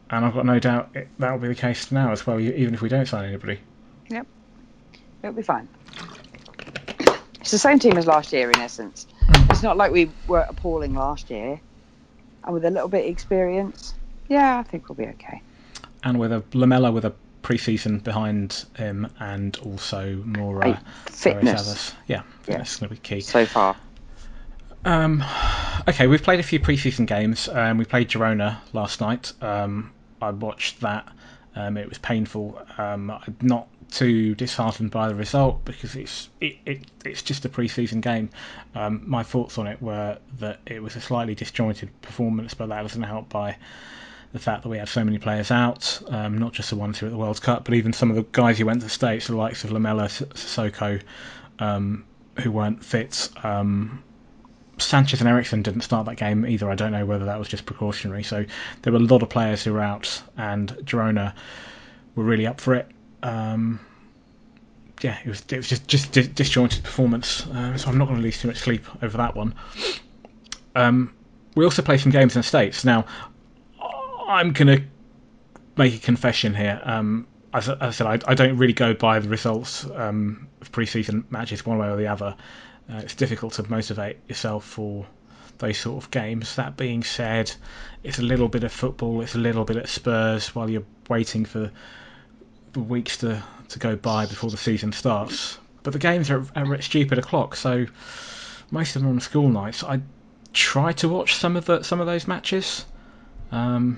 and 0.10 0.26
I've 0.26 0.34
got 0.34 0.48
no 0.48 0.58
doubt 0.58 0.90
it, 0.96 1.10
that 1.20 1.32
will 1.32 1.38
be 1.38 1.50
the 1.50 1.54
case 1.54 1.92
now 1.92 2.12
as 2.12 2.26
well, 2.26 2.40
even 2.40 2.74
if 2.74 2.82
we 2.82 2.90
don't 2.90 3.06
sign 3.06 3.26
anybody. 3.26 3.60
Yep, 4.10 4.26
it'll 5.22 5.36
be 5.36 5.44
fine. 5.44 5.68
It's 7.42 7.52
the 7.52 7.60
same 7.60 7.78
team 7.78 7.98
as 7.98 8.08
last 8.08 8.34
year 8.34 8.50
in 8.50 8.60
essence. 8.60 9.06
Mm. 9.28 9.52
It's 9.52 9.62
not 9.62 9.78
like 9.78 9.92
we 9.92 10.10
were 10.28 10.46
appalling 10.50 10.96
last 10.96 11.30
year, 11.30 11.62
and 12.44 12.54
with 12.54 12.66
a 12.66 12.72
little 12.72 12.90
bit 12.90 13.06
of 13.06 13.12
experience, 13.12 13.94
yeah, 14.28 14.58
I 14.58 14.64
think 14.64 14.90
we'll 14.90 14.96
be 14.96 15.06
okay 15.06 15.44
and 16.04 16.20
with 16.20 16.32
a 16.32 16.44
Lamela 16.54 16.92
with 16.92 17.06
a 17.06 17.14
pre-season 17.42 18.00
behind 18.00 18.66
him, 18.78 19.08
and 19.20 19.58
also 19.58 20.16
more 20.26 20.66
uh, 20.66 20.80
fitness. 21.08 21.94
Yeah, 22.08 22.24
fitness 22.44 22.74
is 22.74 22.78
going 22.78 22.90
to 22.90 22.96
be 22.96 23.02
key 23.02 23.22
so 23.22 23.46
far. 23.46 23.76
Um, 24.86 25.24
okay, 25.88 26.08
we've 26.08 26.24
played 26.24 26.40
a 26.40 26.44
few 26.44 26.60
pre-season 26.60 27.06
games. 27.06 27.50
Um, 27.50 27.78
we 27.78 27.86
played 27.86 28.10
Girona 28.10 28.58
last 28.74 29.02
night. 29.02 29.34
Um, 29.42 29.92
I 30.22 30.32
watched 30.32 30.82
that. 30.82 31.08
Um, 31.56 31.78
it 31.78 31.90
was 31.90 31.98
painful. 31.98 32.62
Um, 32.78 33.12
I'm 33.12 33.36
not 33.42 33.68
too 33.92 34.36
disheartened 34.36 34.92
by 34.92 35.08
the 35.08 35.16
result 35.16 35.66
because 35.66 35.96
it's 35.96 36.30
it, 36.40 36.58
it 36.66 36.86
it's 37.04 37.22
just 37.22 37.44
a 37.46 37.50
pre-season 37.50 38.02
game. 38.02 38.30
Um, 38.76 39.04
my 39.06 39.24
thoughts 39.24 39.58
on 39.58 39.68
it 39.68 39.82
were 39.82 40.18
that 40.40 40.60
it 40.66 40.82
was 40.82 40.96
a 40.96 41.02
slightly 41.02 41.36
disjointed 41.36 41.90
performance, 42.02 42.54
but 42.54 42.70
that 42.70 42.82
wasn't 42.82 43.06
helped 43.06 43.30
by 43.30 43.58
the 44.32 44.40
fact 44.40 44.64
that 44.64 44.70
we 44.70 44.78
had 44.78 44.88
so 44.88 45.04
many 45.04 45.18
players 45.18 45.50
out, 45.50 46.02
um, 46.10 46.38
not 46.38 46.54
just 46.54 46.70
the 46.70 46.76
ones 46.76 47.00
who 47.00 47.06
were 47.06 47.10
at 47.10 47.14
the 47.14 47.18
World 47.18 47.42
Cup, 47.42 47.66
but 47.66 47.74
even 47.74 47.94
some 47.94 48.10
of 48.10 48.16
the 48.16 48.26
guys 48.32 48.60
who 48.60 48.66
went 48.66 48.82
to 48.82 48.86
the 48.86 48.92
States, 48.92 49.28
the 49.28 49.36
likes 49.36 49.64
of 49.64 49.72
Lamela, 49.72 50.06
Sissoko, 50.06 51.02
um, 51.58 52.06
who 52.40 52.52
weren't 52.52 52.84
fit. 52.84 53.30
Um, 53.44 54.04
Sanchez 54.78 55.20
and 55.20 55.30
Eriksen 55.30 55.64
didn't 55.64 55.82
start 55.82 56.06
that 56.06 56.16
game 56.16 56.46
either. 56.46 56.70
I 56.70 56.76
don't 56.76 56.92
know 56.92 57.06
whether 57.06 57.26
that 57.26 57.40
was 57.40 57.48
just 57.48 57.66
precautionary. 57.66 58.24
So 58.24 58.46
there 58.82 58.94
were 58.94 59.00
a 59.00 59.04
lot 59.04 59.24
of 59.24 59.30
players 59.30 59.64
who 59.64 59.74
were 59.74 59.82
out, 59.82 60.22
and 60.38 60.70
Girona 60.84 61.34
were 62.16 62.24
really 62.24 62.48
up 62.48 62.62
for 62.62 62.76
it. 62.76 62.88
Um, 63.24 63.80
yeah, 65.02 65.18
it 65.24 65.30
was 65.30 65.44
it 65.50 65.58
was 65.58 65.68
just 65.68 65.88
just 65.88 66.12
disjointed 66.12 66.84
performance. 66.84 67.46
Uh, 67.48 67.78
so 67.78 67.90
I'm 67.90 67.98
not 67.98 68.06
going 68.06 68.18
to 68.18 68.24
lose 68.24 68.40
too 68.40 68.48
much 68.48 68.58
sleep 68.58 68.86
over 69.04 69.18
that 69.18 69.36
one. 69.36 69.56
Um, 70.76 71.14
we 71.56 71.66
also 71.66 71.82
play 71.82 71.98
some 71.98 72.12
games 72.12 72.36
in 72.36 72.40
the 72.40 72.48
States. 72.48 72.86
Now, 72.86 73.06
I'm 74.30 74.54
gonna 74.54 74.82
make 75.76 75.96
a 75.96 75.98
confession 75.98 76.54
here. 76.54 76.80
Um, 76.84 77.26
as, 77.52 77.68
as, 77.68 77.78
I 77.82 77.90
said, 77.90 78.08
I, 78.08 78.32
I, 78.32 78.36
don't 78.36 78.58
really 78.58 78.74
go 78.74 78.94
by 78.94 79.18
the 79.18 79.28
results 79.28 79.88
um, 79.96 80.48
of 80.62 80.72
pre-season 80.72 81.26
matches 81.32 81.66
one 81.66 81.80
way 81.80 81.90
or 81.90 81.96
the 81.96 82.06
other. 82.06 82.36
Uh, 82.88 82.98
it's 82.98 83.16
difficult 83.16 83.54
to 83.54 83.68
motivate 83.68 84.18
yourself 84.28 84.66
for 84.66 85.08
those 85.58 85.80
sort 85.80 86.04
of 86.04 86.12
games. 86.12 86.58
That 86.58 86.78
being 86.78 87.04
said, 87.04 87.52
it's 88.04 88.20
a 88.20 88.22
little 88.22 88.48
bit 88.48 88.64
of 88.64 88.72
football. 88.72 89.22
It's 89.22 89.34
a 89.34 89.40
little 89.40 89.66
bit 89.66 89.78
at 89.78 89.90
Spurs 89.90 90.54
while 90.54 90.70
you're 90.70 90.86
waiting 91.10 91.44
for 91.44 91.72
the 92.74 92.80
weeks 92.80 93.18
to, 93.18 93.42
to 93.70 93.80
go 93.80 93.96
by 93.96 94.28
before 94.28 94.52
the 94.52 94.58
season 94.58 94.92
starts. 94.92 95.58
But 95.82 95.94
the 95.94 96.00
games 96.00 96.30
are, 96.30 96.46
at 96.56 96.84
stupid 96.84 97.18
o'clock, 97.18 97.56
so 97.56 97.88
most 98.70 98.96
of 98.96 99.02
them 99.02 99.10
are 99.10 99.14
on 99.14 99.22
school 99.22 99.50
nights. 99.50 99.84
I 99.84 100.02
try 100.54 100.92
to 100.94 101.10
watch 101.10 101.34
some 101.34 101.56
of 101.56 101.66
the 101.66 101.82
some 101.82 102.00
of 102.00 102.06
those 102.06 102.28
matches. 102.28 102.86
Um, 103.52 103.98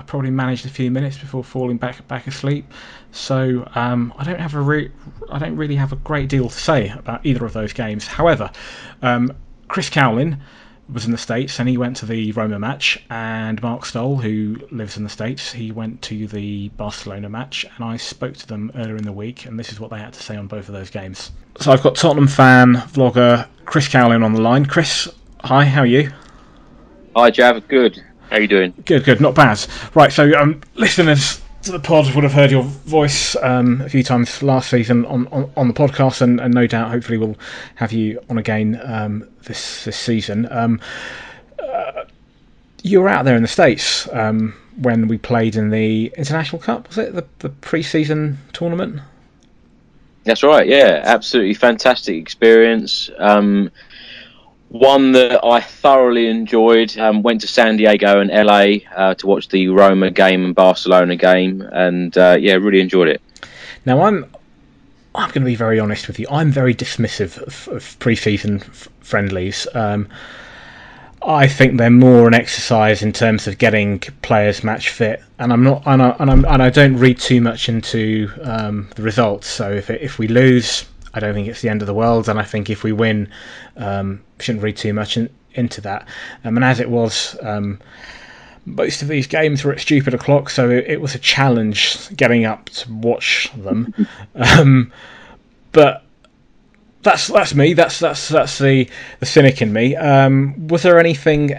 I 0.00 0.02
probably 0.02 0.30
managed 0.30 0.64
a 0.64 0.70
few 0.70 0.90
minutes 0.90 1.18
before 1.18 1.44
falling 1.44 1.76
back 1.76 2.08
back 2.08 2.26
asleep. 2.26 2.64
So 3.12 3.68
um, 3.74 4.14
I 4.16 4.24
don't 4.24 4.40
have 4.40 4.54
a 4.54 4.60
re- 4.60 4.90
I 5.30 5.38
don't 5.38 5.56
really 5.56 5.76
have 5.76 5.92
a 5.92 5.96
great 5.96 6.30
deal 6.30 6.48
to 6.48 6.58
say 6.58 6.88
about 6.88 7.26
either 7.26 7.44
of 7.44 7.52
those 7.52 7.74
games. 7.74 8.06
However, 8.06 8.50
um, 9.02 9.36
Chris 9.68 9.90
Cowlin 9.90 10.38
was 10.90 11.04
in 11.04 11.12
the 11.12 11.18
States 11.18 11.60
and 11.60 11.68
he 11.68 11.76
went 11.76 11.98
to 11.98 12.06
the 12.06 12.32
Roma 12.32 12.58
match, 12.58 12.98
and 13.10 13.62
Mark 13.62 13.84
Stoll, 13.84 14.16
who 14.16 14.56
lives 14.70 14.96
in 14.96 15.04
the 15.04 15.10
States, 15.10 15.52
he 15.52 15.70
went 15.70 16.00
to 16.02 16.26
the 16.26 16.70
Barcelona 16.70 17.28
match, 17.28 17.66
and 17.76 17.84
I 17.84 17.98
spoke 17.98 18.38
to 18.38 18.46
them 18.46 18.72
earlier 18.76 18.96
in 18.96 19.04
the 19.04 19.12
week, 19.12 19.44
and 19.44 19.58
this 19.58 19.70
is 19.70 19.78
what 19.78 19.90
they 19.90 19.98
had 19.98 20.14
to 20.14 20.22
say 20.22 20.34
on 20.34 20.46
both 20.46 20.66
of 20.68 20.74
those 20.74 20.88
games. 20.88 21.30
So 21.60 21.72
I've 21.72 21.82
got 21.82 21.94
Tottenham 21.94 22.26
fan 22.26 22.74
vlogger 22.74 23.46
Chris 23.66 23.86
Cowlin 23.86 24.24
on 24.24 24.32
the 24.32 24.40
line. 24.40 24.64
Chris, 24.64 25.08
hi, 25.44 25.66
how 25.66 25.82
are 25.82 25.86
you? 25.86 26.10
Hi, 27.14 27.30
Jav. 27.30 27.68
Good. 27.68 28.02
How 28.30 28.38
you 28.38 28.46
doing? 28.46 28.72
Good, 28.84 29.04
good, 29.04 29.20
not 29.20 29.34
bad. 29.34 29.60
Right, 29.94 30.12
so 30.12 30.32
um, 30.38 30.60
listeners 30.76 31.42
to 31.62 31.72
the 31.72 31.80
pod 31.80 32.14
would 32.14 32.22
have 32.22 32.32
heard 32.32 32.52
your 32.52 32.62
voice 32.62 33.34
um, 33.42 33.80
a 33.80 33.88
few 33.88 34.04
times 34.04 34.40
last 34.40 34.70
season 34.70 35.04
on, 35.06 35.26
on, 35.28 35.50
on 35.56 35.66
the 35.66 35.74
podcast, 35.74 36.22
and, 36.22 36.40
and, 36.40 36.54
no 36.54 36.68
doubt, 36.68 36.90
hopefully, 36.92 37.18
we'll 37.18 37.36
have 37.74 37.92
you 37.92 38.20
on 38.30 38.38
again 38.38 38.80
um, 38.84 39.28
this 39.42 39.84
this 39.84 39.96
season. 39.96 40.46
Um, 40.52 40.80
uh, 41.58 42.04
you 42.84 43.00
were 43.00 43.08
out 43.08 43.24
there 43.24 43.34
in 43.34 43.42
the 43.42 43.48
states 43.48 44.08
um, 44.12 44.54
when 44.80 45.08
we 45.08 45.18
played 45.18 45.56
in 45.56 45.70
the 45.70 46.12
International 46.16 46.62
Cup. 46.62 46.86
Was 46.86 46.98
it 46.98 47.12
the, 47.12 47.26
the 47.40 47.48
pre-season 47.48 48.38
tournament? 48.52 49.00
That's 50.22 50.44
right. 50.44 50.68
Yeah, 50.68 51.02
absolutely 51.04 51.54
fantastic 51.54 52.16
experience. 52.16 53.10
Um, 53.18 53.72
one 54.70 55.12
that 55.12 55.44
I 55.44 55.60
thoroughly 55.60 56.28
enjoyed. 56.28 56.96
Um, 56.96 57.22
went 57.22 57.40
to 57.42 57.48
San 57.48 57.76
Diego 57.76 58.20
and 58.20 58.30
LA 58.30 58.86
uh, 58.94 59.14
to 59.14 59.26
watch 59.26 59.48
the 59.48 59.68
Roma 59.68 60.10
game 60.10 60.44
and 60.44 60.54
Barcelona 60.54 61.16
game, 61.16 61.60
and 61.60 62.16
uh, 62.16 62.36
yeah, 62.40 62.54
really 62.54 62.80
enjoyed 62.80 63.08
it. 63.08 63.20
Now 63.84 64.02
I'm 64.02 64.24
I'm 65.14 65.28
going 65.28 65.42
to 65.42 65.46
be 65.46 65.56
very 65.56 65.80
honest 65.80 66.06
with 66.06 66.20
you. 66.20 66.26
I'm 66.30 66.52
very 66.52 66.74
dismissive 66.74 67.38
of, 67.38 67.68
of 67.74 67.98
pre-season 67.98 68.60
f- 68.60 68.88
friendlies. 69.00 69.66
Um, 69.74 70.08
I 71.22 71.48
think 71.48 71.76
they're 71.76 71.90
more 71.90 72.28
an 72.28 72.34
exercise 72.34 73.02
in 73.02 73.12
terms 73.12 73.46
of 73.48 73.58
getting 73.58 73.98
players 74.22 74.62
match 74.62 74.90
fit, 74.90 75.20
and 75.38 75.52
I'm 75.52 75.64
not, 75.64 75.82
and 75.84 76.00
I, 76.00 76.16
and, 76.20 76.30
I'm, 76.30 76.44
and 76.44 76.62
I 76.62 76.70
don't 76.70 76.96
read 76.96 77.18
too 77.18 77.40
much 77.40 77.68
into 77.68 78.30
um, 78.42 78.88
the 78.94 79.02
results. 79.02 79.48
So 79.48 79.70
if 79.70 79.90
it, 79.90 80.00
if 80.00 80.18
we 80.18 80.28
lose, 80.28 80.86
I 81.14 81.20
don't 81.20 81.34
think 81.34 81.48
it's 81.48 81.60
the 81.60 81.68
end 81.68 81.82
of 81.82 81.86
the 81.86 81.94
world, 81.94 82.28
and 82.28 82.38
I 82.38 82.44
think 82.44 82.70
if 82.70 82.82
we 82.84 82.92
win, 82.92 83.28
um, 83.76 84.22
shouldn't 84.38 84.62
read 84.62 84.76
too 84.76 84.92
much 84.92 85.16
in, 85.16 85.28
into 85.54 85.80
that. 85.82 86.06
Um, 86.44 86.56
and 86.56 86.64
as 86.64 86.80
it 86.80 86.90
was, 86.90 87.36
um, 87.42 87.80
most 88.66 89.02
of 89.02 89.08
these 89.08 89.26
games 89.26 89.64
were 89.64 89.72
at 89.72 89.80
stupid 89.80 90.14
o'clock, 90.14 90.50
so 90.50 90.70
it, 90.70 90.84
it 90.86 91.00
was 91.00 91.14
a 91.14 91.18
challenge 91.18 92.14
getting 92.16 92.44
up 92.44 92.68
to 92.70 92.92
watch 92.92 93.50
them. 93.56 93.94
Um, 94.34 94.92
but 95.72 96.04
that's 97.02 97.28
that's 97.28 97.54
me. 97.54 97.72
That's 97.74 97.98
that's 97.98 98.28
that's 98.28 98.58
the 98.58 98.88
the 99.20 99.26
cynic 99.26 99.62
in 99.62 99.72
me. 99.72 99.96
Um, 99.96 100.68
was 100.68 100.82
there 100.82 100.98
anything 100.98 101.58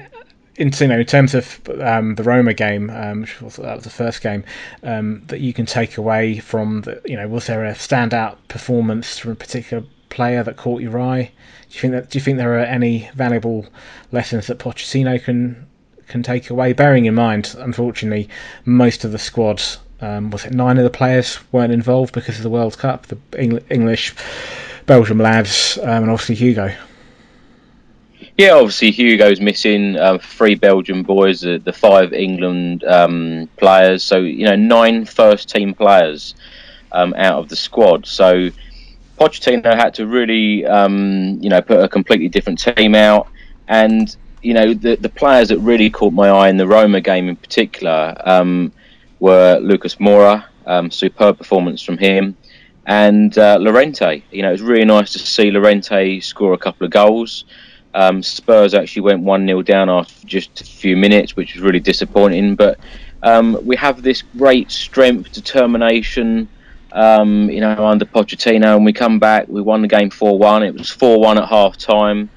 in, 0.62 0.72
you 0.80 0.88
know, 0.88 1.00
in 1.00 1.06
terms 1.06 1.34
of 1.34 1.60
um, 1.82 2.16
the 2.16 2.24
Roma 2.24 2.54
game, 2.54 2.92
um, 2.92 3.22
which 3.22 3.42
was, 3.42 3.56
that 3.56 3.76
was 3.76 3.84
the 3.84 3.90
first 3.90 4.22
game, 4.22 4.44
um, 4.84 5.24
that 5.26 5.40
you 5.40 5.54
can 5.54 5.66
take 5.66 5.98
away 5.98 6.38
from 6.38 6.82
the, 6.82 7.02
you 7.04 7.18
know, 7.18 7.28
was 7.28 7.48
there 7.48 7.66
a 7.66 7.74
standout 7.74 8.38
performance 8.48 9.18
from 9.18 9.32
a 9.32 9.36
particular 9.36 9.84
player 10.10 10.44
that 10.44 10.58
caught 10.58 10.82
your 10.82 11.00
eye? 11.00 11.32
Do 11.70 11.76
you 11.76 11.80
think 11.82 11.94
that? 11.94 12.10
Do 12.12 12.20
you 12.20 12.24
think 12.24 12.38
there 12.38 12.60
are 12.60 12.64
any 12.64 13.10
valuable 13.16 13.66
lessons 14.12 14.48
that 14.48 14.60
Pochettino 14.60 15.24
can 15.24 15.68
can 16.08 16.22
take 16.22 16.52
away? 16.52 16.74
Bearing 16.74 17.06
in 17.06 17.16
mind, 17.16 17.56
unfortunately, 17.58 18.30
most 18.66 19.04
of 19.04 19.12
the 19.12 19.18
squad, 19.18 19.64
um, 20.00 20.30
was 20.30 20.46
it 20.46 20.54
nine 20.54 20.78
of 20.78 20.84
the 20.84 20.90
players 20.92 21.40
weren't 21.52 21.74
involved 21.74 22.14
because 22.14 22.38
of 22.38 22.44
the 22.44 22.50
World 22.50 22.78
Cup, 22.78 23.08
the 23.08 23.18
English, 23.70 24.14
Belgium 24.86 25.18
lads, 25.18 25.80
um, 25.82 26.04
and 26.04 26.12
obviously 26.12 26.36
Hugo. 26.36 26.72
Yeah, 28.42 28.54
obviously 28.54 28.90
Hugo's 28.90 29.40
missing. 29.40 30.00
Um, 30.00 30.18
three 30.18 30.56
Belgian 30.56 31.04
boys, 31.04 31.46
uh, 31.46 31.60
the 31.64 31.72
five 31.72 32.12
England 32.12 32.84
um, 32.86 33.48
players. 33.58 34.04
So 34.04 34.18
you 34.18 34.46
know, 34.46 34.56
nine 34.56 35.06
first 35.06 35.48
team 35.48 35.76
players 35.76 36.34
um, 36.92 37.14
out 37.16 37.38
of 37.38 37.50
the 37.50 37.56
squad. 37.56 38.08
So 38.08 38.50
Pochettino 39.20 39.76
had 39.76 39.94
to 39.94 40.08
really, 40.08 40.66
um, 40.66 41.38
you 41.40 41.52
know, 41.52 41.62
put 41.62 41.82
a 41.82 41.88
completely 41.88 42.30
different 42.30 42.58
team 42.58 42.96
out. 42.96 43.28
And 43.68 44.16
you 44.42 44.56
know, 44.56 44.74
the 44.74 44.96
the 44.96 45.10
players 45.10 45.50
that 45.50 45.60
really 45.60 45.92
caught 45.92 46.12
my 46.12 46.30
eye 46.30 46.50
in 46.50 46.58
the 46.58 46.66
Roma 46.66 47.00
game 47.00 47.30
in 47.30 47.36
particular 47.36 48.20
um, 48.26 48.72
were 49.20 49.60
Lucas 49.60 49.98
Moura. 49.98 50.46
Um, 50.66 50.90
superb 50.90 51.38
performance 51.38 51.84
from 51.84 52.00
him. 52.00 52.36
And 52.88 53.38
uh, 53.38 53.58
Llorente, 53.60 54.24
you 54.32 54.42
know, 54.42 54.50
it 54.50 54.54
was 54.54 54.64
really 54.64 54.86
nice 54.86 55.14
to 55.14 55.20
see 55.20 55.52
Llorente 55.52 56.20
score 56.22 56.54
a 56.54 56.58
couple 56.58 56.86
of 56.86 56.92
goals. 56.92 57.46
Um, 57.94 58.24
Spurs 58.24 58.74
actually 58.74 59.04
went 59.04 59.22
1 59.24 59.46
0 59.46 59.62
down 59.64 59.90
after 59.90 60.26
just 60.26 60.62
a 60.62 60.64
few 60.64 60.96
minutes, 60.96 61.36
which 61.36 61.54
was 61.54 61.62
really 61.62 61.80
disappointing. 61.80 62.56
But 62.56 62.80
um, 63.24 63.58
we 63.66 63.76
have 63.76 64.02
this 64.02 64.24
great 64.38 64.72
strength, 64.72 65.32
determination, 65.32 66.48
um, 66.94 67.50
you 67.50 67.62
know, 67.62 67.86
under 67.86 68.06
Pochettino, 68.06 68.76
and 68.76 68.86
we 68.86 68.94
come 68.94 69.20
back. 69.20 69.48
We 69.48 69.62
won 69.62 69.82
the 69.82 69.88
game 69.88 70.10
4 70.10 70.38
1. 70.38 70.64
It 70.64 70.74
was 70.74 70.90
4 70.90 71.20
1 71.20 71.38
at 71.38 71.48
half 71.48 71.78
time. 71.78 72.30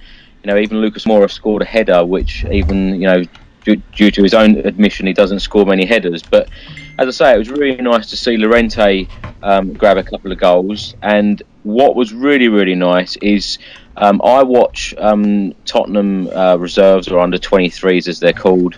You 0.42 0.50
know, 0.50 0.58
even 0.58 0.80
Lucas 0.80 1.04
Moura 1.04 1.30
scored 1.30 1.62
a 1.62 1.64
header, 1.64 2.04
which 2.04 2.44
even, 2.44 3.00
you 3.00 3.06
know, 3.06 3.22
due, 3.64 3.76
due 3.76 4.10
to 4.10 4.22
his 4.22 4.34
own 4.34 4.58
admission, 4.58 5.06
he 5.06 5.12
doesn't 5.12 5.40
score 5.40 5.64
many 5.64 5.86
headers. 5.86 6.22
But 6.22 6.50
as 6.98 7.08
I 7.08 7.10
say, 7.10 7.34
it 7.34 7.38
was 7.38 7.50
really 7.50 7.80
nice 7.80 8.10
to 8.10 8.16
see 8.16 8.36
Llorente 8.36 9.08
um, 9.42 9.72
grab 9.72 9.96
a 9.96 10.02
couple 10.02 10.30
of 10.30 10.38
goals. 10.38 10.94
And 11.02 11.42
what 11.62 11.96
was 11.96 12.12
really, 12.12 12.48
really 12.48 12.74
nice 12.74 13.16
is 13.16 13.58
um, 13.96 14.20
I 14.22 14.42
watch 14.42 14.94
um, 14.98 15.54
Tottenham 15.64 16.28
uh, 16.28 16.56
reserves 16.56 17.08
or 17.08 17.20
under 17.20 17.38
23s 17.38 18.08
as 18.08 18.20
they're 18.20 18.32
called, 18.32 18.76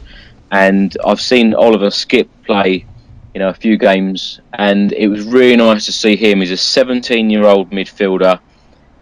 and 0.51 0.97
I've 1.05 1.21
seen 1.21 1.55
Oliver 1.55 1.89
Skipp 1.89 2.29
play, 2.45 2.85
you 3.35 3.39
know, 3.39 3.49
a 3.49 3.55
few 3.55 3.79
games, 3.79 4.41
and 4.53 4.93
it 4.93 5.09
was 5.09 5.25
really 5.25 5.57
nice 5.57 5.87
to 5.87 5.93
see 5.93 6.17
him. 6.17 6.41
He's 6.41 6.51
a 6.51 6.55
17-year-old 6.55 7.71
midfielder. 7.71 8.41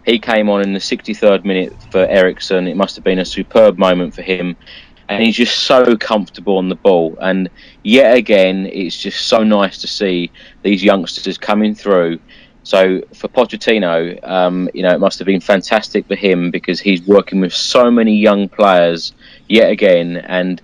He 0.05 0.19
came 0.19 0.49
on 0.49 0.61
in 0.61 0.73
the 0.73 0.79
63rd 0.79 1.43
minute 1.43 1.73
for 1.91 2.05
Eriksen. 2.05 2.67
It 2.67 2.77
must 2.77 2.95
have 2.95 3.03
been 3.03 3.19
a 3.19 3.25
superb 3.25 3.77
moment 3.77 4.13
for 4.13 4.21
him, 4.21 4.55
and 5.09 5.21
he's 5.21 5.35
just 5.35 5.63
so 5.63 5.97
comfortable 5.97 6.57
on 6.57 6.69
the 6.69 6.75
ball. 6.75 7.17
And 7.19 7.49
yet 7.83 8.15
again, 8.15 8.67
it's 8.67 8.97
just 8.97 9.27
so 9.27 9.43
nice 9.43 9.79
to 9.79 9.87
see 9.87 10.31
these 10.63 10.83
youngsters 10.83 11.37
coming 11.37 11.75
through 11.75 12.19
so 12.65 13.03
for 13.13 13.27
Pochettino, 13.27 14.27
um, 14.27 14.67
you 14.73 14.81
know, 14.81 14.89
it 14.89 14.99
must 14.99 15.19
have 15.19 15.27
been 15.27 15.39
fantastic 15.39 16.07
for 16.07 16.15
him 16.15 16.49
because 16.49 16.79
he's 16.79 17.05
working 17.05 17.39
with 17.39 17.53
so 17.53 17.91
many 17.91 18.15
young 18.15 18.49
players 18.49 19.13
yet 19.47 19.69
again. 19.69 20.17
And 20.17 20.59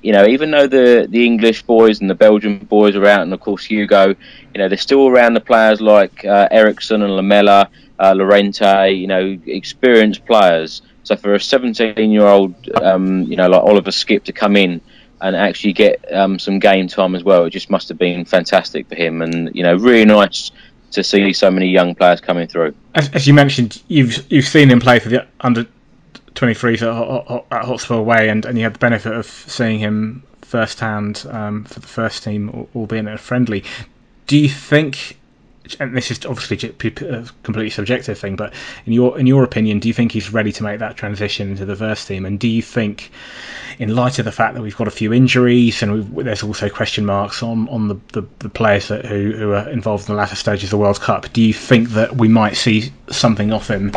you 0.00 0.12
know, 0.14 0.26
even 0.26 0.50
though 0.50 0.66
the 0.66 1.06
the 1.10 1.26
English 1.26 1.62
boys 1.64 2.00
and 2.00 2.08
the 2.08 2.14
Belgian 2.14 2.56
boys 2.58 2.96
are 2.96 3.04
out, 3.04 3.20
and 3.20 3.34
of 3.34 3.40
course 3.40 3.64
Hugo, 3.64 4.08
you 4.08 4.58
know, 4.58 4.66
they're 4.66 4.78
still 4.78 5.08
around 5.08 5.34
the 5.34 5.42
players 5.42 5.82
like 5.82 6.24
uh, 6.24 6.48
Eriksen 6.50 7.02
and 7.02 7.14
Lamela, 7.16 7.68
uh, 7.98 8.14
Llorente, 8.16 8.90
you 8.90 9.06
know, 9.06 9.38
experienced 9.44 10.24
players. 10.24 10.80
So 11.02 11.16
for 11.16 11.34
a 11.34 11.38
17-year-old, 11.38 12.54
um, 12.80 13.24
you 13.24 13.36
know, 13.36 13.48
like 13.48 13.62
Oliver 13.62 13.90
Skipp 13.90 14.24
to 14.24 14.32
come 14.32 14.56
in 14.56 14.80
and 15.20 15.36
actually 15.36 15.74
get 15.74 16.00
um, 16.14 16.38
some 16.38 16.58
game 16.58 16.86
time 16.88 17.14
as 17.14 17.24
well, 17.24 17.44
it 17.44 17.50
just 17.50 17.68
must 17.70 17.88
have 17.88 17.98
been 17.98 18.24
fantastic 18.24 18.88
for 18.88 18.94
him. 18.94 19.20
And 19.20 19.54
you 19.54 19.62
know, 19.62 19.76
really 19.76 20.06
nice 20.06 20.50
to 20.92 21.02
see 21.02 21.32
so 21.32 21.50
many 21.50 21.68
young 21.68 21.94
players 21.94 22.20
coming 22.20 22.46
through. 22.46 22.74
As, 22.94 23.08
as 23.10 23.26
you 23.26 23.34
mentioned, 23.34 23.82
you've 23.88 24.30
you've 24.30 24.46
seen 24.46 24.70
him 24.70 24.80
play 24.80 24.98
for 24.98 25.08
the 25.08 25.26
under 25.40 25.66
23s 26.34 26.82
at, 26.82 27.44
at 27.50 27.64
Hotspur 27.64 28.00
Way, 28.00 28.28
and, 28.28 28.44
and 28.44 28.56
you 28.56 28.64
had 28.64 28.74
the 28.74 28.78
benefit 28.78 29.12
of 29.12 29.26
seeing 29.26 29.78
him 29.78 30.22
firsthand 30.42 31.26
um, 31.30 31.64
for 31.64 31.80
the 31.80 31.86
first 31.86 32.22
team, 32.24 32.66
albeit 32.74 33.00
in 33.00 33.08
a 33.08 33.18
friendly. 33.18 33.64
Do 34.26 34.38
you 34.38 34.48
think 34.48 35.18
and 35.78 35.96
this 35.96 36.10
is 36.10 36.24
obviously 36.26 36.68
a 36.68 37.18
uh, 37.18 37.26
completely 37.42 37.70
subjective 37.70 38.18
thing, 38.18 38.36
but 38.36 38.52
in 38.86 38.92
your 38.92 39.18
in 39.18 39.26
your 39.26 39.44
opinion, 39.44 39.78
do 39.78 39.88
you 39.88 39.94
think 39.94 40.12
he's 40.12 40.32
ready 40.32 40.52
to 40.52 40.62
make 40.62 40.80
that 40.80 40.96
transition 40.96 41.50
into 41.50 41.64
the 41.64 41.76
first 41.76 42.08
team? 42.08 42.24
And 42.24 42.38
do 42.38 42.48
you 42.48 42.62
think, 42.62 43.10
in 43.78 43.94
light 43.94 44.18
of 44.18 44.24
the 44.24 44.32
fact 44.32 44.54
that 44.54 44.62
we've 44.62 44.76
got 44.76 44.88
a 44.88 44.92
few 44.92 45.12
injuries 45.12 45.82
and 45.82 46.16
there's 46.16 46.42
also 46.42 46.68
question 46.68 47.06
marks 47.06 47.42
on 47.42 47.68
on 47.68 47.88
the, 47.88 47.96
the, 48.12 48.22
the 48.40 48.48
players 48.48 48.88
that, 48.88 49.04
who 49.04 49.32
who 49.32 49.52
are 49.52 49.68
involved 49.68 50.08
in 50.08 50.14
the 50.14 50.18
latter 50.18 50.36
stages 50.36 50.64
of 50.64 50.70
the 50.70 50.78
World 50.78 51.00
Cup, 51.00 51.32
do 51.32 51.40
you 51.40 51.54
think 51.54 51.90
that 51.90 52.16
we 52.16 52.28
might 52.28 52.56
see 52.56 52.92
something 53.10 53.52
off 53.52 53.70
him 53.70 53.92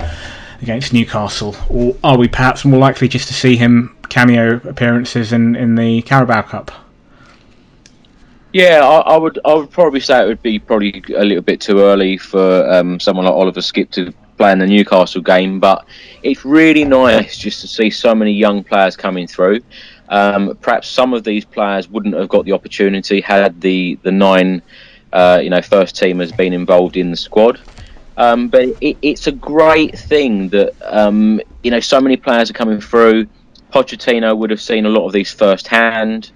against 0.61 0.93
Newcastle, 0.93 1.55
or 1.69 1.95
are 2.03 2.17
we 2.17 2.27
perhaps 2.27 2.63
more 2.63 2.79
likely 2.79 3.07
just 3.07 3.27
to 3.27 3.33
see 3.33 3.55
him 3.55 3.95
cameo 4.09 4.61
appearances 4.65 5.33
in 5.33 5.55
in 5.55 5.75
the 5.75 6.01
Carabao 6.03 6.43
Cup? 6.43 6.71
Yeah, 8.55 8.87
I, 8.87 9.15
I, 9.15 9.17
would. 9.17 9.37
I 9.43 9.53
would 9.53 9.69
probably 9.69 9.99
say 9.99 10.23
it 10.23 10.27
would 10.27 10.41
be 10.41 10.59
probably 10.59 11.03
a 11.13 11.25
little 11.25 11.43
bit 11.43 11.59
too 11.59 11.79
early 11.81 12.17
for 12.17 12.65
um, 12.71 13.01
someone 13.01 13.25
like 13.25 13.33
Oliver 13.33 13.59
Skipp 13.59 13.91
to 13.91 14.13
play 14.37 14.53
in 14.53 14.59
the 14.59 14.65
Newcastle 14.65 15.21
game. 15.21 15.59
But 15.59 15.85
it's 16.23 16.45
really 16.45 16.85
nice 16.85 17.35
just 17.37 17.59
to 17.59 17.67
see 17.67 17.89
so 17.89 18.15
many 18.15 18.31
young 18.31 18.63
players 18.63 18.95
coming 18.95 19.27
through. 19.27 19.59
Um, 20.07 20.57
perhaps 20.61 20.87
some 20.87 21.13
of 21.13 21.25
these 21.25 21.43
players 21.43 21.89
wouldn't 21.89 22.15
have 22.15 22.29
got 22.29 22.45
the 22.45 22.53
opportunity 22.53 23.19
had 23.19 23.59
the 23.59 23.99
the 24.03 24.11
nine, 24.13 24.61
uh, 25.11 25.41
you 25.43 25.49
know, 25.49 25.61
first 25.61 25.97
teamers 25.97 26.31
been 26.37 26.53
involved 26.53 26.95
in 26.95 27.11
the 27.11 27.17
squad. 27.17 27.59
Um, 28.15 28.47
but 28.47 28.69
it, 28.79 28.97
it's 29.01 29.27
a 29.27 29.33
great 29.33 29.99
thing 29.99 30.47
that 30.47 30.71
um, 30.83 31.41
you 31.61 31.71
know 31.71 31.81
so 31.81 31.99
many 31.99 32.15
players 32.15 32.49
are 32.51 32.53
coming 32.53 32.79
through. 32.79 33.27
Pochettino 33.73 34.37
would 34.37 34.49
have 34.49 34.61
seen 34.61 34.85
a 34.85 34.89
lot 34.89 35.05
of 35.05 35.11
these 35.11 35.33
firsthand 35.33 36.31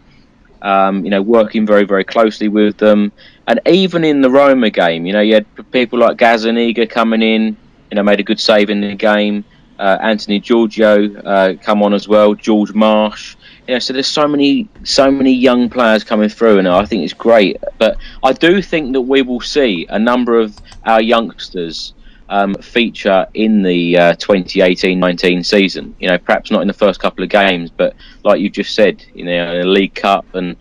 um, 0.62 1.04
you 1.04 1.12
know, 1.12 1.22
working 1.22 1.66
very, 1.66 1.86
very 1.86 2.04
closely 2.04 2.48
with 2.48 2.78
them. 2.78 3.12
And 3.48 3.60
even 3.66 4.04
in 4.04 4.22
the 4.22 4.30
Roma 4.30 4.70
game, 4.70 5.06
you 5.06 5.14
know, 5.14 5.22
you 5.22 5.36
had 5.36 5.72
people 5.72 6.00
like 6.00 6.18
Gazzaniga 6.18 6.90
coming 6.90 7.22
in, 7.22 7.58
you 7.90 7.96
know, 7.96 8.04
made 8.04 8.20
a 8.20 8.24
good 8.24 8.40
save 8.40 8.70
in 8.70 8.82
the 8.82 8.96
game. 8.96 9.44
Uh, 9.80 9.98
Anthony 10.02 10.42
Georgiou 10.42 11.22
uh, 11.26 11.54
come 11.64 11.82
on 11.82 11.94
as 11.94 12.08
well. 12.08 12.34
George 12.34 12.74
Marsh. 12.74 13.36
You 13.68 13.76
know, 13.76 13.80
so 13.80 13.94
there's 13.94 14.08
so 14.08 14.28
many, 14.28 14.68
so 14.84 15.10
many 15.10 15.32
young 15.32 15.70
players 15.70 16.04
coming 16.04 16.28
through, 16.28 16.60
and 16.60 16.68
I 16.68 16.86
think 16.86 17.04
it's 17.04 17.14
great. 17.14 17.58
But 17.78 17.98
I 18.24 18.34
do 18.34 18.62
think 18.62 18.94
that 18.94 19.02
we 19.02 19.22
will 19.22 19.42
see 19.42 19.86
a 19.90 19.98
number 19.98 20.40
of 20.40 20.58
our 20.86 21.02
youngsters 21.02 21.94
um, 22.30 22.54
feature 22.56 23.28
in 23.34 23.64
the 23.64 23.98
uh, 23.98 24.14
2018-19 24.16 25.46
season. 25.46 25.96
You 26.00 26.10
know, 26.10 26.18
perhaps 26.18 26.52
not 26.52 26.62
in 26.62 26.68
the 26.68 26.74
first 26.74 27.00
couple 27.00 27.24
of 27.24 27.30
games, 27.30 27.72
but 27.72 27.96
like 28.24 28.40
you 28.40 28.50
just 28.50 28.76
said, 28.76 29.04
you 29.14 29.26
know, 29.26 29.54
in 29.54 29.62
the 29.62 29.68
League 29.68 29.96
Cup 29.96 30.34
and 30.36 30.56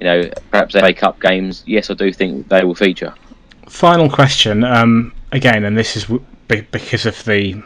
you 0.00 0.06
know 0.06 0.30
perhaps 0.50 0.74
FA 0.74 0.92
Cup 0.92 1.20
games. 1.20 1.64
Yes, 1.66 1.90
I 1.90 1.94
do 1.94 2.12
think 2.12 2.48
they 2.48 2.62
will 2.62 2.74
feature. 2.74 3.14
Final 3.68 4.10
question, 4.10 4.62
um, 4.62 5.12
again, 5.32 5.64
and 5.64 5.76
this 5.76 5.96
is 5.96 6.06
because 6.46 7.06
of 7.06 7.24
the 7.24 7.62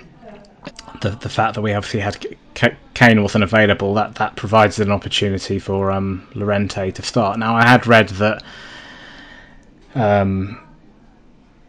the, 1.00 1.10
the 1.10 1.28
fact 1.28 1.54
that 1.54 1.62
we 1.62 1.72
obviously 1.74 2.00
had 2.00 2.24
Kane 2.94 3.22
wasn't 3.22 3.44
available. 3.44 3.94
That 3.94 4.14
that 4.16 4.36
provides 4.36 4.78
an 4.78 4.90
opportunity 4.90 5.58
for 5.58 5.90
um, 5.90 6.26
Llorente 6.34 6.92
to 6.92 7.02
start. 7.02 7.38
Now, 7.38 7.56
I 7.56 7.66
had 7.66 7.86
read 7.86 8.08
that. 8.10 8.42
Um, 9.94 10.60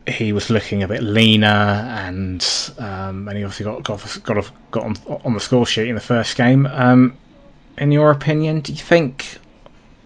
he 0.09 0.33
was 0.33 0.49
looking 0.49 0.83
a 0.83 0.87
bit 0.87 1.03
leaner, 1.03 1.47
and 1.47 2.45
um, 2.77 3.27
and 3.27 3.37
he 3.37 3.43
obviously 3.43 3.65
got 3.65 3.83
got 3.83 4.19
got, 4.23 4.51
got 4.71 4.83
on, 4.83 4.95
on 5.23 5.33
the 5.33 5.39
score 5.39 5.65
sheet 5.65 5.87
in 5.87 5.95
the 5.95 6.01
first 6.01 6.35
game. 6.35 6.65
Um, 6.67 7.15
in 7.77 7.91
your 7.91 8.11
opinion, 8.11 8.61
do 8.61 8.73
you 8.73 8.79
think 8.79 9.37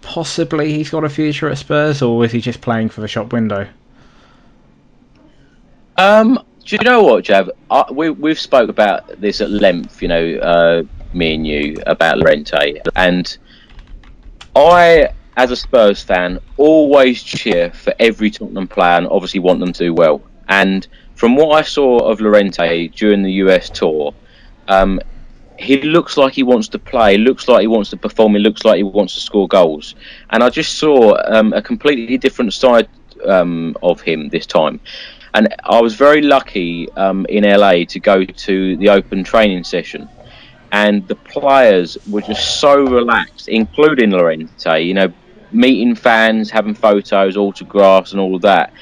possibly 0.02 0.74
he's 0.74 0.90
got 0.90 1.04
a 1.04 1.10
future 1.10 1.50
at 1.50 1.58
Spurs, 1.58 2.02
or 2.02 2.24
is 2.24 2.32
he 2.32 2.42
just 2.42 2.62
playing 2.62 2.90
for 2.90 3.02
the 3.02 3.08
shop 3.08 3.34
window? 3.34 3.68
Um, 5.98 6.44
do 6.66 6.76
you 6.76 6.84
know 6.84 7.04
what, 7.04 7.24
Jav? 7.26 7.50
I, 7.70 7.86
we 7.92 8.10
we've 8.10 8.40
spoke 8.40 8.70
about 8.70 9.20
this 9.20 9.42
at 9.42 9.50
length. 9.50 10.02
You 10.02 10.08
know, 10.08 10.36
uh, 10.38 10.84
me 11.14 11.36
and 11.36 11.48
you 11.48 11.78
about 11.86 12.18
Llorente, 12.18 12.82
and 12.96 13.38
I 14.56 15.10
as 15.36 15.52
a 15.52 15.56
Spurs 15.56 16.02
fan, 16.02 16.40
always 16.58 17.22
cheer 17.22 17.72
for 17.72 17.94
every 18.00 18.30
Tottenham 18.30 18.68
player 18.68 18.98
and 18.98 19.08
obviously 19.08 19.40
want 19.40 19.60
them 19.60 19.74
to 19.74 19.86
do 19.86 19.94
well. 19.94 20.22
And 20.48 20.88
from 21.16 21.36
what 21.36 21.50
I 21.58 21.62
saw 21.62 22.00
of 22.00 22.22
Llorente 22.22 22.90
during 22.90 23.24
the 23.24 23.32
US 23.44 23.70
tour, 23.70 24.14
um, 24.68 25.00
he 25.58 25.82
looks 25.82 26.18
like 26.18 26.34
he 26.34 26.44
wants 26.44 26.68
to 26.70 26.80
play, 26.80 27.18
looks 27.18 27.48
like 27.48 27.62
he 27.62 27.68
wants 27.68 27.90
to 27.92 27.98
perform, 27.98 28.34
he 28.34 28.40
looks 28.40 28.66
like 28.66 28.78
he 28.78 28.84
wants 28.84 29.16
to 29.16 29.22
score 29.22 29.48
goals. 29.48 29.96
And 30.30 30.44
I 30.44 30.50
just 30.50 30.78
saw 30.78 31.16
um, 31.26 31.54
a 31.54 31.62
completely 31.62 32.18
different 32.18 32.54
side 32.54 32.88
um, 33.26 33.78
of 33.82 34.02
him 34.02 34.30
this 34.30 34.46
time. 34.46 34.80
And 35.36 35.54
I 35.64 35.82
was 35.82 35.96
very 35.96 36.22
lucky 36.22 36.92
um, 36.92 37.26
in 37.28 37.44
LA 37.44 37.86
to 37.86 38.00
go 38.00 38.24
to 38.24 38.78
the 38.78 38.90
open 38.90 39.24
training 39.24 39.64
session 39.64 40.08
and 40.74 41.08
the 41.08 41.16
players 41.16 42.00
were 42.10 42.22
just 42.22 42.60
so 42.60 42.84
relaxed, 42.84 43.48
including 43.48 44.10
Llorente. 44.10 44.82
You 44.82 44.96
know, 44.96 45.14
meeting 45.54 45.96
fans, 45.96 46.50
having 46.50 46.74
photos, 46.74 47.38
autographs, 47.38 48.12
and 48.12 48.20
all 48.20 48.36
of 48.36 48.42
that. 48.42 48.74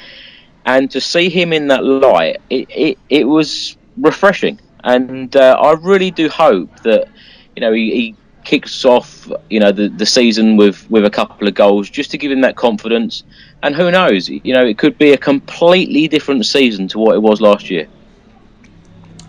And 0.65 0.89
to 0.91 1.01
see 1.01 1.29
him 1.29 1.53
in 1.53 1.67
that 1.67 1.83
light, 1.83 2.37
it, 2.49 2.67
it, 2.69 2.99
it 3.09 3.23
was 3.27 3.77
refreshing. 3.97 4.59
And 4.83 5.35
uh, 5.35 5.57
I 5.59 5.73
really 5.73 6.11
do 6.11 6.29
hope 6.29 6.81
that, 6.81 7.07
you 7.55 7.61
know, 7.61 7.73
he, 7.73 7.91
he 7.91 8.15
kicks 8.43 8.85
off, 8.85 9.31
you 9.49 9.59
know, 9.59 9.71
the, 9.71 9.89
the 9.89 10.05
season 10.05 10.57
with, 10.57 10.89
with 10.89 11.05
a 11.05 11.09
couple 11.09 11.47
of 11.47 11.53
goals 11.53 11.89
just 11.89 12.11
to 12.11 12.17
give 12.17 12.31
him 12.31 12.41
that 12.41 12.55
confidence. 12.55 13.23
And 13.63 13.75
who 13.75 13.91
knows, 13.91 14.29
you 14.29 14.53
know, 14.53 14.65
it 14.65 14.77
could 14.77 14.97
be 14.97 15.11
a 15.11 15.17
completely 15.17 16.07
different 16.07 16.45
season 16.45 16.87
to 16.89 16.99
what 16.99 17.15
it 17.15 17.19
was 17.19 17.41
last 17.41 17.69
year. 17.69 17.87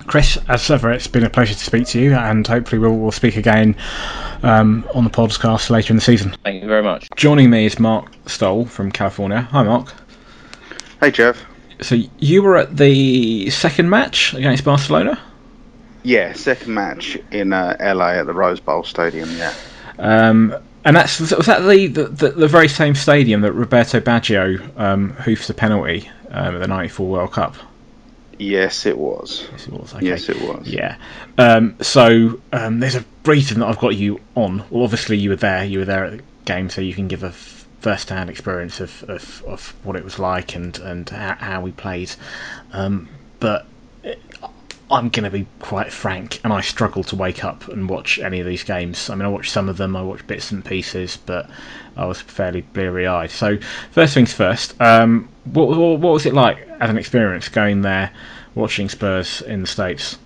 Chris, 0.06 0.38
as 0.48 0.70
ever, 0.70 0.90
it's 0.90 1.06
been 1.06 1.24
a 1.24 1.30
pleasure 1.30 1.54
to 1.54 1.64
speak 1.64 1.86
to 1.88 2.00
you, 2.00 2.14
and 2.14 2.46
hopefully 2.46 2.78
we'll, 2.78 2.96
we'll 2.96 3.12
speak 3.12 3.36
again 3.36 3.76
um, 4.42 4.86
on 4.94 5.04
the 5.04 5.10
podcast 5.10 5.70
later 5.70 5.92
in 5.92 5.96
the 5.96 6.02
season. 6.02 6.34
Thank 6.42 6.62
you 6.62 6.68
very 6.68 6.82
much. 6.82 7.08
Joining 7.16 7.50
me 7.50 7.66
is 7.66 7.78
Mark 7.78 8.12
Stoll 8.26 8.64
from 8.66 8.90
California. 8.90 9.42
Hi, 9.42 9.62
Mark. 9.62 9.92
Hey, 11.00 11.10
Jeff. 11.10 11.44
So 11.80 11.96
you 12.18 12.42
were 12.42 12.56
at 12.56 12.76
the 12.76 13.50
second 13.50 13.90
match 13.90 14.34
against 14.34 14.64
Barcelona. 14.64 15.20
Yeah, 16.04 16.32
second 16.32 16.74
match 16.74 17.16
in 17.30 17.52
uh, 17.52 17.76
LA 17.80 18.12
at 18.14 18.26
the 18.26 18.32
Rose 18.32 18.60
Bowl 18.60 18.84
Stadium. 18.84 19.30
Yeah. 19.36 19.54
Um, 19.98 20.54
and 20.84 20.96
that's 20.96 21.20
was 21.20 21.46
that 21.46 21.62
the, 21.62 21.86
the, 21.86 22.30
the 22.30 22.48
very 22.48 22.68
same 22.68 22.94
stadium 22.94 23.42
that 23.42 23.52
Roberto 23.52 24.00
Baggio 24.00 24.78
um, 24.78 25.10
hoofs 25.10 25.48
a 25.48 25.54
penalty 25.54 26.10
um, 26.30 26.56
at 26.56 26.58
the 26.58 26.66
'94 26.66 27.06
World 27.06 27.32
Cup. 27.32 27.56
Yes, 28.42 28.86
it 28.86 28.98
was. 28.98 29.48
Yes, 29.52 29.66
it 29.66 29.72
was. 29.72 29.94
Okay. 29.94 30.06
Yes, 30.06 30.28
it 30.28 30.40
was. 30.42 30.66
Yeah. 30.66 30.96
Um, 31.38 31.76
so 31.80 32.40
um, 32.52 32.80
there's 32.80 32.96
a 32.96 33.04
briefing 33.22 33.60
that 33.60 33.66
I've 33.66 33.78
got 33.78 33.96
you 33.96 34.20
on. 34.34 34.64
Well, 34.70 34.82
obviously 34.82 35.16
you 35.16 35.30
were 35.30 35.36
there. 35.36 35.64
You 35.64 35.80
were 35.80 35.84
there 35.84 36.04
at 36.04 36.18
the 36.18 36.24
game, 36.44 36.68
so 36.68 36.80
you 36.80 36.92
can 36.94 37.08
give 37.08 37.22
a 37.22 37.28
f- 37.28 37.66
first-hand 37.80 38.30
experience 38.30 38.80
of, 38.80 39.04
of, 39.04 39.44
of 39.46 39.74
what 39.84 39.96
it 39.96 40.04
was 40.04 40.18
like 40.18 40.54
and 40.54 40.76
and 40.78 41.08
how, 41.08 41.34
how 41.34 41.60
we 41.60 41.72
played. 41.72 42.12
Um, 42.72 43.08
but 43.38 43.66
I'm 44.92 45.08
going 45.08 45.24
to 45.24 45.30
be 45.30 45.46
quite 45.60 45.92
frank, 45.92 46.40
and 46.44 46.52
I 46.52 46.60
struggle 46.60 47.02
to 47.04 47.16
wake 47.16 47.44
up 47.44 47.68
and 47.68 47.88
watch 47.88 48.18
any 48.18 48.40
of 48.40 48.46
these 48.46 48.62
games. 48.62 49.08
I 49.08 49.14
mean, 49.14 49.24
I 49.24 49.28
watched 49.28 49.50
some 49.50 49.68
of 49.68 49.78
them, 49.78 49.96
I 49.96 50.02
watched 50.02 50.26
bits 50.26 50.52
and 50.52 50.64
pieces, 50.64 51.16
but 51.16 51.48
I 51.96 52.04
was 52.04 52.20
fairly 52.20 52.60
bleary 52.60 53.06
eyed. 53.06 53.30
So, 53.30 53.58
first 53.90 54.14
things 54.14 54.32
first, 54.32 54.78
um, 54.80 55.28
what, 55.44 55.68
what, 55.68 56.00
what 56.00 56.12
was 56.12 56.26
it 56.26 56.34
like 56.34 56.68
as 56.80 56.90
an 56.90 56.98
experience 56.98 57.48
going 57.48 57.82
there, 57.82 58.10
watching 58.54 58.88
Spurs 58.88 59.40
in 59.42 59.62
the 59.62 59.66
States? 59.66 60.18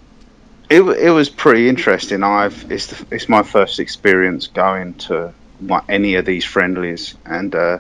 It, 0.68 0.82
it 0.82 1.10
was 1.10 1.30
pretty 1.30 1.68
interesting. 1.68 2.24
I've 2.24 2.70
it's 2.70 2.88
the, 2.88 3.14
it's 3.14 3.28
my 3.28 3.44
first 3.44 3.78
experience 3.78 4.48
going 4.48 4.94
to 4.94 5.32
any 5.88 6.16
of 6.16 6.24
these 6.24 6.44
friendlies, 6.44 7.14
and 7.24 7.54
uh, 7.54 7.78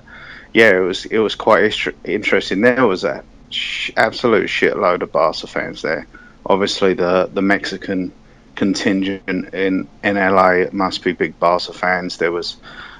yeah, 0.54 0.76
it 0.76 0.80
was 0.80 1.04
it 1.06 1.18
was 1.18 1.34
quite 1.34 1.74
interesting. 2.04 2.60
There 2.60 2.86
was 2.86 3.02
a 3.02 3.24
sh- 3.50 3.90
absolute 3.96 4.46
shitload 4.46 5.02
of 5.02 5.10
Barca 5.10 5.48
fans 5.48 5.82
there. 5.82 6.06
Obviously, 6.48 6.94
the 6.94 7.28
the 7.32 7.42
Mexican 7.42 8.12
contingent 8.54 9.54
in 9.54 9.88
in 10.02 10.14
LA 10.14 10.66
must 10.72 11.02
be 11.02 11.12
big 11.12 11.38
Barca 11.38 11.72
fans. 11.72 12.16
There 12.18 12.32
was 12.32 12.56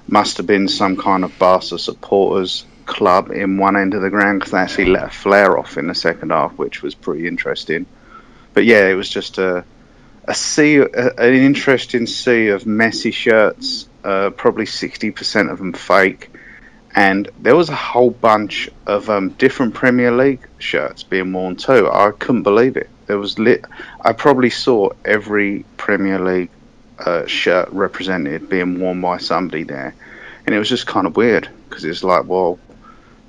must 0.08 0.36
have 0.36 0.46
been 0.46 0.68
some 0.68 0.96
kind 0.96 1.24
of 1.24 1.38
Barca 1.38 1.78
supporters 1.78 2.64
club 2.86 3.30
in 3.30 3.58
one 3.58 3.76
end 3.76 3.94
of 3.94 4.02
the 4.02 4.10
ground 4.10 4.38
because 4.38 4.52
they 4.52 4.58
actually 4.58 4.86
let 4.86 5.04
a 5.04 5.10
flare 5.10 5.58
off 5.58 5.76
in 5.76 5.88
the 5.88 5.94
second 5.94 6.30
half, 6.30 6.52
which 6.52 6.82
was 6.82 6.94
pretty 6.94 7.26
interesting. 7.26 7.86
But 8.54 8.64
yeah, 8.64 8.86
it 8.88 8.94
was 8.94 9.08
just 9.08 9.38
a 9.38 9.64
a 10.24 10.34
sea, 10.34 10.76
a, 10.78 11.14
an 11.16 11.34
interesting 11.34 12.06
sea 12.06 12.48
of 12.48 12.64
Messi 12.64 13.12
shirts. 13.12 13.88
Uh, 14.02 14.30
probably 14.30 14.66
sixty 14.66 15.10
percent 15.10 15.50
of 15.50 15.58
them 15.58 15.72
fake, 15.72 16.30
and 16.94 17.28
there 17.40 17.56
was 17.56 17.68
a 17.68 17.74
whole 17.74 18.10
bunch 18.10 18.70
of 18.86 19.10
um, 19.10 19.30
different 19.30 19.74
Premier 19.74 20.12
League 20.12 20.46
shirts 20.58 21.02
being 21.02 21.32
worn 21.32 21.56
too. 21.56 21.88
I 21.92 22.12
couldn't 22.12 22.44
believe 22.44 22.76
it. 22.76 22.88
There 23.06 23.18
was 23.18 23.38
lit. 23.38 23.64
I 24.00 24.12
probably 24.12 24.50
saw 24.50 24.90
every 25.04 25.64
Premier 25.76 26.18
League 26.18 26.50
uh, 26.98 27.26
shirt 27.26 27.70
represented 27.72 28.48
being 28.48 28.80
worn 28.80 29.00
by 29.00 29.18
somebody 29.18 29.62
there, 29.62 29.94
and 30.44 30.54
it 30.54 30.58
was 30.58 30.68
just 30.68 30.86
kind 30.86 31.06
of 31.06 31.16
weird 31.16 31.48
because 31.68 31.84
it's 31.84 32.02
like, 32.02 32.24
well, 32.26 32.58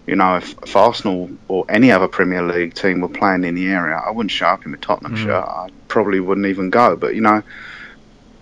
you 0.06 0.16
know, 0.16 0.38
if, 0.38 0.56
if, 0.64 0.76
Arsenal 0.76 1.30
or 1.48 1.66
any 1.70 1.92
other 1.92 2.08
Premier 2.08 2.42
League 2.42 2.74
team 2.74 3.02
were 3.02 3.10
playing 3.10 3.44
in 3.44 3.56
the 3.56 3.68
area, 3.68 3.96
I 3.96 4.10
wouldn't 4.12 4.32
show 4.32 4.48
up 4.48 4.66
in 4.66 4.74
a 4.74 4.78
Tottenham 4.78 5.16
mm. 5.16 5.24
shirt. 5.24 5.44
I 5.44 5.70
probably 5.88 6.20
wouldn't 6.20 6.48
even 6.48 6.70
go. 6.70 6.96
But 6.96 7.14
you 7.14 7.22
know, 7.22 7.44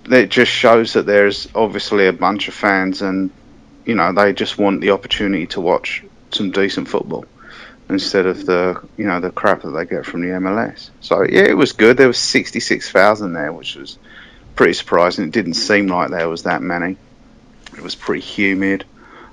it 0.09 0.29
just 0.29 0.51
shows 0.51 0.93
that 0.93 1.05
there's 1.05 1.47
obviously 1.55 2.07
a 2.07 2.13
bunch 2.13 2.47
of 2.47 2.53
fans, 2.53 3.01
and 3.01 3.31
you 3.85 3.95
know, 3.95 4.13
they 4.13 4.33
just 4.33 4.57
want 4.57 4.81
the 4.81 4.91
opportunity 4.91 5.47
to 5.47 5.61
watch 5.61 6.03
some 6.31 6.51
decent 6.51 6.87
football 6.87 7.25
instead 7.89 8.25
of 8.25 8.45
the 8.45 8.81
you 8.97 9.05
know 9.05 9.19
the 9.19 9.31
crap 9.31 9.61
that 9.61 9.71
they 9.71 9.85
get 9.85 10.05
from 10.05 10.21
the 10.21 10.27
MLS. 10.27 10.89
So 11.01 11.23
yeah, 11.23 11.43
it 11.43 11.57
was 11.57 11.71
good. 11.71 11.97
There 11.97 12.07
was 12.07 12.17
sixty 12.17 12.59
six 12.59 12.89
thousand 12.89 13.33
there, 13.33 13.51
which 13.51 13.75
was 13.75 13.97
pretty 14.55 14.73
surprising. 14.73 15.25
It 15.25 15.31
didn't 15.31 15.55
seem 15.55 15.87
like 15.87 16.09
there 16.09 16.29
was 16.29 16.43
that 16.43 16.61
many. 16.61 16.97
It 17.73 17.81
was 17.81 17.95
pretty 17.95 18.21
humid, 18.21 18.85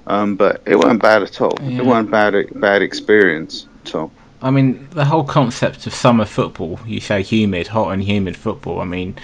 um, 0.07 0.37
but 0.37 0.63
it 0.67 0.77
wasn't 0.77 1.03
bad 1.03 1.23
at 1.23 1.41
all. 1.41 1.57
Yeah. 1.63 1.79
It 1.79 1.85
wasn't 1.85 2.11
bad 2.11 2.35
bad 2.55 2.83
experience 2.83 3.67
at 3.85 3.95
all. 3.95 4.13
I 4.41 4.51
mean, 4.51 4.89
the 4.91 5.05
whole 5.05 5.25
concept 5.25 5.87
of 5.87 5.95
summer 5.95 6.25
football. 6.25 6.81
You 6.85 7.01
say 7.01 7.23
humid, 7.23 7.69
hot 7.69 7.93
and 7.93 8.03
humid 8.03 8.37
football. 8.37 8.81
I 8.81 8.85
mean, 8.85 9.17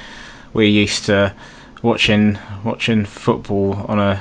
we're 0.53 0.69
used 0.69 1.07
to 1.07 1.35
watching 1.83 2.39
watching 2.65 3.05
football 3.05 3.75
on 3.75 3.99
a 3.99 4.21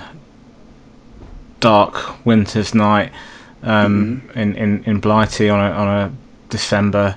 dark 1.60 2.26
winter's 2.26 2.74
night 2.74 3.12
um, 3.64 4.22
mm-hmm. 4.28 4.40
in, 4.40 4.56
in 4.56 4.84
in 4.86 5.00
Blighty 5.00 5.50
on 5.50 5.60
a 5.60 5.72
on 5.72 5.88
a 5.88 6.12
December 6.50 7.16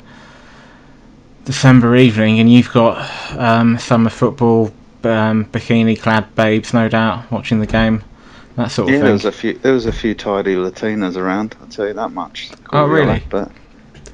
December 1.45 1.97
evening, 1.97 2.41
and 2.41 2.53
you've 2.53 2.72
got 2.72 3.11
um, 3.36 3.78
summer 3.78 4.11
football 4.11 4.72
um, 5.05 5.45
bikini 5.47 5.99
clad 5.99 6.34
babes, 6.34 6.74
no 6.74 6.88
doubt, 6.88 7.30
watching 7.30 7.61
the 7.61 7.66
game. 7.66 8.03
That 8.57 8.70
sort 8.70 8.88
of 8.88 8.93
yeah, 8.93 8.99
thing. 8.99 9.05
there 9.05 9.12
was 9.12 9.24
a 9.24 9.32
few. 9.32 9.55
There 9.55 9.72
was 9.72 9.86
a 9.86 9.93
few 9.93 10.14
tidy 10.14 10.55
Latinas 10.55 11.16
around. 11.16 11.57
I'll 11.61 11.68
tell 11.68 11.86
you 11.86 11.95
that 11.95 12.11
much. 12.11 12.51
Oh, 12.72 12.84
really? 12.84 13.22
But 13.30 13.51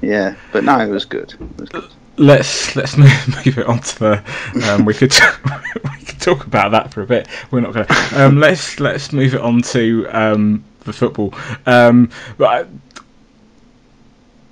yeah, 0.03 0.37
but 0.53 0.65
no, 0.65 0.79
it 0.79 0.89
was 0.89 1.05
good. 1.05 1.33
It 1.33 1.61
was 1.61 1.69
good. 1.69 1.91
Let's 2.17 2.77
let's 2.77 2.97
move, 2.99 3.29
move 3.29 3.59
it 3.59 3.67
on 3.67 3.81
to 3.81 3.99
the. 3.99 4.71
Um, 4.71 4.85
we 4.85 4.95
could 4.95 5.15
we 5.85 6.05
could 6.05 6.21
talk 6.21 6.47
about 6.47 6.71
that 6.73 6.93
for 6.93 7.03
a 7.03 7.07
bit. 7.07 7.29
We're 7.51 7.61
not 7.61 7.73
going 7.75 7.87
to. 7.87 8.25
Um, 8.25 8.39
let's 8.39 8.79
let's 8.79 9.13
move 9.13 9.35
it 9.35 9.41
on 9.41 9.63
to 9.63 10.07
um, 10.11 10.65
the 10.87 10.93
football. 10.93 11.35
Um, 11.67 12.11
but 12.39 12.69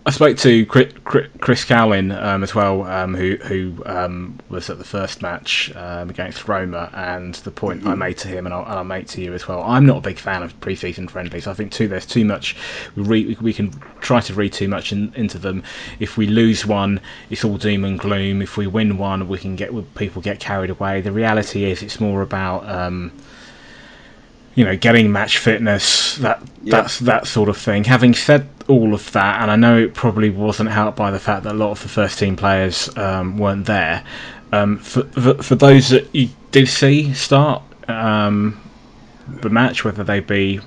I 0.06 0.10
spoke 0.10 0.36
to 0.38 0.66
Chris 0.66 1.64
Cowlin 1.64 2.12
um, 2.12 2.42
as 2.42 2.54
well, 2.54 2.82
um, 2.82 3.14
who 3.14 3.36
who 3.36 3.82
um, 3.86 4.38
was 4.50 4.68
at 4.68 4.76
the 4.76 4.84
first 4.84 5.22
match 5.22 5.74
um, 5.74 6.10
against 6.10 6.46
Roma, 6.46 6.90
and 6.92 7.34
the 7.36 7.50
point 7.50 7.80
mm-hmm. 7.80 7.88
I 7.88 7.94
made 7.94 8.18
to 8.18 8.28
him, 8.28 8.44
and 8.44 8.54
I'll, 8.54 8.64
and 8.64 8.74
I'll, 8.74 8.84
make 8.84 9.06
to 9.08 9.22
you 9.22 9.32
as 9.32 9.48
well. 9.48 9.62
I'm 9.62 9.86
not 9.86 9.96
a 9.96 10.00
big 10.02 10.18
fan 10.18 10.42
of 10.42 10.60
pre-season 10.60 11.08
friendlies. 11.08 11.46
I 11.46 11.54
think 11.54 11.72
too 11.72 11.88
there's 11.88 12.04
too 12.04 12.26
much. 12.26 12.54
We, 12.96 13.02
re, 13.02 13.36
we 13.40 13.54
can 13.54 13.70
try 14.00 14.20
to 14.20 14.34
read 14.34 14.52
too 14.52 14.68
much 14.68 14.92
in, 14.92 15.10
into 15.14 15.38
them. 15.38 15.62
If 16.00 16.18
we 16.18 16.26
lose 16.26 16.66
one, 16.66 17.00
it's 17.30 17.42
all 17.42 17.56
doom 17.56 17.86
and 17.86 17.98
gloom. 17.98 18.42
If 18.42 18.58
we 18.58 18.66
win 18.66 18.98
one, 18.98 19.26
we 19.26 19.38
can 19.38 19.56
get 19.56 19.70
people 19.94 20.20
get 20.20 20.38
carried 20.38 20.68
away. 20.68 21.00
The 21.00 21.12
reality 21.12 21.64
is, 21.64 21.82
it's 21.82 21.98
more 21.98 22.20
about 22.20 22.68
um, 22.68 23.10
you 24.54 24.64
know, 24.64 24.76
getting 24.76 25.10
match 25.10 25.38
fitness, 25.38 26.16
that 26.16 26.40
yep. 26.62 26.70
that's 26.70 26.98
that 27.00 27.26
sort 27.26 27.48
of 27.48 27.56
thing. 27.56 27.84
Having 27.84 28.14
said 28.14 28.48
all 28.68 28.94
of 28.94 29.10
that, 29.12 29.42
and 29.42 29.50
I 29.50 29.56
know 29.56 29.76
it 29.78 29.94
probably 29.94 30.30
wasn't 30.30 30.70
helped 30.70 30.96
by 30.96 31.10
the 31.10 31.18
fact 31.18 31.44
that 31.44 31.52
a 31.52 31.58
lot 31.58 31.70
of 31.72 31.82
the 31.82 31.88
first 31.88 32.18
team 32.18 32.36
players 32.36 32.94
um, 32.96 33.38
weren't 33.38 33.66
there. 33.66 34.04
Um, 34.52 34.78
for, 34.78 35.02
for, 35.04 35.42
for 35.42 35.54
those 35.56 35.88
that 35.88 36.14
you 36.14 36.28
did 36.52 36.68
see 36.68 37.12
start 37.14 37.62
um, 37.88 38.60
the 39.26 39.50
match, 39.50 39.84
whether 39.84 40.04
they 40.04 40.20
be 40.20 40.60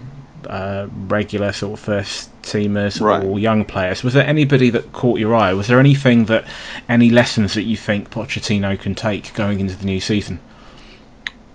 uh, 0.45 0.87
regular 1.07 1.53
sort 1.53 1.79
of 1.79 1.85
first 1.85 2.29
teamers 2.41 2.99
right. 2.99 3.23
or 3.23 3.39
young 3.39 3.63
players, 3.63 4.03
was 4.03 4.13
there 4.13 4.27
anybody 4.27 4.69
that 4.71 4.91
caught 4.91 5.19
your 5.19 5.33
eye? 5.33 5.53
Was 5.53 5.67
there 5.67 5.79
anything 5.79 6.25
that 6.25 6.45
any 6.89 7.09
lessons 7.09 7.53
that 7.53 7.63
you 7.63 7.77
think 7.77 8.09
Pochettino 8.09 8.77
can 8.77 8.95
take 8.95 9.33
going 9.33 9.61
into 9.61 9.75
the 9.77 9.85
new 9.85 10.01
season? 10.01 10.41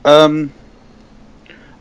Um 0.06 0.52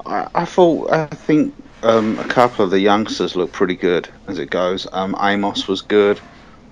I, 0.06 0.28
I 0.34 0.45
thought 0.45 0.91
I 0.91 1.06
think 1.08 1.54
um, 1.84 2.20
a 2.20 2.28
couple 2.28 2.66
of 2.66 2.72
the 2.72 2.80
youngsters 2.80 3.36
look 3.36 3.52
pretty 3.52 3.76
good 3.76 4.10
as 4.28 4.39
it 4.39 4.49
goes. 4.49 4.88
Um, 4.91 5.16
Amos 5.20 5.68
was 5.68 5.82
good. 5.82 6.20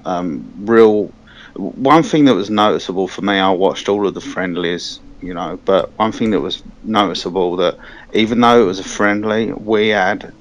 Um, 0.06 0.52
real. 0.60 1.12
One 1.56 2.04
thing 2.04 2.26
that 2.26 2.36
was 2.36 2.50
noticeable 2.50 3.08
for 3.08 3.22
me, 3.22 3.34
I 3.34 3.52
watched 3.52 3.90
all 3.90 4.08
of 4.08 4.14
the 4.14 4.22
friendlies, 4.22 5.00
you 5.22 5.34
know, 5.34 5.60
but 5.66 5.92
one 5.98 6.12
thing 6.12 6.30
that 6.32 6.40
was 6.40 6.64
noticeable 6.84 7.58
that 7.58 7.78
even 8.14 8.40
though 8.40 8.62
it 8.62 8.66
was 8.66 8.80
a 8.80 8.84
friendly, 8.84 9.52
we 9.52 9.90
had 9.90 10.32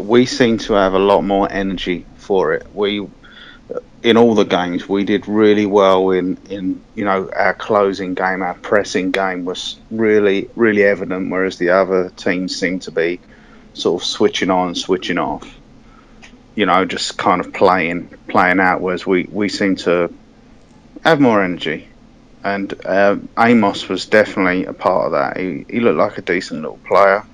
we 0.00 0.26
seemed 0.26 0.60
to 0.60 0.74
have 0.74 0.92
a 0.92 0.98
lot 0.98 1.22
more 1.22 1.50
energy 1.50 2.04
for 2.16 2.52
it. 2.52 2.66
We 2.74 3.08
in 4.02 4.16
all 4.16 4.34
the 4.34 4.44
games 4.44 4.88
we 4.88 5.04
did 5.04 5.26
really 5.26 5.66
well 5.66 6.10
in 6.10 6.38
in 6.48 6.80
you 6.94 7.04
know 7.04 7.28
our 7.34 7.54
closing 7.54 8.14
game 8.14 8.42
our 8.42 8.54
pressing 8.54 9.10
game 9.10 9.44
was 9.44 9.78
really 9.90 10.48
really 10.54 10.84
evident 10.84 11.30
whereas 11.30 11.58
the 11.58 11.70
other 11.70 12.10
teams 12.10 12.54
seemed 12.56 12.82
to 12.82 12.92
be 12.92 13.20
sort 13.74 14.00
of 14.00 14.06
switching 14.06 14.50
on 14.50 14.74
switching 14.74 15.18
off 15.18 15.58
you 16.54 16.66
know 16.66 16.84
just 16.84 17.18
kind 17.18 17.40
of 17.40 17.52
playing 17.52 18.08
playing 18.28 18.60
out 18.60 18.80
whereas 18.80 19.06
we 19.06 19.24
we 19.24 19.48
seem 19.48 19.74
to 19.76 20.12
have 21.04 21.20
more 21.20 21.42
energy. 21.42 21.88
And 22.44 22.72
uh, 22.84 23.16
Amos 23.38 23.88
was 23.88 24.06
definitely 24.06 24.64
a 24.64 24.72
part 24.72 25.06
of 25.06 25.12
that. 25.12 25.36
He, 25.36 25.66
he 25.68 25.80
looked 25.80 25.98
like 25.98 26.18
a 26.18 26.22
decent 26.22 26.62
little 26.62 26.78
player 26.78 27.24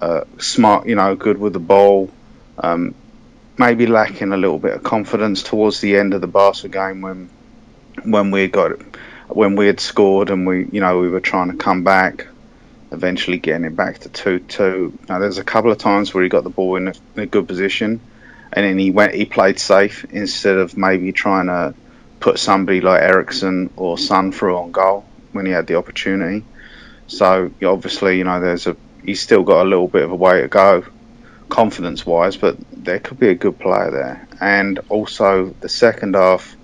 uh, 0.00 0.24
smart 0.38 0.88
you 0.88 0.96
know 0.96 1.14
good 1.14 1.38
with 1.38 1.52
the 1.52 1.60
ball 1.60 2.10
um, 2.58 2.92
maybe 3.58 3.86
lacking 3.86 4.32
a 4.32 4.36
little 4.36 4.58
bit 4.58 4.74
of 4.74 4.82
confidence 4.82 5.42
towards 5.42 5.80
the 5.80 5.96
end 5.96 6.14
of 6.14 6.20
the 6.20 6.26
Barca 6.26 6.68
game 6.68 7.00
when 7.00 7.30
when 8.04 8.30
we 8.30 8.48
got 8.48 8.72
when 9.28 9.56
we 9.56 9.66
had 9.66 9.80
scored 9.80 10.30
and 10.30 10.46
we 10.46 10.66
you 10.72 10.80
know 10.80 10.98
we 10.98 11.08
were 11.08 11.20
trying 11.20 11.50
to 11.50 11.56
come 11.56 11.84
back, 11.84 12.26
eventually 12.90 13.38
getting 13.38 13.64
it 13.64 13.76
back 13.76 13.98
to 13.98 14.08
two 14.08 14.38
two. 14.40 14.98
Now 15.08 15.18
there's 15.18 15.38
a 15.38 15.44
couple 15.44 15.70
of 15.70 15.78
times 15.78 16.12
where 16.12 16.22
he 16.22 16.28
got 16.28 16.44
the 16.44 16.50
ball 16.50 16.76
in 16.76 16.88
a, 16.88 16.94
in 17.16 17.22
a 17.22 17.26
good 17.26 17.46
position, 17.46 18.00
and 18.52 18.66
then 18.66 18.78
he 18.78 18.90
went 18.90 19.14
he 19.14 19.24
played 19.24 19.58
safe 19.58 20.04
instead 20.10 20.56
of 20.56 20.76
maybe 20.76 21.12
trying 21.12 21.46
to 21.46 21.74
put 22.20 22.38
somebody 22.38 22.80
like 22.80 23.02
Eriksen 23.02 23.70
or 23.76 23.98
Son 23.98 24.32
through 24.32 24.56
on 24.56 24.72
goal 24.72 25.04
when 25.32 25.46
he 25.46 25.52
had 25.52 25.66
the 25.66 25.74
opportunity. 25.74 26.44
So 27.08 27.50
obviously, 27.64 28.18
you 28.18 28.24
know, 28.24 28.40
there's 28.40 28.66
a 28.66 28.76
he's 29.04 29.20
still 29.20 29.42
got 29.42 29.62
a 29.62 29.68
little 29.68 29.88
bit 29.88 30.04
of 30.04 30.12
a 30.12 30.16
way 30.16 30.40
to 30.40 30.48
go, 30.48 30.84
confidence 31.52 32.06
wise, 32.06 32.38
but 32.38 32.56
there 32.72 32.98
could 32.98 33.20
be 33.20 33.28
a 33.28 33.34
good 33.34 33.58
player 33.58 33.90
there. 33.90 34.28
And 34.40 34.80
also 34.88 35.54
the 35.60 35.68
second 35.68 36.14
half, 36.14 36.56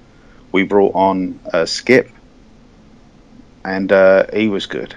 we 0.50 0.64
brought 0.64 0.94
on 0.94 1.38
uh, 1.52 1.64
Skipp, 1.64 2.10
and 3.64 3.92
uh, 3.92 4.26
he 4.32 4.48
was 4.48 4.64
good. 4.64 4.94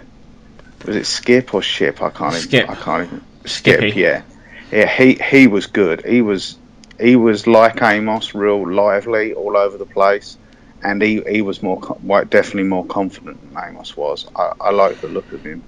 Was 0.86 0.96
it 0.96 1.06
Skip 1.06 1.54
or 1.54 1.62
Ship? 1.62 2.02
I 2.02 2.10
can't. 2.10 2.34
Skip. 2.36 2.64
Even, 2.64 2.70
I 2.70 2.76
can't 2.76 3.08
even. 3.08 3.22
Skip. 3.46 3.80
Skippy. 3.80 4.00
Yeah, 4.00 4.24
yeah. 4.72 4.88
He 4.88 5.16
he 5.16 5.48
was 5.48 5.68
good. 5.68 6.06
He 6.06 6.22
was 6.22 6.58
he 6.98 7.18
was 7.18 7.46
like 7.46 7.82
Amos, 7.82 8.34
real 8.34 8.72
lively, 8.72 9.34
all 9.34 9.58
over 9.58 9.78
the 9.78 9.86
place, 9.86 10.38
and 10.82 11.02
he, 11.02 11.22
he 11.30 11.42
was 11.42 11.62
more 11.62 11.82
definitely 12.30 12.64
more 12.64 12.86
confident 12.86 13.42
than 13.42 13.62
Amos 13.62 13.98
was. 13.98 14.26
I, 14.34 14.54
I 14.62 14.72
like 14.72 15.02
the 15.02 15.10
look 15.10 15.30
of 15.34 15.44
him. 15.44 15.64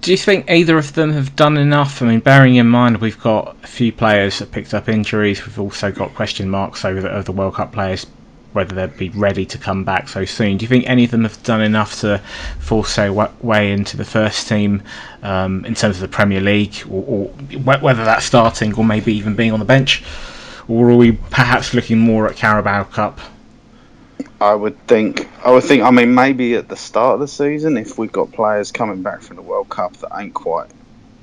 Do 0.00 0.12
you 0.12 0.16
think 0.16 0.50
either 0.50 0.78
of 0.78 0.94
them 0.94 1.12
have 1.12 1.36
done 1.36 1.58
enough? 1.58 2.00
I 2.00 2.06
mean, 2.06 2.20
bearing 2.20 2.56
in 2.56 2.66
mind 2.66 2.98
we've 2.98 3.20
got 3.20 3.54
a 3.62 3.66
few 3.66 3.92
players 3.92 4.38
that 4.38 4.50
picked 4.50 4.72
up 4.72 4.88
injuries, 4.88 5.44
we've 5.44 5.60
also 5.60 5.92
got 5.92 6.14
question 6.14 6.48
marks 6.48 6.86
over 6.86 7.02
the, 7.02 7.22
the 7.22 7.32
World 7.32 7.56
Cup 7.56 7.72
players, 7.72 8.06
whether 8.54 8.74
they'd 8.74 8.96
be 8.96 9.10
ready 9.10 9.44
to 9.44 9.58
come 9.58 9.84
back 9.84 10.08
so 10.08 10.24
soon. 10.24 10.56
Do 10.56 10.64
you 10.64 10.68
think 10.68 10.88
any 10.88 11.04
of 11.04 11.10
them 11.10 11.24
have 11.24 11.42
done 11.42 11.60
enough 11.60 12.00
to 12.00 12.18
force 12.60 12.96
their 12.96 13.12
way 13.12 13.72
into 13.72 13.98
the 13.98 14.04
first 14.06 14.48
team 14.48 14.82
um, 15.22 15.66
in 15.66 15.74
terms 15.74 15.96
of 15.96 16.00
the 16.00 16.08
Premier 16.08 16.40
League, 16.40 16.82
or, 16.88 17.04
or 17.06 17.28
whether 17.58 18.02
that's 18.02 18.24
starting 18.24 18.74
or 18.76 18.84
maybe 18.84 19.12
even 19.12 19.36
being 19.36 19.52
on 19.52 19.58
the 19.58 19.66
bench? 19.66 20.02
Or 20.66 20.88
are 20.90 20.96
we 20.96 21.12
perhaps 21.12 21.74
looking 21.74 21.98
more 21.98 22.26
at 22.26 22.36
Carabao 22.36 22.84
Cup? 22.84 23.20
I 24.40 24.54
would 24.54 24.86
think. 24.86 25.28
I 25.44 25.50
would 25.50 25.64
think. 25.64 25.82
I 25.82 25.90
mean, 25.90 26.14
maybe 26.14 26.54
at 26.54 26.68
the 26.68 26.76
start 26.76 27.14
of 27.14 27.20
the 27.20 27.28
season, 27.28 27.76
if 27.76 27.98
we've 27.98 28.12
got 28.12 28.32
players 28.32 28.72
coming 28.72 29.02
back 29.02 29.20
from 29.20 29.36
the 29.36 29.42
World 29.42 29.68
Cup 29.68 29.96
that 29.98 30.10
ain't 30.18 30.34
quite 30.34 30.70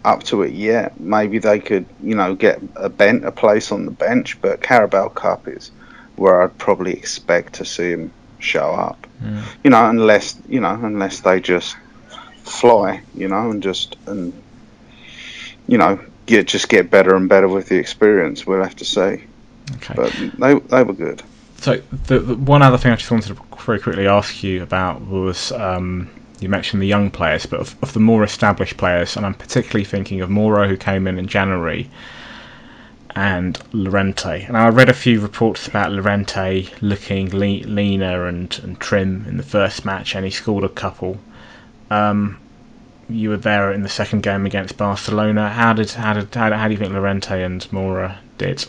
up 0.06 0.24
to 0.24 0.44
it 0.44 0.54
yet, 0.54 1.00
maybe 1.00 1.40
they 1.40 1.60
could, 1.60 1.86
you 2.02 2.16
know, 2.16 2.36
get 2.36 2.62
a 2.76 2.90
bent 2.90 3.26
a 3.26 3.32
place 3.32 3.72
on 3.72 3.86
the 3.86 3.92
bench. 3.92 4.40
But 4.40 4.62
Carabao 4.62 5.10
Cup 5.10 5.48
is 5.48 5.72
where 6.16 6.42
I'd 6.44 6.58
probably 6.58 6.94
expect 6.94 7.54
to 7.54 7.66
see 7.66 7.90
him 7.90 8.12
show 8.40 8.72
up. 8.72 9.08
Yeah. 9.24 9.46
You 9.64 9.70
know, 9.72 9.90
unless 9.90 10.38
you 10.48 10.60
know, 10.60 10.74
unless 10.74 11.22
they 11.22 11.40
just 11.40 11.76
fly, 12.44 13.02
you 13.16 13.28
know, 13.28 13.50
and 13.50 13.64
just 13.64 13.98
and 14.06 14.32
you 15.68 15.80
know, 15.80 16.00
get 16.28 16.48
just 16.48 16.70
get 16.70 16.92
better 16.92 17.16
and 17.16 17.28
better 17.28 17.48
with 17.48 17.68
the 17.68 17.78
experience. 17.78 18.46
We'll 18.46 18.64
have 18.64 18.76
to 18.76 18.86
see. 18.86 19.24
Okay. 19.76 19.94
But 19.96 20.16
they 20.38 20.54
they 20.60 20.84
were 20.84 20.94
good. 20.94 21.24
So 21.58 21.82
the, 22.08 22.20
the 22.20 22.36
one 22.36 22.62
other 22.62 22.78
thing 22.78 22.92
I 22.92 22.96
just 22.96 23.12
wanted 23.12 23.36
to 23.36 23.58
very 23.66 23.80
quickly 23.80 24.08
ask 24.08 24.44
you 24.44 24.64
about 24.64 25.02
was 25.02 25.52
um, 25.52 26.10
you 26.40 26.50
mentioned 26.50 26.82
the 26.82 26.88
young 26.88 27.10
players, 27.10 27.46
but 27.46 27.60
of, 27.60 27.76
of 27.82 27.94
the 27.94 28.00
more 28.00 28.24
established 28.24 28.78
players, 28.78 29.18
and 29.18 29.26
I'm 29.26 29.34
particularly 29.34 29.84
thinking 29.84 30.22
of 30.22 30.30
Moura 30.30 30.68
who 30.68 30.78
came 30.78 31.08
in 31.08 31.18
in 31.18 31.28
January, 31.28 31.90
and 33.16 33.60
Llorente. 33.74 34.46
And 34.46 34.56
I 34.56 34.70
read 34.70 34.90
a 34.90 34.94
few 34.94 35.20
reports 35.20 35.68
about 35.68 35.92
Llorente 35.92 36.70
looking 36.82 37.32
le- 37.32 37.66
leaner 37.68 38.28
and, 38.28 38.58
and 38.64 38.80
trim 38.80 39.26
in 39.28 39.38
the 39.38 39.44
first 39.44 39.84
match, 39.84 40.16
and 40.16 40.24
he 40.24 40.32
scored 40.32 40.64
a 40.64 40.70
couple. 40.70 41.18
Um, 41.90 42.38
you 43.10 43.30
were 43.30 43.38
there 43.38 43.72
in 43.72 43.82
the 43.82 43.90
second 43.90 44.22
game 44.22 44.46
against 44.46 44.78
Barcelona. 44.78 45.50
How 45.50 45.74
did 45.74 45.90
how 45.92 46.14
did 46.14 46.34
how, 46.36 46.52
how 46.54 46.68
do 46.68 46.74
you 46.74 46.78
think 46.78 46.94
Llorente 46.94 47.42
and 47.42 47.62
Moura 47.72 48.18
did? 48.38 48.66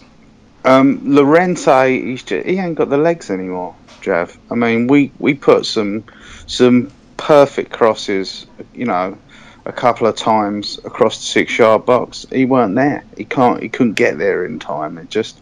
Um, 0.64 1.14
Llorente, 1.14 2.14
just, 2.16 2.30
he 2.30 2.58
ain't 2.58 2.74
got 2.76 2.90
the 2.90 2.98
legs 2.98 3.30
anymore, 3.30 3.76
Jav. 4.02 4.36
I 4.50 4.54
mean, 4.54 4.86
we, 4.86 5.12
we 5.18 5.34
put 5.34 5.66
some 5.66 6.04
some 6.46 6.90
perfect 7.16 7.72
crosses, 7.72 8.46
you 8.74 8.84
know, 8.86 9.18
a 9.64 9.72
couple 9.72 10.06
of 10.06 10.16
times 10.16 10.78
across 10.84 11.18
the 11.18 11.24
six 11.24 11.58
yard 11.58 11.86
box. 11.86 12.26
He 12.30 12.44
weren't 12.44 12.74
there. 12.74 13.04
He 13.16 13.24
can't. 13.24 13.62
He 13.62 13.68
couldn't 13.68 13.94
get 13.94 14.18
there 14.18 14.44
in 14.44 14.58
time. 14.58 14.98
It 14.98 15.10
just 15.10 15.40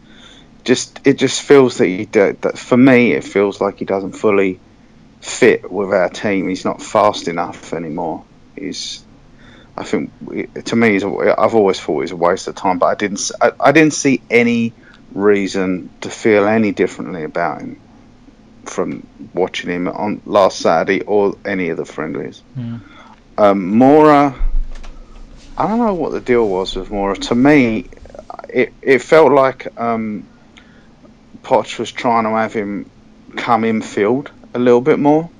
just 0.64 1.00
it 1.04 1.14
just 1.14 1.42
feels 1.42 1.78
that 1.78 1.86
he 1.86 2.06
do- 2.06 2.36
that 2.42 2.58
for 2.58 2.76
me 2.76 3.12
it 3.12 3.24
feels 3.24 3.60
like 3.60 3.78
he 3.78 3.84
doesn't 3.84 4.12
fully 4.12 4.60
fit 5.20 5.70
with 5.70 5.92
our 5.92 6.08
team. 6.08 6.48
He's 6.48 6.64
not 6.64 6.82
fast 6.82 7.28
enough 7.28 7.72
anymore. 7.72 8.24
He's 8.56 9.04
I 9.76 9.84
think 9.84 10.12
to 10.64 10.76
me, 10.76 10.96
I've 10.96 11.54
always 11.54 11.80
thought 11.80 12.00
he's 12.00 12.10
a 12.12 12.16
waste 12.16 12.48
of 12.48 12.54
time, 12.54 12.78
but 12.78 12.86
I 12.86 12.94
didn't. 12.94 13.30
I, 13.40 13.52
I 13.60 13.72
didn't 13.72 13.92
see 13.94 14.22
any 14.30 14.74
reason 15.16 15.90
to 16.02 16.10
feel 16.10 16.46
any 16.46 16.72
differently 16.72 17.24
about 17.24 17.60
him 17.60 17.80
from 18.64 19.06
watching 19.32 19.70
him 19.70 19.88
on 19.88 20.20
last 20.26 20.58
Saturday 20.58 21.02
or 21.02 21.36
any 21.44 21.70
of 21.70 21.76
the 21.76 21.84
friendlies. 21.84 22.42
Yeah. 22.56 22.78
Um, 23.38 23.72
Moura, 23.74 24.34
I 25.56 25.66
don't 25.66 25.78
know 25.78 25.94
what 25.94 26.12
the 26.12 26.20
deal 26.20 26.48
was 26.48 26.76
with 26.76 26.88
Moura. 26.90 27.18
To 27.28 27.34
me, 27.34 27.86
it 28.48 28.72
it 28.82 28.98
felt 29.00 29.32
like 29.32 29.78
um, 29.78 30.26
Poch 31.42 31.78
was 31.78 31.92
trying 31.92 32.24
to 32.24 32.30
have 32.30 32.52
him 32.52 32.90
come 33.36 33.64
infield 33.64 34.30
a 34.54 34.58
little 34.58 34.80
bit 34.80 34.98
more 34.98 35.30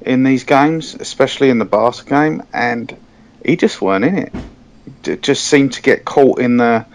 in 0.00 0.22
these 0.22 0.44
games, 0.44 0.94
especially 0.94 1.48
in 1.50 1.58
the 1.58 1.64
Barca 1.64 2.04
game, 2.04 2.42
and 2.52 2.96
he 3.44 3.56
just 3.56 3.80
weren't 3.80 4.04
in 4.04 4.18
it. 4.18 4.32
It 5.04 5.22
just 5.22 5.44
seemed 5.44 5.74
to 5.74 5.82
get 5.82 6.04
caught 6.04 6.40
in 6.40 6.56
the 6.58 6.86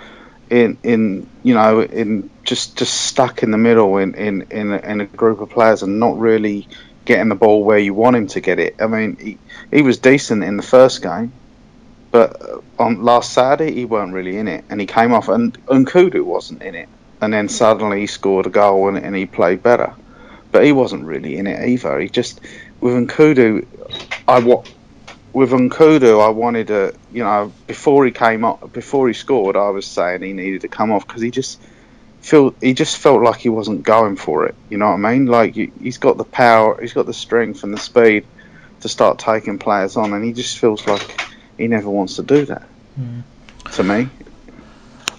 in 0.50 0.78
in 0.84 1.28
you 1.50 1.56
know 1.56 1.82
in 1.82 2.30
just 2.44 2.78
just 2.78 2.94
stuck 2.94 3.42
in 3.42 3.50
the 3.50 3.58
middle 3.58 3.98
in 3.98 4.14
in 4.14 4.44
in 4.52 4.72
a, 4.72 4.78
in 4.78 5.02
a 5.02 5.06
group 5.06 5.42
of 5.42 5.50
players 5.50 5.82
and 5.82 6.00
not 6.00 6.20
really 6.20 6.68
getting 7.06 7.30
the 7.30 7.36
ball 7.36 7.64
where 7.64 7.80
you 7.80 7.92
want 7.92 8.16
him 8.16 8.28
to 8.28 8.40
get 8.40 8.60
it. 8.60 8.76
I 8.80 8.86
mean, 8.86 9.18
he, 9.20 9.40
he 9.76 9.82
was 9.82 9.98
decent 9.98 10.44
in 10.44 10.58
the 10.58 10.64
first 10.64 11.02
game, 11.02 11.32
but 12.12 12.40
on 12.78 13.02
last 13.02 13.34
Saturday 13.34 13.74
he 13.74 13.86
weren't 13.86 14.14
really 14.14 14.38
in 14.38 14.48
it, 14.48 14.64
and 14.70 14.80
he 14.80 14.86
came 14.86 15.12
off, 15.12 15.28
and 15.28 15.54
Nkoudou 15.66 16.24
wasn't 16.24 16.62
in 16.62 16.76
it, 16.76 16.88
and 17.20 17.34
then 17.34 17.50
suddenly 17.50 18.02
he 18.02 18.06
scored 18.06 18.46
a 18.46 18.52
goal 18.52 18.90
and, 18.90 19.04
and 19.04 19.16
he 19.16 19.26
played 19.26 19.64
better, 19.64 19.92
but 20.52 20.64
he 20.64 20.72
wasn't 20.72 21.04
really 21.04 21.36
in 21.36 21.48
it 21.48 21.68
either. 21.68 22.00
He 22.00 22.10
just 22.10 22.42
with 22.80 22.94
Nkoudou, 22.94 23.66
I 24.28 24.38
wa- 24.38 24.64
with 25.34 25.52
Nkoudou, 25.52 26.24
I 26.26 26.30
wanted 26.30 26.68
to, 26.68 26.94
you 27.14 27.24
know, 27.24 27.52
before 27.68 28.06
he 28.06 28.12
came 28.12 28.44
up, 28.46 28.72
before 28.74 29.08
he 29.08 29.14
scored, 29.14 29.56
I 29.56 29.70
was 29.70 29.86
saying 29.86 30.22
he 30.22 30.34
needed 30.34 30.62
to 30.62 30.68
come 30.68 30.92
off 30.92 31.06
because 31.08 31.22
he 31.22 31.32
just 31.32 31.60
feel 32.22 32.54
he 32.62 32.74
just 32.74 32.98
felt 32.98 33.22
like 33.22 33.38
he 33.40 33.50
wasn't 33.50 33.84
going 33.84 34.16
for 34.16 34.46
it. 34.46 34.56
You 34.70 34.78
know 34.78 34.88
what 34.88 35.06
I 35.06 35.12
mean? 35.14 35.26
Like 35.28 35.56
he- 35.56 35.72
he's 35.82 35.98
got 35.98 36.18
the 36.18 36.24
power, 36.26 36.80
he's 36.82 36.94
got 36.94 37.06
the 37.06 37.14
strength 37.14 37.64
and 37.64 37.74
the 37.74 37.78
speed 37.80 38.26
to 38.82 38.90
start 38.90 39.20
taking 39.20 39.60
players 39.60 39.96
on, 39.98 40.14
and 40.14 40.24
he 40.24 40.34
just 40.34 40.58
feels 40.58 40.86
like 40.88 41.06
he 41.58 41.68
never 41.68 41.90
wants 41.90 42.16
to 42.16 42.24
do 42.24 42.46
that. 42.46 42.64
To 43.74 43.84
me, 43.84 44.10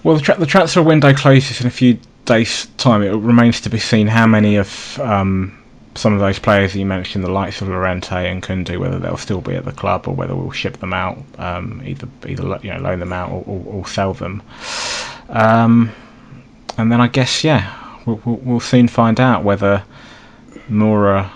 Well, 0.03 0.15
the, 0.15 0.21
tra- 0.21 0.37
the 0.37 0.45
transfer 0.45 0.81
window 0.83 1.13
closes 1.13 1.61
in 1.61 1.67
a 1.67 1.71
few 1.71 1.99
days' 2.25 2.67
time. 2.77 3.01
It 3.01 3.11
remains 3.11 3.61
to 3.61 3.69
be 3.69 3.79
seen 3.79 4.07
how 4.07 4.27
many 4.27 4.57
of 4.57 4.99
um, 4.99 5.57
some 5.95 6.13
of 6.13 6.19
those 6.19 6.39
players 6.39 6.75
you 6.75 6.85
mentioned, 6.85 7.23
the 7.23 7.31
likes 7.31 7.61
of 7.61 7.67
Llorente 7.67 8.29
and 8.29 8.41
Nkoudou, 8.41 8.79
whether 8.79 8.99
they'll 8.99 9.17
still 9.17 9.41
be 9.41 9.55
at 9.55 9.65
the 9.65 9.71
club 9.71 10.07
or 10.07 10.15
whether 10.15 10.35
we'll 10.35 10.51
ship 10.51 10.77
them 10.77 10.93
out, 10.93 11.17
um, 11.37 11.81
either 11.85 12.07
either 12.27 12.59
you 12.63 12.71
know 12.73 12.79
loan 12.79 12.99
them 12.99 13.13
out 13.13 13.29
or, 13.31 13.43
or, 13.45 13.63
or 13.65 13.87
sell 13.87 14.13
them. 14.13 14.41
Um, 15.29 15.91
and 16.77 16.91
then 16.91 17.01
I 17.01 17.07
guess 17.07 17.43
yeah, 17.43 17.99
we'll, 18.05 18.21
we'll, 18.23 18.37
we'll 18.37 18.59
soon 18.59 18.87
find 18.87 19.19
out 19.19 19.43
whether 19.43 19.83
Moura 20.69 21.29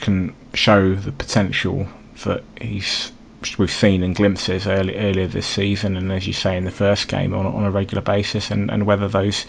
can 0.00 0.34
show 0.54 0.94
the 0.94 1.12
potential 1.12 1.86
that 2.24 2.42
he's 2.60 3.12
we've 3.58 3.70
seen 3.70 4.02
in 4.02 4.12
glimpses 4.12 4.66
early, 4.66 4.96
earlier 4.96 5.26
this 5.26 5.46
season, 5.46 5.96
and 5.96 6.10
as 6.10 6.26
you 6.26 6.32
say 6.32 6.56
in 6.56 6.64
the 6.64 6.70
first 6.70 7.08
game 7.08 7.32
on, 7.34 7.46
on 7.46 7.64
a 7.64 7.70
regular 7.70 8.02
basis, 8.02 8.50
and, 8.50 8.70
and 8.70 8.86
whether 8.86 9.08
those 9.08 9.46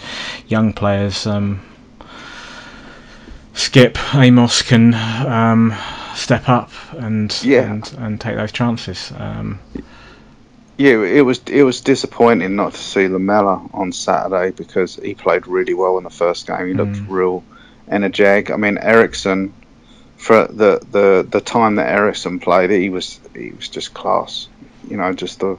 young 0.47 0.73
players, 0.73 1.25
um, 1.25 1.59
Skipp 3.58 3.97
Amos, 4.14 4.62
can 4.62 4.93
um, 4.93 5.74
step 6.14 6.47
up 6.47 6.70
and, 6.91 7.36
Yeah. 7.43 7.64
and 7.72 7.91
and 7.97 8.22
take 8.22 8.36
those 8.36 8.51
chances. 8.51 9.12
Um, 9.18 9.60
yeah, 10.78 11.01
it 11.03 11.22
was 11.22 11.41
it 11.47 11.64
was 11.64 11.82
disappointing 11.82 12.55
not 12.55 12.74
to 12.74 12.80
see 12.80 13.08
Lamela 13.08 13.68
on 13.74 13.91
Saturday 13.91 14.51
because 14.51 14.95
he 14.97 15.16
played 15.16 15.47
really 15.47 15.74
well 15.74 15.97
in 15.97 16.03
the 16.03 16.12
first 16.12 16.45
game. 16.45 16.68
He 16.68 16.74
looked 16.76 16.97
Mm. 16.97 17.10
real 17.10 17.43
energetic. 17.89 18.51
I 18.51 18.58
mean, 18.58 18.78
Eriksen 18.78 19.53
for 20.18 20.47
the, 20.47 20.80
the 20.91 21.28
the 21.28 21.41
time 21.41 21.76
that 21.76 21.89
Eriksen 21.89 22.39
played, 22.39 22.70
he 22.70 22.89
was 22.91 23.20
he 23.36 23.51
was 23.51 23.70
just 23.70 23.91
class. 23.95 24.47
You 24.88 24.97
know, 24.97 25.14
just 25.14 25.39
the 25.39 25.58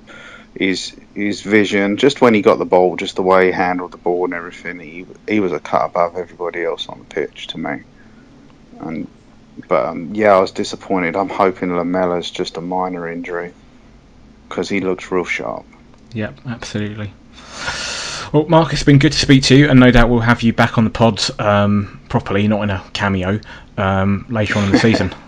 his 0.59 0.97
his 1.15 1.41
vision, 1.43 1.97
just 1.97 2.21
when 2.21 2.35
he 2.35 2.43
got 2.43 2.59
the 2.59 2.65
ball, 2.65 2.97
just 2.97 3.17
the 3.17 3.23
way 3.23 3.47
he 3.47 3.53
handled 3.53 3.93
the 3.93 3.99
ball 3.99 4.25
and 4.25 4.35
everything. 4.35 4.81
He 4.81 5.07
he 5.29 5.41
was 5.41 5.53
a 5.53 5.61
cut 5.61 5.87
above 5.87 6.17
everybody 6.17 6.65
else 6.65 6.89
on 6.89 6.99
the 6.99 7.05
pitch 7.05 7.47
to 7.49 7.59
me. 7.59 7.83
And 8.81 9.09
but 9.69 9.87
um, 9.87 10.15
yeah, 10.15 10.35
I 10.35 10.41
was 10.41 10.51
disappointed. 10.51 11.17
I'm 11.17 11.29
hoping 11.29 11.71
Lamela's 11.71 12.31
just 12.31 12.57
a 12.57 12.61
minor 12.61 13.09
injury 13.09 13.53
because 14.49 14.69
he 14.69 14.81
looks 14.81 15.11
real 15.13 15.25
sharp. 15.25 15.65
Yep, 16.13 16.41
absolutely. 16.47 17.13
Well, 18.33 18.47
Mark, 18.49 18.73
it's 18.73 18.83
been 18.83 18.99
good 18.99 19.13
to 19.13 19.19
speak 19.19 19.45
to 19.45 19.57
you, 19.57 19.71
and 19.71 19.81
no 19.81 19.91
doubt 19.91 20.11
we'll 20.11 20.21
have 20.21 20.43
you 20.43 20.53
back 20.53 20.77
on 20.77 20.85
the 20.85 20.91
pod 20.91 21.23
um, 21.41 22.01
properly, 22.09 22.47
not 22.47 22.63
in 22.63 22.71
a 22.71 22.85
cameo, 22.93 23.41
um, 23.77 24.27
later 24.29 24.59
on 24.59 24.65
in 24.65 24.73
the 24.73 24.79
season. 24.79 25.15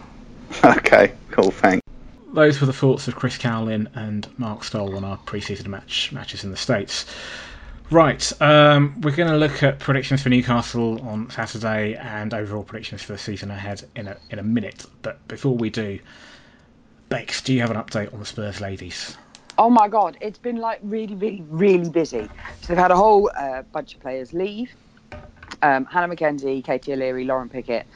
Okay, 0.64 1.12
cool, 1.30 1.52
thanks. 1.52 1.80
Those 2.32 2.60
were 2.60 2.66
the 2.66 2.72
thoughts 2.72 3.08
of 3.08 3.16
Chris 3.16 3.38
Cowlin 3.38 3.88
and 3.94 4.28
Mark 4.38 4.62
Stoll 4.62 4.96
on 4.96 5.04
our 5.04 5.16
pre-season 5.16 5.70
match 5.70 6.12
matches 6.12 6.44
in 6.44 6.50
the 6.50 6.56
states. 6.56 7.06
Right, 7.90 8.32
um, 8.40 9.00
we're 9.00 9.16
going 9.16 9.32
to 9.32 9.36
look 9.36 9.64
at 9.64 9.80
predictions 9.80 10.22
for 10.22 10.28
Newcastle 10.28 11.00
on 11.02 11.28
Saturday 11.30 11.96
and 11.96 12.32
overall 12.32 12.62
predictions 12.62 13.02
for 13.02 13.12
the 13.12 13.18
season 13.18 13.50
ahead 13.50 13.82
in 13.96 14.06
a 14.06 14.16
in 14.30 14.38
a 14.38 14.44
minute. 14.44 14.86
But 15.02 15.26
before 15.26 15.56
we 15.56 15.70
do, 15.70 15.98
Bex, 17.08 17.42
do 17.42 17.52
you 17.52 17.60
have 17.62 17.72
an 17.72 17.76
update 17.76 18.14
on 18.14 18.20
the 18.20 18.26
Spurs 18.26 18.60
ladies? 18.60 19.16
Oh 19.58 19.68
my 19.68 19.88
god, 19.88 20.16
it's 20.20 20.38
been 20.38 20.58
like 20.58 20.78
really, 20.84 21.16
really, 21.16 21.42
really 21.48 21.90
busy. 21.90 22.28
So 22.60 22.68
they've 22.68 22.78
had 22.78 22.92
a 22.92 22.96
whole 22.96 23.28
uh, 23.36 23.62
bunch 23.72 23.96
of 23.96 24.00
players 24.00 24.32
leave. 24.32 24.70
Um, 25.62 25.84
Hannah 25.86 26.14
McKenzie, 26.14 26.62
Katie 26.64 26.92
O'Leary, 26.92 27.24
Lauren 27.24 27.48
Pickett, 27.48 27.86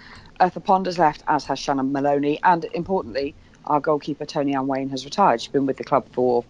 Eartha 0.40 0.62
Ponders 0.62 0.98
left, 0.98 1.22
as 1.28 1.44
has 1.44 1.60
Shannon 1.60 1.92
Maloney, 1.92 2.40
and 2.42 2.66
importantly, 2.74 3.36
our 3.66 3.80
goalkeeper 3.80 4.26
Toni-Anne 4.26 4.66
Wayne 4.66 4.90
has 4.90 5.04
retired. 5.04 5.40
She's 5.40 5.52
been 5.52 5.66
with 5.66 5.76
the 5.76 5.84
club 5.84 6.06
for 6.12 6.44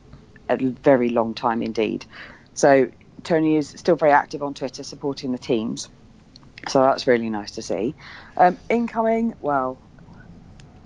a 0.49 0.57
very 0.57 1.09
long 1.11 1.35
time 1.35 1.63
indeed. 1.63 2.07
So 2.55 2.91
Toni 3.23 3.57
is 3.57 3.71
still 3.71 3.97
very 3.97 4.13
active 4.13 4.43
on 4.43 4.55
Twitter 4.55 4.83
supporting 4.83 5.33
the 5.33 5.39
teams. 5.39 5.89
So 6.69 6.81
that's 6.83 7.07
really 7.07 7.31
nice 7.31 7.53
to 7.53 7.63
see. 7.63 7.95
Um, 8.37 8.59
incoming, 8.69 9.35
well, 9.41 9.81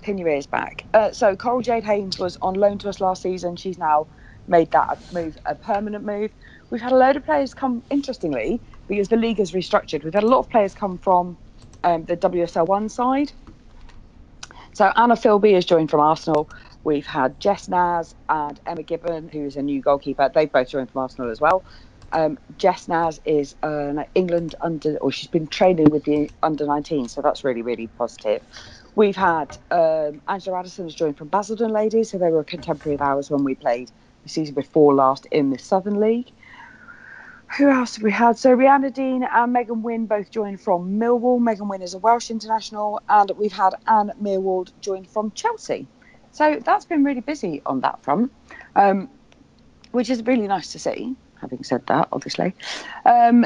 pin 0.01 0.17
your 0.17 0.29
ears 0.29 0.47
back. 0.47 0.85
Uh, 0.93 1.11
so 1.11 1.35
Coral 1.35 1.61
Jade 1.61 1.83
Haines 1.83 2.19
was 2.19 2.37
on 2.41 2.55
loan 2.55 2.77
to 2.79 2.89
us 2.89 2.99
last 2.99 3.21
season. 3.21 3.55
She's 3.55 3.77
now 3.77 4.07
made 4.47 4.71
that 4.71 4.89
a 4.89 5.13
move, 5.13 5.37
a 5.45 5.55
permanent 5.55 6.05
move. 6.05 6.31
We've 6.69 6.81
had 6.81 6.91
a 6.91 6.97
load 6.97 7.15
of 7.15 7.25
players 7.25 7.53
come, 7.53 7.83
interestingly, 7.89 8.61
because 8.87 9.09
the 9.09 9.17
league 9.17 9.37
has 9.39 9.51
restructured. 9.51 10.03
We've 10.03 10.13
had 10.13 10.23
a 10.23 10.27
lot 10.27 10.39
of 10.39 10.49
players 10.49 10.73
come 10.73 10.97
from 10.97 11.37
um, 11.83 12.05
the 12.05 12.17
WSL 12.17 12.67
one 12.67 12.89
side. 12.89 13.31
So 14.79 14.93
Anna 14.95 15.15
Filbey 15.15 15.55
has 15.55 15.65
joined 15.65 15.91
from 15.91 15.99
Arsenal. 15.99 16.49
We've 16.85 17.05
had 17.05 17.37
Jess 17.41 17.67
Naz 17.67 18.15
and 18.29 18.57
Emma 18.65 18.81
Gibbon, 18.81 19.27
who 19.27 19.45
is 19.45 19.57
a 19.57 19.61
new 19.61 19.81
goalkeeper. 19.81 20.31
They've 20.33 20.49
both 20.49 20.69
joined 20.69 20.89
from 20.89 21.01
Arsenal 21.01 21.29
as 21.31 21.41
well. 21.41 21.65
Um, 22.13 22.39
Jess 22.57 22.87
Naz 22.87 23.19
is 23.25 23.57
an 23.61 24.05
England 24.15 24.55
under, 24.61 24.95
or 24.99 25.11
she's 25.11 25.27
been 25.27 25.47
training 25.47 25.89
with 25.89 26.05
the 26.05 26.31
under 26.43 26.65
19, 26.65 27.09
so 27.09 27.21
that's 27.21 27.43
really, 27.43 27.61
really 27.61 27.87
positive. 27.87 28.41
We've 28.95 29.17
had 29.17 29.57
um, 29.69 30.21
Angela 30.29 30.59
Addison 30.59 30.85
has 30.85 30.95
joined 30.95 31.17
from 31.17 31.27
Basildon 31.27 31.73
Ladies, 31.73 32.11
so 32.11 32.17
they 32.17 32.29
were 32.29 32.39
a 32.39 32.45
contemporary 32.45 32.95
of 32.95 33.01
ours 33.01 33.29
when 33.29 33.43
we 33.43 33.55
played 33.55 33.91
the 34.23 34.29
season 34.29 34.55
before 34.55 34.95
last 34.95 35.25
in 35.25 35.49
the 35.49 35.59
Southern 35.59 35.99
League. 35.99 36.31
Who 37.57 37.69
else 37.69 37.95
have 37.95 38.03
we 38.03 38.11
had? 38.11 38.37
So 38.37 38.55
Rianna 38.55 38.93
Dean 38.93 39.23
and 39.23 39.53
Megan 39.53 39.81
Wynn 39.81 40.05
both 40.05 40.31
joined 40.31 40.61
from 40.61 40.99
Millwall. 40.99 41.41
Megan 41.41 41.67
Wynn 41.67 41.81
is 41.81 41.93
a 41.93 41.97
Welsh 41.97 42.29
international, 42.29 43.01
and 43.09 43.31
we've 43.31 43.51
had 43.51 43.73
Anne 43.87 44.11
Meerwald 44.21 44.71
join 44.81 45.03
from 45.03 45.31
Chelsea. 45.31 45.87
So 46.31 46.61
that's 46.63 46.85
been 46.85 47.03
really 47.03 47.21
busy 47.21 47.61
on 47.65 47.81
that 47.81 48.03
front, 48.03 48.31
um, 48.75 49.09
which 49.91 50.09
is 50.09 50.23
really 50.23 50.47
nice 50.47 50.71
to 50.73 50.79
see. 50.79 51.15
Having 51.41 51.63
said 51.63 51.87
that, 51.87 52.09
obviously, 52.11 52.53
um, 53.03 53.45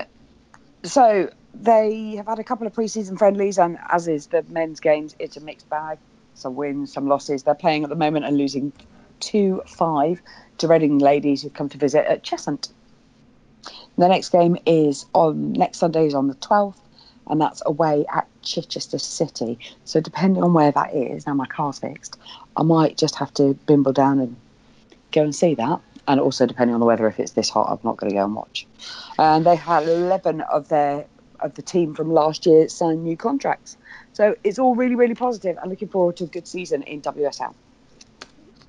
so 0.83 1.29
they 1.53 2.15
have 2.17 2.27
had 2.27 2.39
a 2.39 2.43
couple 2.43 2.67
of 2.67 2.73
pre-season 2.73 3.17
friendlies, 3.17 3.57
and 3.57 3.77
as 3.89 4.07
is 4.07 4.27
the 4.27 4.43
men's 4.49 4.79
games, 4.79 5.15
it's 5.17 5.37
a 5.37 5.41
mixed 5.41 5.69
bag. 5.69 5.97
Some 6.33 6.55
wins, 6.55 6.91
some 6.91 7.07
losses. 7.07 7.43
They're 7.43 7.55
playing 7.55 7.83
at 7.83 7.89
the 7.89 7.95
moment 7.95 8.25
and 8.25 8.37
losing 8.37 8.73
two 9.19 9.61
five 9.67 10.21
to 10.57 10.67
Reading 10.67 10.97
ladies 10.97 11.41
who've 11.41 11.53
come 11.53 11.69
to 11.69 11.77
visit 11.77 12.05
at 12.05 12.23
Cheshunt. 12.23 12.69
The 13.97 14.07
next 14.07 14.29
game 14.29 14.57
is 14.65 15.05
on 15.13 15.53
next 15.53 15.79
Sunday 15.79 16.07
is 16.07 16.13
on 16.13 16.27
the 16.27 16.35
12th, 16.35 16.77
and 17.27 17.39
that's 17.39 17.61
away 17.65 18.05
at 18.13 18.27
Chichester 18.41 18.99
City. 18.99 19.59
So 19.85 20.01
depending 20.01 20.43
on 20.43 20.53
where 20.53 20.71
that 20.71 20.93
is, 20.93 21.25
now 21.25 21.33
my 21.33 21.45
car's 21.45 21.79
fixed, 21.79 22.17
I 22.57 22.63
might 22.63 22.97
just 22.97 23.15
have 23.15 23.33
to 23.35 23.53
bimble 23.65 23.93
down 23.93 24.19
and 24.19 24.35
go 25.11 25.23
and 25.23 25.35
see 25.35 25.55
that. 25.55 25.79
And 26.07 26.19
also 26.19 26.45
depending 26.45 26.73
on 26.73 26.81
the 26.81 26.85
weather, 26.85 27.07
if 27.07 27.19
it's 27.19 27.31
this 27.31 27.49
hot, 27.49 27.69
I'm 27.71 27.79
not 27.83 27.97
going 27.97 28.09
to 28.09 28.15
go 28.15 28.25
and 28.25 28.35
watch. 28.35 28.67
And 29.17 29.45
they 29.45 29.55
had 29.55 29.87
11 29.87 30.41
of 30.41 30.67
their 30.67 31.05
of 31.39 31.53
the 31.55 31.61
team 31.61 31.93
from 31.93 32.11
last 32.11 32.45
year 32.45 32.69
sign 32.69 33.03
new 33.03 33.17
contracts. 33.17 33.77
So 34.13 34.35
it's 34.43 34.59
all 34.59 34.75
really, 34.75 34.95
really 34.95 35.15
positive. 35.15 35.57
I'm 35.61 35.69
looking 35.69 35.89
forward 35.89 36.17
to 36.17 36.23
a 36.23 36.27
good 36.27 36.47
season 36.47 36.83
in 36.83 37.01
WSL. 37.01 37.53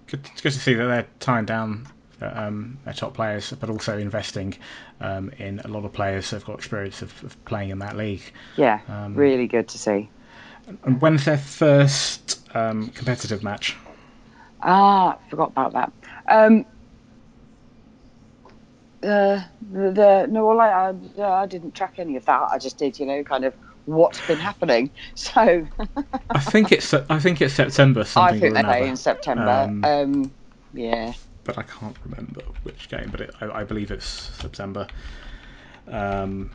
Good, 0.06 0.28
it's 0.32 0.40
good 0.40 0.52
to 0.52 0.58
see 0.58 0.74
that 0.74 0.86
they're 0.86 1.06
tying 1.20 1.44
down 1.44 1.86
um, 2.20 2.78
their 2.84 2.94
top 2.94 3.14
players, 3.14 3.52
but 3.52 3.70
also 3.70 3.98
investing 3.98 4.54
um, 5.00 5.30
in 5.38 5.60
a 5.60 5.68
lot 5.68 5.84
of 5.84 5.92
players 5.92 6.30
who've 6.30 6.44
got 6.44 6.54
experience 6.56 7.02
of, 7.02 7.22
of 7.24 7.44
playing 7.44 7.70
in 7.70 7.78
that 7.80 7.96
league. 7.96 8.22
Yeah, 8.56 8.80
Um, 8.88 9.14
really 9.14 9.46
good 9.48 9.68
to 9.68 9.78
see. 9.78 10.12
And 10.84 11.00
when's 11.00 11.24
their 11.24 11.38
first 11.38 12.40
um, 12.54 12.88
competitive 12.90 13.42
match? 13.42 13.76
Ah, 14.60 15.18
forgot 15.28 15.50
about 15.50 15.72
that. 15.74 15.92
Um, 16.28 16.64
uh, 19.02 19.40
the, 19.60 19.90
the 19.92 20.26
no, 20.30 20.46
well, 20.46 20.60
I, 20.60 20.92
I, 21.22 21.42
I 21.42 21.46
didn't 21.46 21.74
track 21.74 21.94
any 21.98 22.16
of 22.16 22.24
that. 22.26 22.48
I 22.50 22.58
just 22.58 22.78
did, 22.78 22.98
you 22.98 23.06
know, 23.06 23.22
kind 23.22 23.44
of 23.44 23.54
what's 23.84 24.20
been 24.22 24.38
happening. 24.40 24.92
So 25.14 25.68
I 26.34 26.40
think 26.40 26.72
it's 26.72 26.92
I 26.94 27.18
think 27.18 27.40
it's 27.40 27.54
September 27.54 28.04
I 28.16 28.34
think 28.34 28.54
they 28.54 28.62
another. 28.62 28.62
play 28.64 28.88
in 28.88 28.96
September. 28.96 29.72
Um, 29.72 29.82
Um, 29.82 30.34
yeah, 30.72 31.12
but 31.44 31.58
I 31.58 31.62
can't 31.62 31.96
remember 32.04 32.42
which 32.62 32.88
game. 32.88 33.08
But 33.10 33.20
it, 33.20 33.34
I, 33.40 33.60
I 33.60 33.64
believe 33.64 33.90
it's 33.90 34.06
September. 34.06 34.86
Um, 35.88 36.50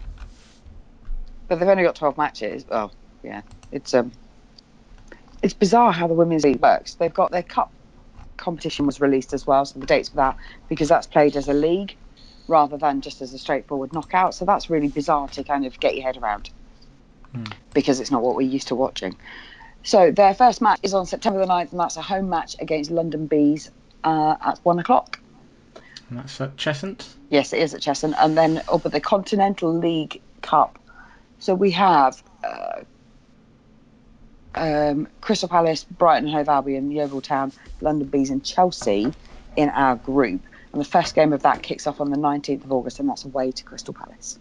but 1.47 1.59
they've 1.59 1.67
only 1.67 1.83
got 1.83 1.95
twelve 1.95 2.17
matches. 2.17 2.65
Well, 2.69 2.91
yeah, 3.23 3.41
it's 3.71 3.93
um, 3.93 4.11
it's 5.41 5.53
bizarre 5.53 5.91
how 5.91 6.07
the 6.07 6.13
women's 6.13 6.43
league 6.43 6.61
works. 6.61 6.95
They've 6.95 7.13
got 7.13 7.31
their 7.31 7.43
cup 7.43 7.71
competition 8.37 8.85
was 8.85 9.01
released 9.01 9.33
as 9.33 9.45
well, 9.45 9.65
so 9.65 9.79
the 9.79 9.85
dates 9.85 10.09
for 10.09 10.17
that 10.17 10.37
because 10.69 10.87
that's 10.87 11.07
played 11.07 11.35
as 11.35 11.47
a 11.47 11.53
league 11.53 11.95
rather 12.47 12.77
than 12.77 13.01
just 13.01 13.21
as 13.21 13.33
a 13.33 13.37
straightforward 13.37 13.93
knockout. 13.93 14.33
So 14.33 14.45
that's 14.45 14.69
really 14.69 14.87
bizarre 14.87 15.27
to 15.29 15.43
kind 15.43 15.65
of 15.65 15.79
get 15.79 15.95
your 15.95 16.03
head 16.03 16.17
around 16.17 16.49
Hmm. 17.31 17.43
because 17.75 17.99
it's 17.99 18.09
not 18.09 18.23
what 18.23 18.35
we're 18.35 18.41
used 18.47 18.69
to 18.69 18.75
watching. 18.75 19.15
So 19.83 20.11
their 20.11 20.33
first 20.33 20.61
match 20.61 20.79
is 20.81 20.93
on 20.95 21.05
September 21.05 21.39
the 21.39 21.45
9th, 21.45 21.71
and 21.71 21.79
that's 21.79 21.95
a 21.95 22.01
home 22.01 22.29
match 22.29 22.55
against 22.59 22.89
London 22.89 23.27
Bees 23.27 23.69
uh, 24.03 24.35
at 24.41 24.59
one 24.63 24.79
o'clock. 24.79 25.19
and 26.09 26.19
that's 26.19 26.39
at 26.41 26.55
Cheshunt. 26.55 27.07
Yes, 27.29 27.53
it 27.53 27.59
is 27.59 27.73
at 27.73 27.81
Cheshunt. 27.81 28.15
And 28.17 28.37
then 28.37 28.61
up 28.71 28.85
at 28.85 28.91
the 28.91 28.99
Continental 28.99 29.73
League 29.73 30.21
Cup. 30.41 30.79
So 31.39 31.55
we 31.55 31.71
have 31.71 32.21
uh, 32.43 32.81
um, 34.55 35.07
Crystal 35.21 35.47
Palace, 35.47 35.83
Brighton 35.83 36.27
and 36.27 36.35
Hove 36.35 36.49
Albion, 36.49 36.91
Yeovil 36.91 37.21
Town, 37.21 37.51
London 37.81 38.07
Bees, 38.07 38.29
and 38.29 38.43
Chelsea 38.43 39.11
in 39.55 39.69
our 39.69 39.95
group. 39.95 40.41
And 40.71 40.81
the 40.81 40.85
first 40.85 41.15
game 41.15 41.33
of 41.33 41.43
that 41.43 41.63
kicks 41.63 41.87
off 41.87 42.01
on 42.01 42.11
the 42.11 42.17
19th 42.17 42.65
of 42.65 42.71
August, 42.71 42.99
and 42.99 43.09
that's 43.09 43.25
away 43.25 43.51
to 43.51 43.63
Crystal 43.63 43.93
Palace. 43.93 44.37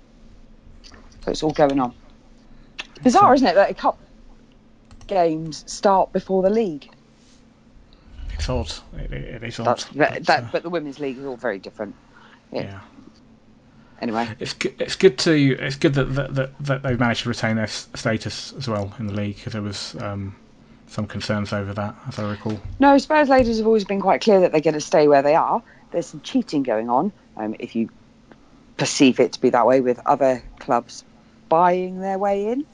So 1.24 1.30
it's 1.30 1.42
all 1.42 1.52
going 1.52 1.80
on. 1.80 1.94
Bizarre, 3.02 3.34
isn't 3.34 3.46
it, 3.46 3.54
that 3.54 3.70
a 3.70 3.74
cup 3.74 3.98
games 5.06 5.64
start 5.70 6.12
before 6.12 6.42
the 6.42 6.50
league? 6.50 6.90
It's 8.38 8.48
odd. 8.48 8.72
It, 8.96 9.12
it, 9.12 9.44
is 9.44 9.60
odd. 9.60 9.80
That, 9.94 10.24
that, 10.26 10.44
uh, 10.44 10.48
but 10.52 10.62
the 10.62 10.70
women's 10.70 10.98
league 10.98 11.18
is 11.18 11.24
all 11.24 11.36
very 11.36 11.58
different. 11.58 11.94
yeah. 12.52 12.62
yeah. 12.62 12.80
Anyway, 14.00 14.28
It's 14.38 14.52
good. 14.52 14.76
It's 14.78 14.94
good 14.94 15.18
to. 15.18 15.58
It's 15.58 15.74
good 15.74 15.94
that 15.94 16.04
that, 16.14 16.34
that, 16.36 16.58
that 16.60 16.82
they've 16.84 17.00
managed 17.00 17.24
to 17.24 17.28
retain 17.28 17.56
their 17.56 17.66
status 17.66 18.52
as 18.52 18.68
well 18.68 18.94
in 19.00 19.08
the 19.08 19.12
league 19.12 19.36
because 19.36 19.54
there 19.54 19.62
was 19.62 19.96
um, 20.00 20.36
some 20.86 21.06
concerns 21.06 21.52
over 21.52 21.74
that, 21.74 21.96
as 22.06 22.18
I 22.18 22.30
recall. 22.30 22.60
No, 22.78 22.96
Spurs 22.98 23.28
ladies 23.28 23.58
have 23.58 23.66
always 23.66 23.84
been 23.84 24.00
quite 24.00 24.20
clear 24.20 24.40
that 24.40 24.52
they're 24.52 24.60
going 24.60 24.74
to 24.74 24.80
stay 24.80 25.08
where 25.08 25.22
they 25.22 25.34
are. 25.34 25.62
There's 25.90 26.06
some 26.06 26.20
cheating 26.20 26.62
going 26.62 26.88
on, 26.88 27.12
um, 27.36 27.56
if 27.58 27.74
you 27.74 27.88
perceive 28.76 29.18
it 29.18 29.32
to 29.32 29.40
be 29.40 29.50
that 29.50 29.66
way, 29.66 29.80
with 29.80 29.98
other 30.06 30.44
clubs 30.60 31.04
buying 31.48 32.00
their 32.00 32.18
way 32.18 32.52
in. 32.52 32.66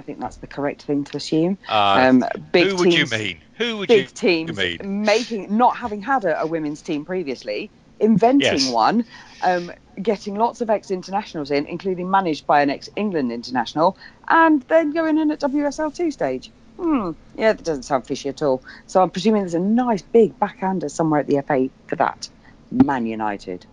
I 0.00 0.02
think 0.02 0.18
that's 0.18 0.36
the 0.38 0.46
correct 0.46 0.80
thing 0.84 1.04
to 1.04 1.16
assume. 1.18 1.58
Uh, 1.68 2.06
Um, 2.08 2.24
big 2.52 2.68
teams. 2.68 2.72
who 2.72 2.76
would 2.78 2.94
you 2.94 3.06
mean? 3.18 3.38
Who 3.58 3.76
would 3.76 3.88
Big 3.88 4.04
you 4.06 4.06
teams 4.06 4.56
mean? 4.56 4.78
making, 5.04 5.54
not 5.54 5.76
having 5.76 6.00
had 6.00 6.24
a, 6.24 6.40
a 6.40 6.46
women's 6.46 6.80
team 6.80 7.04
previously, 7.04 7.70
inventing 7.98 8.40
Yes. 8.62 8.70
one, 8.72 9.04
um, 9.42 9.70
getting 10.02 10.36
lots 10.36 10.62
of 10.62 10.70
ex-internationals 10.70 11.50
in, 11.50 11.66
including 11.66 12.10
managed 12.10 12.46
by 12.46 12.62
an 12.62 12.70
ex-England 12.70 13.30
international, 13.30 13.98
and 14.28 14.62
then 14.68 14.90
going 14.92 15.18
in 15.18 15.30
at 15.30 15.40
WSL 15.40 15.94
two 15.94 16.10
stage. 16.10 16.50
Hmm. 16.78 17.10
Yeah, 17.36 17.52
that 17.52 17.62
doesn't 17.62 17.82
sound 17.82 18.06
fishy 18.06 18.30
at 18.30 18.40
all. 18.40 18.62
So 18.86 19.02
I'm 19.02 19.10
presuming 19.10 19.42
there's 19.42 19.52
a 19.52 19.60
nice 19.60 20.00
big 20.00 20.38
backhander 20.38 20.88
somewhere 20.88 21.20
at 21.20 21.26
the 21.26 21.42
FA 21.46 21.68
for 21.88 21.96
that. 21.96 22.30
Man 22.70 23.04
United. 23.04 23.66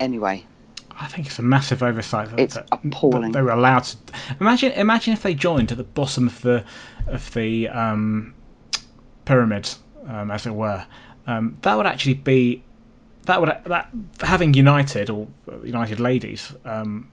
Anyway, 0.00 0.44
I 1.00 1.06
think 1.06 1.26
it's 1.26 1.38
a 1.38 1.42
massive 1.42 1.82
oversight. 1.82 2.30
That, 2.30 2.40
It's 2.40 2.54
that, 2.54 2.68
appalling. 2.70 3.32
that 3.32 3.38
they 3.38 3.42
were 3.42 3.52
allowed 3.52 3.84
to. 3.84 3.96
Imagine, 4.38 4.72
imagine 4.72 5.14
if 5.14 5.22
they 5.22 5.34
joined 5.34 5.72
at 5.72 5.78
the 5.78 5.84
bottom 5.84 6.26
of 6.26 6.40
the 6.42 6.62
of 7.06 7.32
the 7.32 7.68
um, 7.68 8.34
pyramid, 9.24 9.68
um, 10.06 10.30
as 10.30 10.46
it 10.46 10.54
were. 10.54 10.84
Um, 11.26 11.56
that 11.62 11.76
would 11.76 11.86
actually 11.86 12.14
be 12.14 12.62
that 13.24 13.40
would 13.40 13.48
that 13.64 13.88
having 14.20 14.52
United 14.52 15.08
or 15.08 15.26
United 15.64 16.00
ladies 16.00 16.52
um, 16.66 17.10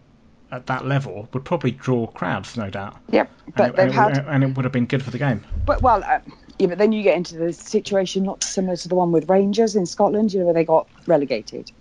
at 0.52 0.66
that 0.68 0.86
level 0.86 1.30
would 1.34 1.46
probably 1.46 1.72
draw 1.72 2.08
crowds, 2.08 2.58
no 2.58 2.70
doubt. 2.70 2.98
Yep, 3.12 3.32
but 3.56 3.70
and 3.70 3.78
they've 3.78 3.88
it, 3.88 3.94
had. 3.94 4.18
and 4.28 4.44
it 4.44 4.58
would 4.58 4.66
have 4.66 4.74
been 4.74 4.86
good 4.86 5.02
for 5.02 5.12
the 5.12 5.18
game. 5.18 5.46
But 5.66 5.82
well, 5.82 6.04
uh, 6.04 6.20
yeah, 6.60 6.68
but 6.68 6.78
then 6.78 6.92
you 6.92 7.04
get 7.04 7.16
into 7.16 7.38
the 7.38 7.54
situation 7.54 8.24
not 8.24 8.44
similar 8.44 8.76
to 8.76 8.88
the 8.90 8.96
one 8.96 9.14
with 9.14 9.30
Rangers 9.30 9.78
in 9.78 9.86
Scotland, 9.86 10.34
you 10.34 10.40
know, 10.40 10.46
where 10.46 10.54
they 10.54 10.66
got 10.66 10.90
relegated. 11.06 11.72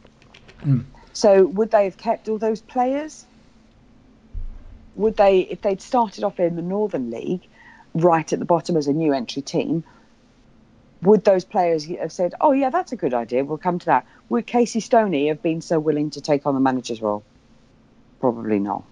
Mm. 0.64 0.84
So 1.16 1.46
would 1.46 1.70
they 1.70 1.84
have 1.84 1.96
kept 1.96 2.28
all 2.28 2.36
those 2.36 2.60
players? 2.60 3.24
Would 4.96 5.16
they, 5.16 5.40
if 5.40 5.62
they'd 5.62 5.80
started 5.80 6.24
off 6.24 6.38
in 6.38 6.56
the 6.56 6.62
Northern 6.62 7.10
League, 7.10 7.40
right 7.94 8.30
at 8.30 8.38
the 8.38 8.44
bottom 8.44 8.76
as 8.76 8.86
a 8.86 8.92
new 8.92 9.14
entry 9.14 9.40
team? 9.40 9.82
Would 11.00 11.24
those 11.24 11.46
players 11.46 11.86
have 11.86 12.12
said, 12.12 12.34
"Oh 12.38 12.52
yeah, 12.52 12.68
that's 12.68 12.92
a 12.92 12.96
good 12.96 13.14
idea. 13.14 13.46
We'll 13.46 13.56
come 13.56 13.78
to 13.78 13.86
that"? 13.86 14.06
Would 14.28 14.46
Casey 14.46 14.80
Stoney 14.80 15.28
have 15.28 15.42
been 15.42 15.62
so 15.62 15.80
willing 15.80 16.10
to 16.10 16.20
take 16.20 16.44
on 16.44 16.52
the 16.52 16.60
manager's 16.60 17.00
role? 17.00 17.24
Probably 18.20 18.58
not. 18.58 18.84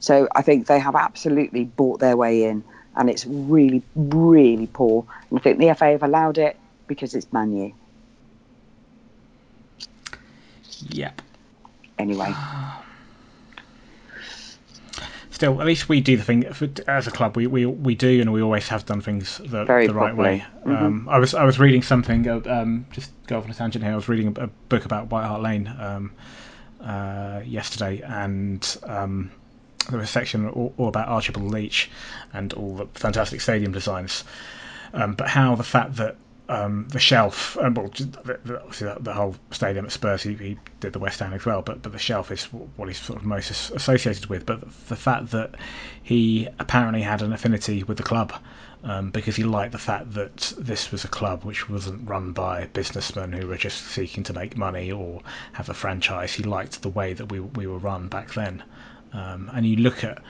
So 0.00 0.26
I 0.34 0.40
think 0.40 0.68
they 0.68 0.78
have 0.78 0.94
absolutely 0.94 1.64
bought 1.64 2.00
their 2.00 2.16
way 2.16 2.44
in, 2.44 2.64
and 2.96 3.10
it's 3.10 3.26
really, 3.26 3.82
really 3.94 4.68
poor. 4.68 5.04
And 5.28 5.38
I 5.38 5.42
think 5.42 5.58
the 5.58 5.74
FA 5.74 5.90
have 5.90 6.02
allowed 6.02 6.38
it 6.38 6.56
because 6.86 7.14
it's 7.14 7.30
Manu. 7.30 7.72
Yep. 10.88 11.22
Anyway, 11.98 12.32
Still, 15.30 15.60
at 15.60 15.66
least 15.68 15.88
we 15.88 16.00
do 16.00 16.16
the 16.16 16.24
thing 16.24 16.44
as 16.88 17.06
a 17.06 17.12
club. 17.12 17.36
We, 17.36 17.46
we 17.46 17.64
we 17.64 17.94
do, 17.94 18.20
and 18.20 18.32
we 18.32 18.42
always 18.42 18.66
have 18.68 18.84
done 18.86 19.00
things 19.00 19.38
the, 19.38 19.64
Very 19.64 19.86
the 19.86 19.94
right 19.94 20.12
properly. 20.14 20.44
way. 20.64 20.74
Um, 20.74 21.08
I 21.08 21.18
was 21.20 21.32
I 21.32 21.44
was 21.44 21.60
reading 21.60 21.82
something. 21.82 22.26
uh, 22.28 22.40
Um, 22.46 22.86
just 22.90 23.12
go 23.28 23.38
off 23.38 23.44
on 23.44 23.50
a 23.50 23.54
tangent 23.54 23.84
here. 23.84 23.92
I 23.92 23.96
was 23.96 24.08
reading 24.08 24.36
a, 24.36 24.44
a 24.44 24.46
book 24.68 24.84
about 24.84 25.10
White 25.12 25.26
Hart 25.26 25.40
Lane 25.42 25.68
um, 25.78 26.10
uh, 26.80 27.40
yesterday, 27.44 28.00
and 28.04 28.76
um, 28.82 29.30
there 29.88 30.00
was 30.00 30.08
a 30.08 30.12
section 30.12 30.48
all, 30.48 30.74
all 30.76 30.88
about 30.88 31.06
Archibald 31.06 31.52
Leitch 31.52 31.88
and 32.32 32.52
all 32.54 32.74
the 32.74 32.86
fantastic 32.94 33.40
stadium 33.40 33.70
designs. 33.70 34.24
Um, 34.92 35.12
but 35.14 35.28
how 35.28 35.54
the 35.54 35.62
fact 35.62 35.96
that 35.96 36.16
um, 36.48 36.88
the 36.88 36.98
shelf, 36.98 37.58
um, 37.60 37.74
well, 37.74 37.88
the, 37.88 38.40
the, 38.44 38.60
obviously 38.60 38.88
the, 38.88 38.96
the 39.00 39.12
whole 39.12 39.36
stadium 39.50 39.84
at 39.84 39.92
Spurs, 39.92 40.22
he, 40.22 40.34
he 40.34 40.58
did 40.80 40.94
the 40.94 40.98
West 40.98 41.20
End 41.20 41.34
as 41.34 41.44
well, 41.44 41.60
but 41.60 41.82
but 41.82 41.92
the 41.92 41.98
shelf 41.98 42.30
is 42.30 42.44
what 42.44 42.88
he's 42.88 42.98
sort 43.00 43.18
of 43.18 43.24
most 43.26 43.50
associated 43.50 44.26
with. 44.26 44.46
But 44.46 44.62
the 44.88 44.96
fact 44.96 45.30
that 45.32 45.56
he 46.02 46.48
apparently 46.58 47.02
had 47.02 47.20
an 47.20 47.32
affinity 47.32 47.82
with 47.82 47.98
the 47.98 48.02
club 48.02 48.32
um, 48.82 49.10
because 49.10 49.36
he 49.36 49.44
liked 49.44 49.72
the 49.72 49.78
fact 49.78 50.14
that 50.14 50.54
this 50.56 50.90
was 50.90 51.04
a 51.04 51.08
club 51.08 51.44
which 51.44 51.68
wasn't 51.68 52.08
run 52.08 52.32
by 52.32 52.66
businessmen 52.72 53.32
who 53.32 53.46
were 53.46 53.56
just 53.56 53.84
seeking 53.84 54.22
to 54.24 54.32
make 54.32 54.56
money 54.56 54.90
or 54.90 55.20
have 55.52 55.68
a 55.68 55.74
franchise. 55.74 56.32
He 56.32 56.44
liked 56.44 56.80
the 56.80 56.88
way 56.88 57.12
that 57.12 57.26
we 57.26 57.40
we 57.40 57.66
were 57.66 57.78
run 57.78 58.08
back 58.08 58.32
then. 58.32 58.62
Um, 59.12 59.50
and 59.52 59.66
you 59.66 59.76
look 59.76 60.04
at 60.04 60.22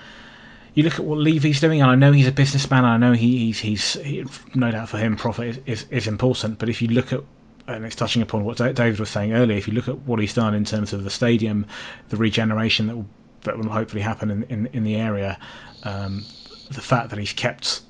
you 0.78 0.84
look 0.84 1.00
at 1.00 1.04
what 1.04 1.18
Levy's 1.18 1.60
doing, 1.60 1.82
and 1.82 1.90
I 1.90 1.96
know 1.96 2.12
he's 2.12 2.28
a 2.28 2.32
businessman. 2.32 2.84
And 2.84 3.04
I 3.04 3.08
know 3.08 3.12
he, 3.12 3.38
he's 3.46 3.58
he's 3.58 3.94
he, 3.94 4.24
no 4.54 4.70
doubt 4.70 4.88
for 4.88 4.96
him 4.96 5.16
profit 5.16 5.58
is, 5.66 5.82
is, 5.82 5.86
is 5.90 6.06
important. 6.06 6.60
But 6.60 6.68
if 6.68 6.80
you 6.80 6.86
look 6.86 7.12
at 7.12 7.20
and 7.66 7.84
it's 7.84 7.96
touching 7.96 8.22
upon 8.22 8.44
what 8.44 8.58
David 8.58 9.00
was 9.00 9.10
saying 9.10 9.32
earlier. 9.32 9.58
If 9.58 9.66
you 9.66 9.74
look 9.74 9.88
at 9.88 9.98
what 10.06 10.20
he's 10.20 10.34
done 10.34 10.54
in 10.54 10.64
terms 10.64 10.92
of 10.92 11.02
the 11.02 11.10
stadium, 11.10 11.66
the 12.10 12.16
regeneration 12.16 12.86
that 12.86 12.96
will 12.96 13.06
that 13.42 13.58
will 13.58 13.68
hopefully 13.68 14.02
happen 14.02 14.30
in 14.30 14.44
in, 14.44 14.66
in 14.66 14.84
the 14.84 14.94
area, 14.94 15.36
um, 15.82 16.24
the 16.70 16.80
fact 16.80 17.10
that 17.10 17.18
he's 17.18 17.32
kept 17.32 17.80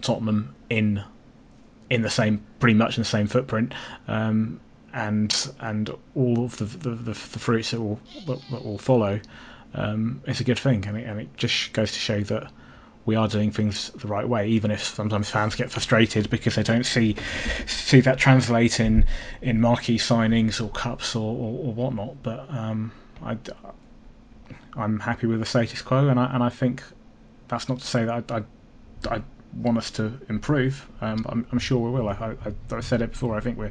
Tottenham 0.00 0.54
in 0.70 1.02
in 1.90 2.02
the 2.02 2.10
same 2.10 2.46
pretty 2.60 2.74
much 2.74 2.96
in 2.96 3.00
the 3.00 3.08
same 3.08 3.26
footprint, 3.26 3.74
um, 4.06 4.60
and 4.94 5.50
and 5.58 5.90
all 6.14 6.44
of 6.44 6.58
the 6.58 6.64
the, 6.64 6.90
the, 6.90 7.10
the 7.10 7.14
fruits 7.40 7.72
that 7.72 7.80
will 7.80 7.98
that 8.28 8.64
will 8.64 8.78
follow, 8.78 9.18
um, 9.74 10.22
it's 10.26 10.40
a 10.40 10.44
good 10.44 10.58
thing, 10.58 10.86
and 10.86 10.96
it, 10.96 11.06
and 11.06 11.20
it 11.20 11.36
just 11.36 11.72
goes 11.72 11.92
to 11.92 11.98
show 11.98 12.20
that 12.20 12.50
we 13.04 13.16
are 13.16 13.26
doing 13.26 13.50
things 13.50 13.90
the 13.90 14.06
right 14.06 14.28
way, 14.28 14.48
even 14.48 14.70
if 14.70 14.82
sometimes 14.82 15.30
fans 15.30 15.54
get 15.54 15.70
frustrated 15.70 16.28
because 16.28 16.56
they 16.56 16.62
don't 16.62 16.84
see 16.84 17.16
see 17.66 18.00
that 18.00 18.18
translate 18.18 18.80
in 18.80 19.04
in 19.40 19.60
marquee 19.60 19.96
signings 19.96 20.62
or 20.62 20.68
cups 20.68 21.16
or, 21.16 21.34
or, 21.34 21.66
or 21.66 21.72
whatnot. 21.72 22.22
But 22.22 22.50
um, 22.50 22.92
I, 23.22 23.38
I'm 24.76 25.00
happy 25.00 25.26
with 25.26 25.40
the 25.40 25.46
status 25.46 25.82
quo, 25.82 26.08
and 26.08 26.20
I 26.20 26.34
and 26.34 26.42
I 26.42 26.50
think 26.50 26.82
that's 27.48 27.68
not 27.68 27.78
to 27.78 27.86
say 27.86 28.04
that 28.04 28.30
I, 28.30 28.36
I, 28.36 29.16
I 29.16 29.22
want 29.54 29.78
us 29.78 29.90
to 29.92 30.12
improve. 30.28 30.86
Um, 31.00 31.24
I'm, 31.28 31.46
I'm 31.52 31.58
sure 31.58 31.78
we 31.78 31.90
will. 31.90 32.08
I, 32.08 32.36
I, 32.44 32.76
I 32.76 32.80
said 32.80 33.02
it 33.02 33.12
before. 33.12 33.36
I 33.36 33.40
think 33.40 33.58
we're 33.58 33.70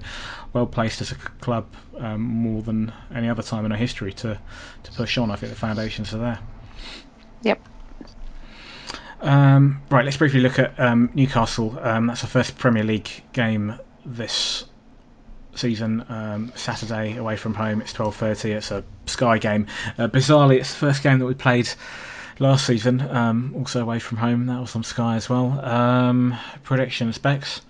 well 0.53 0.65
placed 0.65 1.01
as 1.01 1.11
a 1.11 1.15
club 1.15 1.67
um, 1.97 2.21
more 2.21 2.61
than 2.61 2.91
any 3.13 3.29
other 3.29 3.43
time 3.43 3.65
in 3.65 3.71
our 3.71 3.77
history 3.77 4.13
to 4.13 4.39
to 4.83 4.91
push 4.93 5.17
on. 5.17 5.31
I 5.31 5.35
think 5.35 5.51
the 5.51 5.59
foundations 5.59 6.13
are 6.13 6.19
there. 6.19 6.39
Yep. 7.43 7.61
Um, 9.21 9.81
right, 9.89 10.05
let's 10.05 10.17
briefly 10.17 10.41
look 10.41 10.59
at 10.59 10.79
um, 10.79 11.09
Newcastle. 11.13 11.77
Um, 11.81 12.07
that's 12.07 12.23
our 12.23 12.29
first 12.29 12.57
Premier 12.57 12.83
League 12.83 13.09
game 13.33 13.79
this 14.05 14.65
season. 15.55 16.05
Um, 16.07 16.51
Saturday 16.55 17.17
away 17.17 17.35
from 17.35 17.53
home. 17.53 17.81
It's 17.81 17.93
twelve 17.93 18.15
thirty. 18.15 18.51
It's 18.51 18.71
a 18.71 18.83
Sky 19.05 19.37
game. 19.37 19.67
Uh, 19.97 20.07
bizarrely, 20.07 20.59
it's 20.59 20.71
the 20.71 20.79
first 20.79 21.01
game 21.03 21.19
that 21.19 21.25
we 21.25 21.33
played 21.33 21.69
last 22.39 22.65
season. 22.65 23.01
Um, 23.01 23.53
also 23.57 23.81
away 23.81 23.99
from 23.99 24.17
home. 24.17 24.45
That 24.47 24.59
was 24.59 24.75
on 24.75 24.83
Sky 24.83 25.15
as 25.15 25.29
well. 25.29 25.63
Um, 25.63 26.35
prediction 26.63 27.13
Bex. 27.21 27.61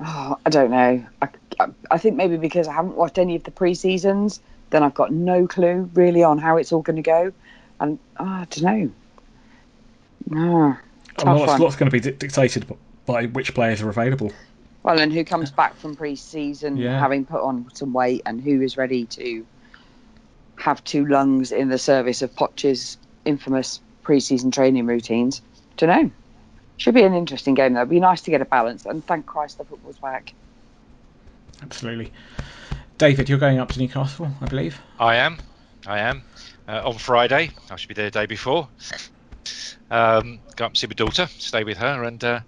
Oh, 0.00 0.38
I 0.46 0.50
don't 0.50 0.70
know. 0.70 1.04
I, 1.22 1.28
I, 1.58 1.66
I 1.90 1.98
think 1.98 2.16
maybe 2.16 2.36
because 2.36 2.68
I 2.68 2.72
haven't 2.72 2.96
watched 2.96 3.18
any 3.18 3.36
of 3.36 3.44
the 3.44 3.50
pre 3.50 3.74
seasons, 3.74 4.40
then 4.70 4.82
I've 4.82 4.94
got 4.94 5.12
no 5.12 5.46
clue 5.46 5.90
really 5.94 6.22
on 6.22 6.38
how 6.38 6.56
it's 6.56 6.72
all 6.72 6.82
going 6.82 6.96
to 6.96 7.02
go, 7.02 7.32
and 7.80 7.98
oh, 8.18 8.24
I 8.24 8.46
don't 8.50 8.62
know. 8.62 8.90
Ah, 10.34 10.80
A 11.16 11.20
tough 11.20 11.40
lot's, 11.40 11.60
lot's 11.60 11.76
going 11.76 11.90
to 11.90 12.00
be 12.00 12.00
dictated 12.00 12.66
by 13.06 13.26
which 13.26 13.54
players 13.54 13.82
are 13.82 13.88
available. 13.88 14.32
Well, 14.82 15.00
and 15.00 15.12
who 15.12 15.24
comes 15.24 15.50
back 15.50 15.74
from 15.74 15.96
pre-season 15.96 16.76
Yeah. 16.76 17.00
having 17.00 17.24
put 17.24 17.42
on 17.42 17.66
some 17.74 17.92
weight, 17.92 18.22
and 18.24 18.40
who 18.40 18.60
is 18.60 18.76
ready 18.76 19.06
to 19.06 19.44
have 20.56 20.82
two 20.84 21.06
lungs 21.06 21.50
in 21.50 21.68
the 21.68 21.78
service 21.78 22.22
of 22.22 22.34
Poch's 22.36 22.98
infamous 23.28 23.80
pre-season 24.02 24.50
training 24.50 24.86
routines? 24.86 25.42
Don't 25.76 25.88
know. 25.90 26.10
Should 26.78 26.94
be 26.94 27.02
an 27.02 27.14
interesting 27.14 27.54
game 27.54 27.74
though. 27.74 27.80
It'd 27.80 27.90
be 27.90 28.00
nice 28.00 28.22
to 28.22 28.30
get 28.30 28.40
a 28.40 28.44
balance, 28.44 28.86
and 28.86 29.04
thank 29.04 29.26
Christ 29.26 29.58
the 29.58 29.64
football's 29.64 29.98
back. 29.98 30.32
Absolutely. 31.62 32.12
David, 32.98 33.28
you're 33.28 33.38
going 33.38 33.58
up 33.58 33.70
to 33.72 33.78
Newcastle, 33.78 34.28
I 34.40 34.46
believe. 34.46 34.80
I 34.98 35.16
am. 35.16 35.38
I 35.86 36.00
am. 36.00 36.22
Uh, 36.66 36.82
on 36.84 36.98
Friday. 36.98 37.50
I 37.70 37.76
should 37.76 37.88
be 37.88 37.94
there 37.94 38.06
the 38.06 38.20
day 38.20 38.26
before. 38.26 38.68
Um, 39.90 40.40
go 40.56 40.66
up 40.66 40.72
and 40.72 40.76
see 40.76 40.86
my 40.86 40.94
daughter, 40.94 41.26
stay 41.38 41.64
with 41.64 41.78
her, 41.78 42.04
and 42.04 42.22
uh, 42.22 42.40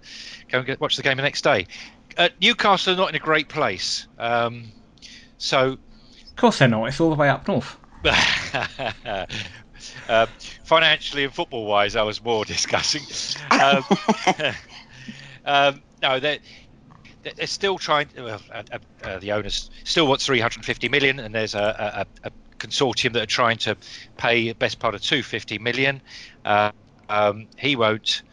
go 0.49 0.59
and 0.59 0.67
get, 0.67 0.79
watch 0.79 0.95
the 0.95 1.03
game 1.03 1.17
the 1.17 1.23
next 1.23 1.43
day. 1.43 1.67
Uh, 2.17 2.29
Newcastle 2.41 2.93
are 2.93 2.97
not 2.97 3.09
in 3.09 3.15
a 3.15 3.19
great 3.19 3.49
place. 3.49 4.07
Um, 4.19 4.65
so 5.37 5.71
Of 5.71 6.35
course 6.35 6.59
they're 6.59 6.67
not. 6.67 6.87
It's 6.87 6.99
all 6.99 7.09
the 7.09 7.15
way 7.15 7.29
up 7.29 7.47
north. 7.47 7.77
uh, 10.09 10.27
financially 10.65 11.23
and 11.23 11.33
football 11.33 11.65
wise, 11.65 11.95
I 11.95 12.03
was 12.03 12.23
more 12.23 12.45
discussing. 12.45 13.01
Um, 13.51 13.83
um, 15.45 15.83
no, 16.01 16.19
they're, 16.19 16.39
they're 17.23 17.47
still 17.47 17.77
trying. 17.77 18.07
Uh, 18.17 18.39
uh, 18.51 18.63
uh, 19.03 19.19
the 19.19 19.31
owners 19.31 19.69
still 19.83 20.07
want 20.07 20.21
350 20.21 20.89
million, 20.89 21.19
and 21.19 21.33
there's 21.33 21.55
a, 21.55 22.05
a, 22.23 22.27
a 22.27 22.31
consortium 22.59 23.13
that 23.13 23.23
are 23.23 23.27
trying 23.27 23.57
to 23.57 23.75
pay 24.17 24.53
best 24.53 24.79
part 24.79 24.95
of 24.95 25.01
250 25.01 25.57
million. 25.59 26.01
Uh, 26.45 26.71
um, 27.09 27.47
he 27.57 27.75
won't 27.75 28.23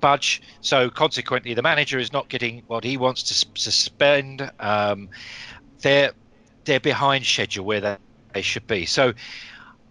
budge, 0.00 0.42
so 0.60 0.90
consequently, 0.90 1.54
the 1.54 1.62
manager 1.62 1.98
is 1.98 2.12
not 2.12 2.28
getting 2.28 2.62
what 2.66 2.84
he 2.84 2.96
wants 2.96 3.22
to, 3.24 3.34
s- 3.34 3.64
to 3.64 3.70
spend. 3.70 4.50
Um, 4.58 5.08
they're 5.82 6.12
they're 6.64 6.80
behind 6.80 7.26
schedule 7.26 7.64
where 7.64 7.80
they, 7.80 7.96
they 8.34 8.42
should 8.42 8.66
be. 8.66 8.86
So 8.86 9.12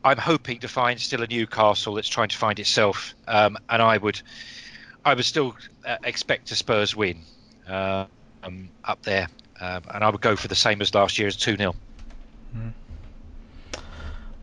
I'm 0.04 0.18
hoping 0.18 0.60
to 0.60 0.68
find 0.68 1.00
still 1.00 1.22
a 1.22 1.28
Newcastle 1.28 1.96
that's 1.96 2.08
trying 2.08 2.30
to 2.30 2.38
find 2.38 2.60
itself, 2.60 3.14
um, 3.28 3.58
and 3.70 3.82
I 3.82 3.98
would, 3.98 4.22
I 5.06 5.14
would 5.14 5.26
still 5.26 5.56
uh, 5.86 5.98
expect 6.04 6.52
a 6.52 6.56
Spurs 6.56 6.96
win 6.96 7.20
uh, 7.70 8.06
um, 8.44 8.70
up 8.84 9.04
there, 9.04 9.28
um, 9.60 9.84
and 9.94 10.04
I 10.04 10.10
would 10.10 10.22
go 10.22 10.36
for 10.36 10.48
the 10.48 10.56
same 10.56 10.82
as 10.82 10.94
last 10.94 11.20
year 11.20 11.28
as 11.28 11.36
two 11.36 11.56
0 11.56 11.76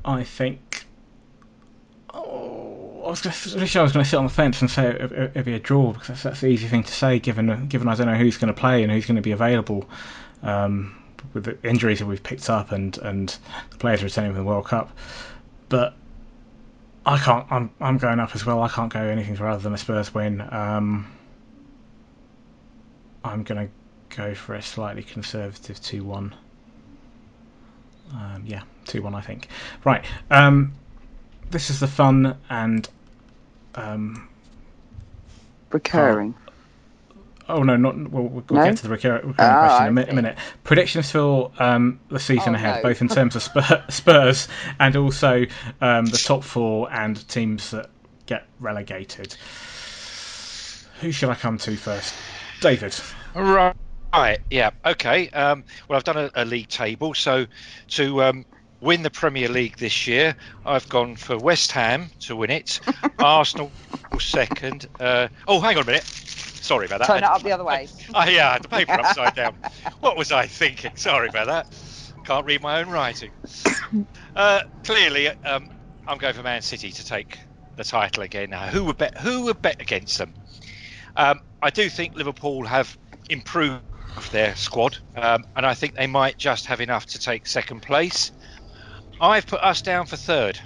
I 0.04 0.24
think. 0.24 0.84
Oh, 2.14 3.02
I 3.04 3.10
was 3.10 3.20
going 3.20 3.34
to, 3.34 3.78
I 3.78 3.82
was 3.82 3.92
going 3.92 4.04
to 4.04 4.08
sit 4.08 4.16
on 4.16 4.24
the 4.24 4.32
fence 4.32 4.60
and 4.60 4.70
say 4.70 4.86
it, 4.86 5.00
it, 5.00 5.12
it'd 5.12 5.44
be 5.44 5.54
a 5.54 5.58
draw 5.58 5.92
because 5.92 6.08
that's, 6.08 6.22
that's 6.22 6.40
the 6.40 6.46
easy 6.46 6.68
thing 6.68 6.84
to 6.84 6.92
say, 6.92 7.18
given 7.18 7.68
given 7.68 7.88
I 7.88 7.94
don't 7.94 8.06
know 8.06 8.14
who's 8.14 8.38
going 8.38 8.52
to 8.52 8.58
play 8.58 8.82
and 8.82 8.92
who's 8.92 9.06
going 9.06 9.16
to 9.16 9.22
be 9.22 9.32
available, 9.32 9.88
um, 10.42 10.96
with 11.34 11.44
the 11.44 11.58
injuries 11.68 11.98
that 11.98 12.06
we've 12.06 12.22
picked 12.22 12.48
up 12.48 12.72
and 12.72 12.96
and 12.98 13.36
the 13.70 13.76
players 13.76 14.02
returning 14.02 14.32
from 14.32 14.44
the 14.44 14.48
World 14.48 14.66
Cup. 14.66 14.90
But 15.68 15.94
I 17.04 17.18
can't. 17.18 17.46
I'm 17.50 17.70
I'm 17.80 17.98
going 17.98 18.20
up 18.20 18.34
as 18.34 18.44
well. 18.44 18.62
I 18.62 18.68
can't 18.68 18.92
go 18.92 19.00
anything 19.00 19.34
rather 19.36 19.62
than 19.62 19.74
a 19.74 19.78
Spurs 19.78 20.14
win. 20.14 20.40
Um, 20.40 21.06
I'm 23.24 23.42
going 23.42 23.68
to 23.68 24.16
go 24.16 24.34
for 24.34 24.54
a 24.54 24.62
slightly 24.62 25.02
conservative 25.02 25.80
two 25.80 26.04
one. 26.04 26.34
Um, 28.12 28.42
yeah, 28.46 28.62
two 28.86 29.02
one, 29.02 29.14
I 29.14 29.20
think. 29.20 29.48
Right. 29.84 30.04
Um, 30.30 30.72
this 31.50 31.70
is 31.70 31.80
the 31.80 31.86
fun 31.86 32.36
and 32.48 32.88
um, 33.74 34.28
Recurring. 35.70 36.34
Oh 37.48 37.62
no, 37.62 37.76
not 37.76 37.96
we'll, 37.96 38.24
we'll 38.24 38.44
No? 38.50 38.64
get 38.64 38.76
to 38.76 38.82
the 38.82 38.88
recur- 38.90 39.20
recurring 39.24 39.32
Oh, 39.38 39.58
question 39.60 39.86
in 39.88 39.98
a, 39.98 40.00
I 40.00 40.04
mi- 40.04 40.10
a 40.10 40.14
minute. 40.14 40.38
Predictions 40.64 41.10
for 41.10 41.50
um, 41.58 41.98
the 42.10 42.18
season 42.20 42.54
Oh, 42.54 42.58
ahead, 42.58 42.76
no. 42.76 42.90
both 42.90 43.00
in 43.00 43.08
terms 43.08 43.36
of 43.36 43.42
Spur- 43.44 43.84
Spurs 43.88 44.48
and 44.78 44.96
also 44.96 45.46
um, 45.80 46.06
the 46.06 46.18
top 46.18 46.44
four 46.44 46.92
and 46.92 47.26
teams 47.28 47.70
that 47.70 47.88
get 48.26 48.46
relegated. 48.60 49.34
Who 51.00 51.12
should 51.12 51.30
I 51.30 51.34
come 51.36 51.58
to 51.58 51.76
first? 51.76 52.14
David. 52.60 52.94
Right. 53.34 53.74
Right. 54.12 54.40
Yeah. 54.50 54.70
Okay. 54.84 55.28
Um, 55.30 55.64
well, 55.88 55.96
I've 55.96 56.04
done 56.04 56.16
a, 56.16 56.30
a 56.34 56.44
league 56.44 56.68
table. 56.68 57.14
So 57.14 57.46
to 57.90 58.22
um, 58.24 58.44
win 58.80 59.02
the 59.02 59.10
Premier 59.10 59.48
League 59.48 59.76
this 59.76 60.06
year, 60.06 60.34
I've 60.66 60.88
gone 60.88 61.14
for 61.16 61.38
West 61.38 61.72
Ham 61.72 62.10
to 62.20 62.34
win 62.36 62.50
it, 62.50 62.80
Arsenal 63.18 63.70
second. 64.18 64.86
Uh, 64.98 65.28
oh, 65.46 65.60
hang 65.60 65.76
on 65.76 65.84
a 65.84 65.86
minute. 65.86 66.04
Sorry 66.68 66.84
about 66.84 66.98
that. 66.98 67.06
Turn 67.06 67.16
it 67.18 67.22
up 67.24 67.42
the 67.42 67.50
other 67.50 67.64
way. 67.64 67.88
Oh, 68.14 68.24
yeah, 68.28 68.50
I 68.50 68.52
had 68.52 68.62
the 68.62 68.68
paper 68.68 68.92
upside 68.92 69.34
down. 69.34 69.56
What 70.00 70.18
was 70.18 70.30
I 70.30 70.46
thinking? 70.46 70.90
Sorry 70.96 71.28
about 71.28 71.46
that. 71.46 72.12
Can't 72.26 72.44
read 72.44 72.60
my 72.60 72.80
own 72.80 72.90
writing. 72.90 73.30
Uh, 74.36 74.60
clearly, 74.84 75.28
um, 75.44 75.68
I'm 76.06 76.18
going 76.18 76.34
for 76.34 76.42
Man 76.42 76.60
City 76.60 76.92
to 76.92 77.04
take 77.04 77.38
the 77.76 77.82
title 77.82 78.22
again. 78.22 78.50
Now, 78.50 78.66
who 78.66 78.84
would 78.84 78.98
bet? 78.98 79.16
Who 79.18 79.44
would 79.44 79.60
bet 79.62 79.80
against 79.80 80.18
them? 80.18 80.34
Um, 81.16 81.40
I 81.62 81.70
do 81.70 81.88
think 81.88 82.14
Liverpool 82.14 82.64
have 82.66 82.96
improved 83.30 83.82
their 84.30 84.54
squad, 84.54 84.98
um, 85.16 85.42
and 85.56 85.64
I 85.66 85.74
think 85.74 85.94
they 85.94 86.06
might 86.06 86.36
just 86.38 86.66
have 86.66 86.80
enough 86.82 87.06
to 87.06 87.18
take 87.18 87.46
second 87.46 87.80
place. 87.80 88.30
I've 89.20 89.46
put 89.46 89.60
us 89.62 89.80
down 89.82 90.06
for 90.06 90.16
third. 90.16 90.60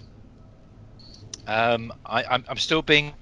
Um, 1.47 1.93
I, 2.05 2.25
I'm, 2.25 2.45
I'm 2.49 2.59
still 2.59 2.83
being 2.83 3.15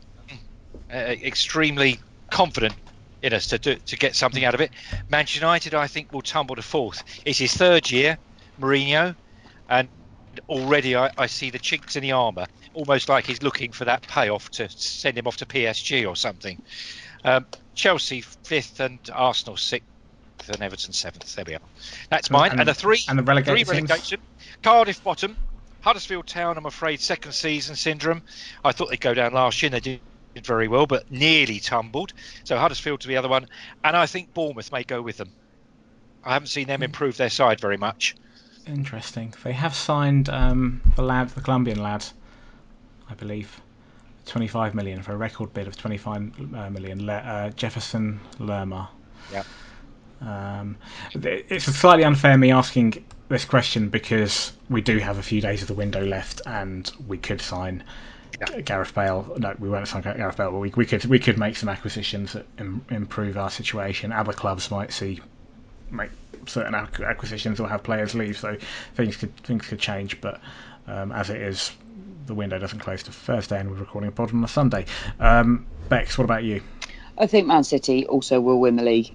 uh, 0.93 0.97
extremely 0.97 2.01
confident 2.31 2.75
in 3.23 3.33
us 3.35 3.47
to 3.49 3.59
do, 3.59 3.75
to 3.77 3.97
get 3.97 4.15
something 4.17 4.45
out 4.45 4.55
of 4.55 4.61
it. 4.61 4.71
Manchester 5.11 5.41
United, 5.45 5.75
I 5.75 5.87
think, 5.87 6.13
will 6.13 6.23
tumble 6.23 6.57
to 6.57 6.63
fourth. 6.63 7.03
It's 7.27 7.39
his 7.39 7.55
third 7.55 7.91
year, 7.91 8.19
Mourinho, 8.59 9.15
and 9.69 9.89
already 10.49 10.97
I, 10.97 11.11
I 11.19 11.27
see 11.27 11.51
the 11.51 11.59
chinks 11.59 11.97
in 11.97 12.03
the 12.03 12.13
armour, 12.13 12.47
almost 12.73 13.09
like 13.09 13.27
he's 13.27 13.43
looking 13.43 13.73
for 13.73 13.85
that 13.85 14.03
payoff 14.03 14.49
to 14.53 14.69
send 14.71 15.19
him 15.19 15.27
off 15.27 15.37
to 15.39 15.47
PSG 15.47 16.09
or 16.09 16.17
something. 16.17 16.63
Um, 17.25 17.47
Chelsea 17.75 18.23
fifth 18.45 18.81
and 18.81 18.99
Arsenal 19.13 19.57
sixth 19.57 19.87
and 20.49 20.63
Everton 20.63 20.93
seventh. 20.93 21.35
There 21.35 21.45
we 21.47 21.55
are. 21.55 21.61
That's 22.11 22.31
mine. 22.31 22.53
And- 22.53 22.61
And, 22.61 22.69
the 22.69 22.75
three 22.75 23.01
and 23.09 23.19
the 23.19 23.23
relegated 23.23 23.67
three 23.67 23.75
relegation. 23.77 24.21
Cardiff 24.63 25.03
bottom. 25.03 25.37
Huddersfield 25.83 26.27
Town, 26.27 26.59
I'm 26.59 26.67
afraid, 26.67 27.01
second 27.01 27.33
season 27.33 27.75
syndrome. 27.75 28.23
I 28.65 28.73
thought 28.73 28.91
they'd 28.91 29.01
go 29.01 29.15
down 29.15 29.33
last 29.33 29.63
year 29.63 29.71
and 29.73 29.83
they 29.83 30.01
did 30.35 30.47
very 30.47 30.69
well, 30.69 30.87
but 30.87 31.11
nearly 31.11 31.61
tumbled. 31.61 32.13
So 32.45 32.57
Huddersfield 32.59 33.01
to 33.01 33.09
the 33.09 33.17
other 33.17 33.29
one. 33.29 33.47
And 33.85 33.97
I 33.97 34.07
think 34.07 34.35
Bournemouth 34.35 34.73
may 34.73 34.85
go 34.85 35.03
with 35.03 35.17
them. 35.17 35.33
I 36.25 36.33
haven't 36.35 36.49
seen 36.49 36.67
them 36.67 36.83
improve 36.83 37.17
their 37.17 37.31
side 37.31 37.61
very 37.61 37.77
much. 37.77 38.15
Interesting. 38.67 39.35
They 39.43 39.53
have 39.53 39.75
signed 39.75 40.29
um, 40.29 40.83
the 40.97 41.03
lad, 41.03 41.31
the 41.31 41.41
Colombian 41.41 41.83
lad, 41.83 42.05
I 43.09 43.15
believe, 43.15 43.61
25 44.27 44.75
million 44.75 45.03
for 45.03 45.13
a 45.13 45.17
record 45.17 45.53
bid 45.55 45.67
of 45.67 45.77
25 45.77 46.39
million. 46.39 46.55
uh, 46.55 46.71
million. 46.71 47.09
Uh, 47.09 47.51
Jefferson 47.51 48.21
Lerma. 48.39 48.91
Yeah. 49.33 49.45
Um, 50.21 50.77
it's 51.15 51.65
slightly 51.65 52.05
unfair 52.05 52.37
me 52.37 52.53
asking 52.53 53.05
this 53.29 53.45
question 53.47 53.89
because 53.89 54.53
we 54.69 54.83
do 54.83 54.99
have 54.99 55.19
a 55.19 55.23
few 55.23 55.41
days 55.41 55.63
of 55.63 55.69
the 55.69 55.75
window 55.75 56.05
left, 56.05 56.43
and 56.47 56.91
we 57.07 57.17
could 57.17 57.41
sign. 57.41 57.83
Gareth 58.65 58.95
Bale. 58.95 59.37
No, 59.39 59.55
we 59.59 59.69
won't 59.69 59.87
sign 59.89 60.03
Gareth 60.03 60.37
Bale, 60.37 60.53
but 60.53 60.59
we, 60.59 60.73
we 60.77 60.87
could 60.87 61.05
we 61.07 61.19
could 61.19 61.39
make 61.39 61.57
some 61.57 61.69
acquisitions 61.69 62.33
that 62.33 62.47
Im- 62.59 62.85
improve 62.91 63.37
our 63.37 63.51
situation. 63.51 64.13
Other 64.13 64.33
clubs 64.33 64.71
might 64.71 64.93
see 64.93 65.21
make 65.91 66.11
certain 66.47 66.75
acquisitions 66.75 67.61
or 67.61 67.69
have 67.69 67.83
players 67.83 68.15
leave, 68.15 68.39
so 68.39 68.57
things 68.95 69.17
could 69.17 69.37
things 69.39 69.67
could 69.67 69.79
change. 69.79 70.21
But 70.21 70.41
um, 70.87 71.13
as 71.13 71.31
it 71.31 71.41
is, 71.41 71.73
the 72.27 72.35
window 72.35 72.59
doesn't 72.59 72.79
close 72.81 73.03
to 73.05 73.13
Thursday, 73.13 73.61
and 73.61 73.71
we're 73.71 73.77
recording 73.77 74.09
a 74.09 74.13
pod 74.13 74.33
on 74.33 74.43
a 74.43 74.49
Sunday. 74.49 74.87
Um, 75.19 75.67
Bex, 75.89 76.17
what 76.17 76.25
about 76.25 76.45
you? 76.45 76.63
I 77.19 77.27
think 77.27 77.47
Man 77.47 77.65
City 77.65 78.07
also 78.07 78.41
will 78.41 78.61
win 78.61 78.77
the 78.77 78.83
league, 78.83 79.15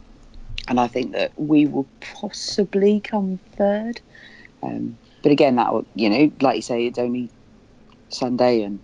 and 0.67 0.79
I 0.79 0.87
think 0.87 1.13
that 1.13 1.31
we 1.35 1.65
will 1.65 1.87
possibly 1.99 2.99
come 2.99 3.39
third. 3.55 4.01
Um, 4.61 4.97
but 5.23 5.31
again, 5.31 5.55
that 5.55 5.73
will, 5.73 5.85
you 5.95 6.09
know, 6.09 6.31
like 6.41 6.57
you 6.57 6.61
say, 6.61 6.85
it's 6.85 6.99
only 6.99 7.31
Sunday 8.09 8.61
and 8.61 8.79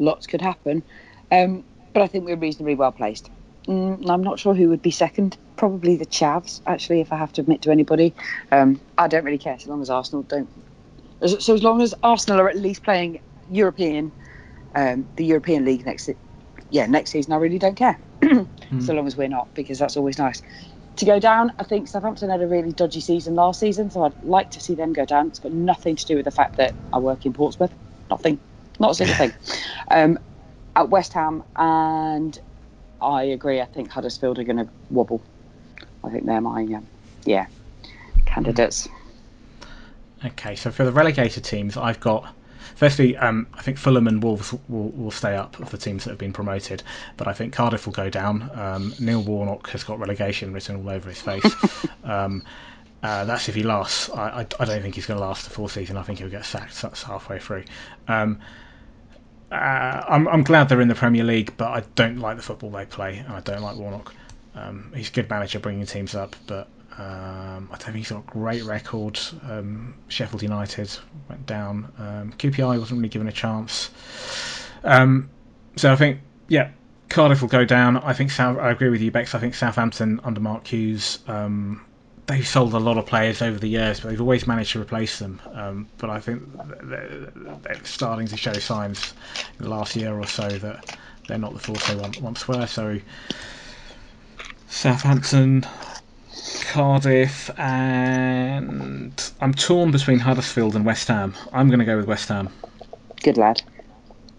lots 0.00 0.26
could 0.26 0.40
happen. 0.40 0.82
Um, 1.30 1.64
but 1.92 2.02
I 2.02 2.06
think 2.06 2.24
we're 2.24 2.36
reasonably 2.36 2.74
well 2.74 2.92
placed. 2.92 3.30
Mm, 3.68 4.08
I'm 4.08 4.22
not 4.22 4.38
sure 4.40 4.54
who 4.54 4.68
would 4.70 4.82
be 4.82 4.90
second. 4.90 5.36
Probably 5.56 5.96
the 5.96 6.06
Chavs, 6.06 6.60
actually, 6.66 7.00
if 7.00 7.12
I 7.12 7.16
have 7.16 7.32
to 7.34 7.40
admit 7.42 7.62
to 7.62 7.70
anybody. 7.70 8.14
Um, 8.50 8.80
I 8.96 9.06
don't 9.08 9.24
really 9.24 9.38
care 9.38 9.58
so 9.58 9.70
long 9.70 9.82
as 9.82 9.90
Arsenal 9.90 10.22
don't. 10.24 10.50
as- 11.20 11.44
So 11.44 11.54
as 11.54 11.62
long 11.62 11.82
as 11.82 11.94
Arsenal 12.02 12.40
are 12.40 12.48
at 12.48 12.56
least 12.56 12.82
playing 12.82 13.20
European, 13.48 14.12
um, 14.74 15.08
the 15.16 15.24
European 15.24 15.64
League 15.64 15.84
next, 15.84 16.08
yeah, 16.70 16.86
next 16.86 17.10
season, 17.10 17.32
I 17.32 17.36
really 17.36 17.58
don't 17.58 17.76
care. 17.76 18.00
So 18.80 18.94
long 18.94 19.06
as 19.06 19.16
we're 19.16 19.28
not, 19.28 19.52
because 19.54 19.78
that's 19.78 19.96
always 19.96 20.18
nice. 20.18 20.42
To 20.96 21.04
go 21.04 21.18
down, 21.18 21.52
I 21.58 21.64
think 21.64 21.88
Southampton 21.88 22.30
had 22.30 22.40
a 22.42 22.46
really 22.46 22.72
dodgy 22.72 23.00
season 23.00 23.34
last 23.34 23.60
season, 23.60 23.90
so 23.90 24.04
I'd 24.04 24.14
like 24.22 24.50
to 24.52 24.60
see 24.60 24.74
them 24.74 24.92
go 24.92 25.04
down. 25.04 25.28
It's 25.28 25.38
got 25.38 25.52
nothing 25.52 25.96
to 25.96 26.06
do 26.06 26.16
with 26.16 26.24
the 26.24 26.30
fact 26.30 26.56
that 26.56 26.76
I 26.92 26.98
work 26.98 27.26
in 27.26 27.32
Portsmouth. 27.32 27.74
Nothing. 28.10 28.40
Not 28.80 28.92
a 28.92 28.94
single 28.94 29.14
thing. 29.14 29.32
Um, 29.90 30.18
at 30.74 30.88
West 30.88 31.12
Ham, 31.12 31.44
and 31.54 32.38
I 33.00 33.24
agree. 33.24 33.60
I 33.60 33.66
think 33.66 33.90
Huddersfield 33.90 34.38
are 34.38 34.44
going 34.44 34.56
to 34.56 34.68
wobble. 34.90 35.20
I 36.02 36.08
think 36.08 36.24
they're 36.24 36.40
my, 36.40 36.62
um, 36.62 36.86
yeah, 37.24 37.46
candidates. 38.24 38.88
Okay, 40.24 40.56
so 40.56 40.70
for 40.70 40.84
the 40.84 40.92
relegated 40.92 41.44
teams, 41.44 41.76
I've 41.76 42.00
got. 42.00 42.34
Firstly, 42.76 43.14
um, 43.18 43.46
I 43.52 43.60
think 43.60 43.76
Fulham 43.76 44.06
and 44.06 44.22
Wolves 44.22 44.54
will, 44.68 44.88
will 44.90 45.10
stay 45.10 45.36
up 45.36 45.60
of 45.60 45.70
the 45.70 45.76
teams 45.76 46.04
that 46.04 46.10
have 46.10 46.18
been 46.18 46.32
promoted, 46.32 46.82
but 47.18 47.28
I 47.28 47.34
think 47.34 47.52
Cardiff 47.52 47.84
will 47.84 47.92
go 47.92 48.08
down. 48.08 48.50
Um, 48.54 48.94
Neil 48.98 49.22
Warnock 49.22 49.68
has 49.70 49.84
got 49.84 49.98
relegation 49.98 50.54
written 50.54 50.76
all 50.76 50.88
over 50.88 51.10
his 51.10 51.20
face. 51.20 51.44
um, 52.04 52.42
uh, 53.02 53.24
that's 53.26 53.50
if 53.50 53.54
he 53.54 53.62
lasts. 53.62 54.08
I, 54.08 54.40
I, 54.40 54.46
I 54.60 54.64
don't 54.64 54.80
think 54.80 54.94
he's 54.94 55.04
going 55.04 55.20
to 55.20 55.24
last 55.24 55.44
the 55.44 55.50
full 55.50 55.68
season. 55.68 55.98
I 55.98 56.02
think 56.02 56.20
he'll 56.20 56.30
get 56.30 56.46
sacked. 56.46 56.80
That's 56.80 57.02
halfway 57.02 57.38
through. 57.38 57.64
Um, 58.08 58.40
uh, 59.50 60.04
I'm, 60.08 60.28
I'm 60.28 60.44
glad 60.44 60.68
they're 60.68 60.80
in 60.80 60.88
the 60.88 60.94
Premier 60.94 61.24
League, 61.24 61.54
but 61.56 61.68
I 61.68 61.82
don't 61.94 62.18
like 62.18 62.36
the 62.36 62.42
football 62.42 62.70
they 62.70 62.86
play, 62.86 63.18
and 63.18 63.32
I 63.32 63.40
don't 63.40 63.62
like 63.62 63.76
Warnock. 63.76 64.14
Um, 64.54 64.92
he's 64.94 65.08
a 65.08 65.12
good 65.12 65.28
manager 65.28 65.58
bringing 65.58 65.86
teams 65.86 66.14
up, 66.14 66.36
but 66.46 66.68
um, 66.98 67.68
I 67.72 67.76
don't 67.76 67.84
think 67.84 67.96
he's 67.96 68.10
got 68.10 68.20
a 68.20 68.30
great 68.30 68.64
record. 68.64 69.18
Um, 69.48 69.94
Sheffield 70.08 70.42
United 70.42 70.90
went 71.28 71.46
down. 71.46 71.92
Um, 71.98 72.32
QPR 72.32 72.78
wasn't 72.78 72.98
really 72.98 73.08
given 73.08 73.28
a 73.28 73.32
chance. 73.32 73.90
Um, 74.84 75.30
so 75.76 75.92
I 75.92 75.96
think, 75.96 76.20
yeah, 76.48 76.70
Cardiff 77.08 77.40
will 77.40 77.48
go 77.48 77.64
down. 77.64 77.96
I 77.96 78.12
think 78.12 78.30
South. 78.30 78.58
I 78.58 78.70
agree 78.70 78.90
with 78.90 79.00
you, 79.00 79.10
Bex. 79.10 79.34
I 79.34 79.38
think 79.38 79.54
Southampton 79.54 80.20
under 80.24 80.40
Mark 80.40 80.66
Hughes. 80.66 81.18
Um, 81.26 81.84
they've 82.30 82.46
sold 82.46 82.72
a 82.74 82.78
lot 82.78 82.96
of 82.96 83.06
players 83.06 83.42
over 83.42 83.58
the 83.58 83.66
years, 83.66 84.00
but 84.00 84.10
they've 84.10 84.20
always 84.20 84.46
managed 84.46 84.72
to 84.72 84.80
replace 84.80 85.18
them. 85.18 85.40
Um, 85.52 85.88
but 85.98 86.10
I 86.10 86.20
think 86.20 86.42
they're, 86.84 87.32
they're 87.62 87.84
starting 87.84 88.28
to 88.28 88.36
show 88.36 88.52
signs 88.52 89.12
in 89.58 89.64
the 89.64 89.70
last 89.70 89.96
year 89.96 90.14
or 90.14 90.26
so 90.26 90.48
that 90.48 90.96
they're 91.26 91.38
not 91.38 91.54
the 91.54 91.58
force 91.58 91.88
they 91.88 91.96
once 91.96 92.18
once 92.18 92.46
were. 92.46 92.66
So 92.66 93.00
Southampton, 94.68 95.66
Cardiff, 96.70 97.50
and 97.58 99.32
I'm 99.40 99.54
torn 99.54 99.90
between 99.90 100.20
Huddersfield 100.20 100.76
and 100.76 100.84
West 100.84 101.08
Ham. 101.08 101.34
I'm 101.52 101.66
going 101.66 101.80
to 101.80 101.84
go 101.84 101.96
with 101.96 102.06
West 102.06 102.28
Ham. 102.28 102.48
Good 103.22 103.38
lad. 103.38 103.60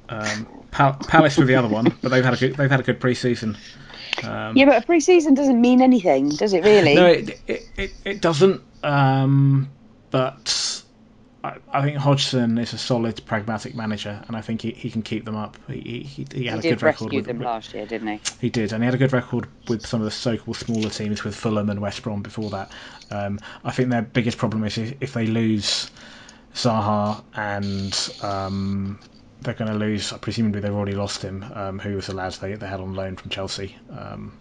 Um, 0.08 0.48
Pal- 0.72 0.94
Palace 0.94 1.38
were 1.38 1.46
the 1.46 1.56
other 1.56 1.68
one, 1.68 1.94
but 2.02 2.10
they've 2.10 2.24
had 2.24 2.36
a 2.36 2.38
good 2.38 2.56
they've 2.56 2.72
had 2.72 2.80
a 2.80 2.84
good 2.84 3.02
pre-season. 3.02 3.58
Um, 4.24 4.56
Yeah, 4.56 4.66
but 4.66 4.84
a 4.84 4.86
pre-season 4.86 5.34
doesn't 5.34 5.60
mean 5.60 5.82
anything, 5.82 6.30
does 6.30 6.54
it 6.54 6.64
really? 6.64 6.96
No, 6.96 7.08
it 7.08 7.40
it, 7.48 7.70
it, 7.78 7.92
it 8.06 8.22
doesn't. 8.22 8.62
Um, 8.84 9.70
but 10.10 10.84
I, 11.44 11.58
I 11.72 11.82
think 11.82 11.98
Hodgson 11.98 12.58
is 12.58 12.74
a 12.74 12.78
solid, 12.78 13.22
pragmatic 13.26 13.76
manager, 13.76 14.24
and 14.28 14.36
I 14.36 14.42
think 14.42 14.62
he, 14.62 14.72
he 14.72 14.92
can 14.92 15.02
keep 15.02 15.26
them 15.26 15.36
up. 15.36 15.58
He 15.68 16.04
he, 16.04 16.28
he, 16.34 16.46
had 16.46 16.64
he 16.64 16.70
a 16.70 16.72
good 16.74 16.84
record 16.84 17.14
with, 17.14 17.26
them 17.26 17.40
last 17.40 17.74
year, 17.74 17.86
didn't 17.86 18.08
he? 18.08 18.20
He 18.40 18.50
did, 18.50 18.74
and 18.74 18.84
he 18.84 18.86
had 18.86 18.94
a 18.94 18.98
good 18.98 19.14
record 19.14 19.48
with 19.68 19.86
some 19.86 20.02
of 20.02 20.06
the 20.06 20.12
so-called 20.12 20.58
smaller 20.58 20.90
teams, 20.90 21.24
with 21.24 21.36
Fulham 21.36 21.70
and 21.70 21.80
West 21.80 22.04
Brom 22.04 22.22
before 22.22 22.50
that. 22.52 22.72
Um, 23.10 23.40
I 23.64 23.72
think 23.72 23.90
their 23.90 24.02
biggest 24.02 24.38
problem 24.38 24.64
is 24.64 24.78
if 24.78 24.94
if 25.02 25.14
they 25.14 25.26
lose 25.26 25.90
Zaha 26.54 27.24
and 27.36 28.24
um, 28.24 29.00
they're 29.42 29.54
going 29.54 29.72
to 29.72 29.78
lose. 29.78 30.14
Presumably, 30.22 30.62
they've 30.62 30.74
already 30.74 30.96
lost 30.96 31.22
him. 31.22 31.46
Um, 31.54 31.80
who 31.80 31.96
was 31.96 32.08
the 32.08 32.16
lad 32.16 32.34
they, 32.34 32.54
they 32.54 32.68
had 32.68 32.80
on 32.80 32.94
loan 32.94 33.16
from 33.16 33.30
Chelsea? 33.30 33.76
Um, 33.92 34.38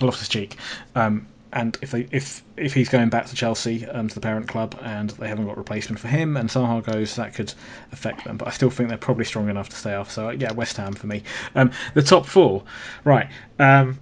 Loftus 0.00 0.28
Cheek. 0.28 0.56
Um, 0.94 1.26
and 1.52 1.78
if 1.82 1.92
they 1.92 2.08
if 2.10 2.42
if 2.56 2.74
he's 2.74 2.88
going 2.88 3.10
back 3.10 3.26
to 3.26 3.34
Chelsea 3.36 3.86
um, 3.86 4.08
to 4.08 4.14
the 4.14 4.20
parent 4.20 4.48
club 4.48 4.76
and 4.82 5.10
they 5.10 5.28
haven't 5.28 5.46
got 5.46 5.56
replacement 5.56 6.00
for 6.00 6.08
him 6.08 6.36
and 6.36 6.50
Zaha 6.50 6.84
goes, 6.84 7.14
that 7.14 7.34
could 7.34 7.54
affect 7.92 8.24
them. 8.24 8.36
But 8.36 8.48
I 8.48 8.50
still 8.50 8.70
think 8.70 8.88
they're 8.88 8.98
probably 8.98 9.24
strong 9.24 9.48
enough 9.48 9.68
to 9.68 9.76
stay 9.76 9.94
off. 9.94 10.10
So 10.10 10.30
yeah, 10.30 10.52
West 10.52 10.76
Ham 10.78 10.94
for 10.94 11.06
me. 11.06 11.22
Um, 11.54 11.70
the 11.94 12.02
top 12.02 12.26
four, 12.26 12.64
right? 13.04 13.28
Um, 13.60 14.00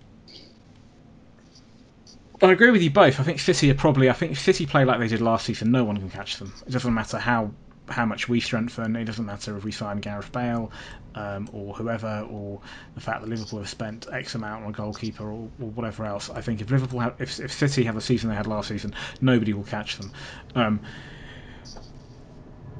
I 2.42 2.50
agree 2.50 2.70
with 2.70 2.82
you 2.82 2.90
both. 2.90 3.20
I 3.20 3.22
think 3.22 3.38
City 3.38 3.70
are 3.70 3.74
probably. 3.74 4.08
I 4.08 4.14
think 4.14 4.36
City 4.38 4.64
play 4.64 4.86
like 4.86 4.98
they 4.98 5.08
did 5.08 5.20
last 5.20 5.44
season, 5.44 5.70
no 5.70 5.84
one 5.84 5.98
can 5.98 6.10
catch 6.10 6.38
them. 6.38 6.52
It 6.66 6.72
doesn't 6.72 6.92
matter 6.92 7.18
how 7.18 7.52
how 7.92 8.06
much 8.06 8.28
we 8.28 8.40
strengthen. 8.40 8.96
It 8.96 9.04
doesn't 9.04 9.26
matter 9.26 9.56
if 9.56 9.64
we 9.64 9.72
sign 9.72 9.98
Gareth 9.98 10.32
Bale 10.32 10.72
um, 11.14 11.48
or 11.52 11.74
whoever, 11.74 12.26
or 12.30 12.60
the 12.94 13.00
fact 13.00 13.20
that 13.20 13.28
Liverpool 13.28 13.60
have 13.60 13.68
spent 13.68 14.06
X 14.12 14.34
amount 14.34 14.64
on 14.64 14.70
a 14.70 14.72
goalkeeper 14.72 15.24
or, 15.24 15.50
or 15.60 15.70
whatever 15.70 16.04
else. 16.04 16.30
I 16.30 16.40
think 16.40 16.60
if 16.60 16.70
Liverpool 16.70 17.00
have, 17.00 17.14
if, 17.20 17.38
if 17.38 17.52
City 17.52 17.84
have 17.84 17.94
the 17.94 18.00
season 18.00 18.30
they 18.30 18.36
had 18.36 18.46
last 18.46 18.68
season, 18.68 18.94
nobody 19.20 19.52
will 19.52 19.64
catch 19.64 19.98
them. 19.98 20.12
Um, 20.54 20.80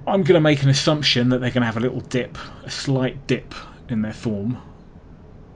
I'm 0.07 0.23
going 0.23 0.35
to 0.35 0.41
make 0.41 0.63
an 0.63 0.69
assumption 0.69 1.29
that 1.29 1.41
they're 1.41 1.51
going 1.51 1.63
to 1.63 1.67
have 1.67 1.77
a 1.77 1.81
little 1.81 2.01
dip, 2.01 2.37
a 2.65 2.71
slight 2.71 3.27
dip 3.29 3.55
in 3.89 4.03
their 4.03 4.13
form, 4.13 4.59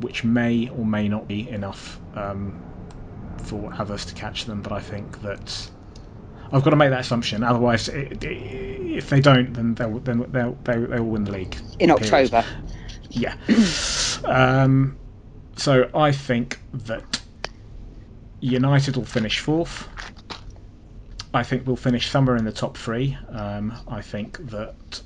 which 0.01 0.23
may 0.23 0.69
or 0.69 0.85
may 0.85 1.09
not 1.09 1.27
be 1.27 1.49
enough 1.49 1.99
um, 2.15 2.63
for 3.39 3.73
others 3.75 4.05
to 4.05 4.15
catch 4.15 4.45
them. 4.45 4.63
But 4.63 4.73
I 4.73 4.81
think 4.81 5.21
that 5.23 5.69
I've 6.53 6.63
got 6.63 6.71
to 6.71 6.77
make 6.77 6.91
that 6.91 7.01
assumption. 7.01 7.43
Otherwise, 7.43 7.89
it, 7.89 8.23
it, 8.25 8.29
if 8.97 9.11
they 9.11 9.21
don't, 9.21 9.53
then 9.55 9.75
they'll 9.75 9.99
then 10.01 10.27
they'll, 10.31 10.57
they'll, 10.65 10.87
they'll 10.87 11.05
win 11.05 11.25
the 11.25 11.33
league 11.33 11.57
in 11.79 11.91
October. 11.91 12.45
Yeah. 13.11 13.35
um, 14.25 14.99
so 15.57 15.89
I 15.95 16.13
think 16.13 16.61
that 16.73 17.21
United 18.41 18.97
will 18.97 19.05
finish 19.05 19.41
fourth. 19.41 19.89
I 21.35 21.43
think 21.43 21.67
we'll 21.67 21.77
finish 21.77 22.09
somewhere 22.09 22.37
in 22.37 22.45
the 22.45 22.53
top 22.53 22.77
three. 22.77 23.17
Um, 23.29 23.75
I 23.89 24.01
think 24.01 24.39
that 24.51 25.03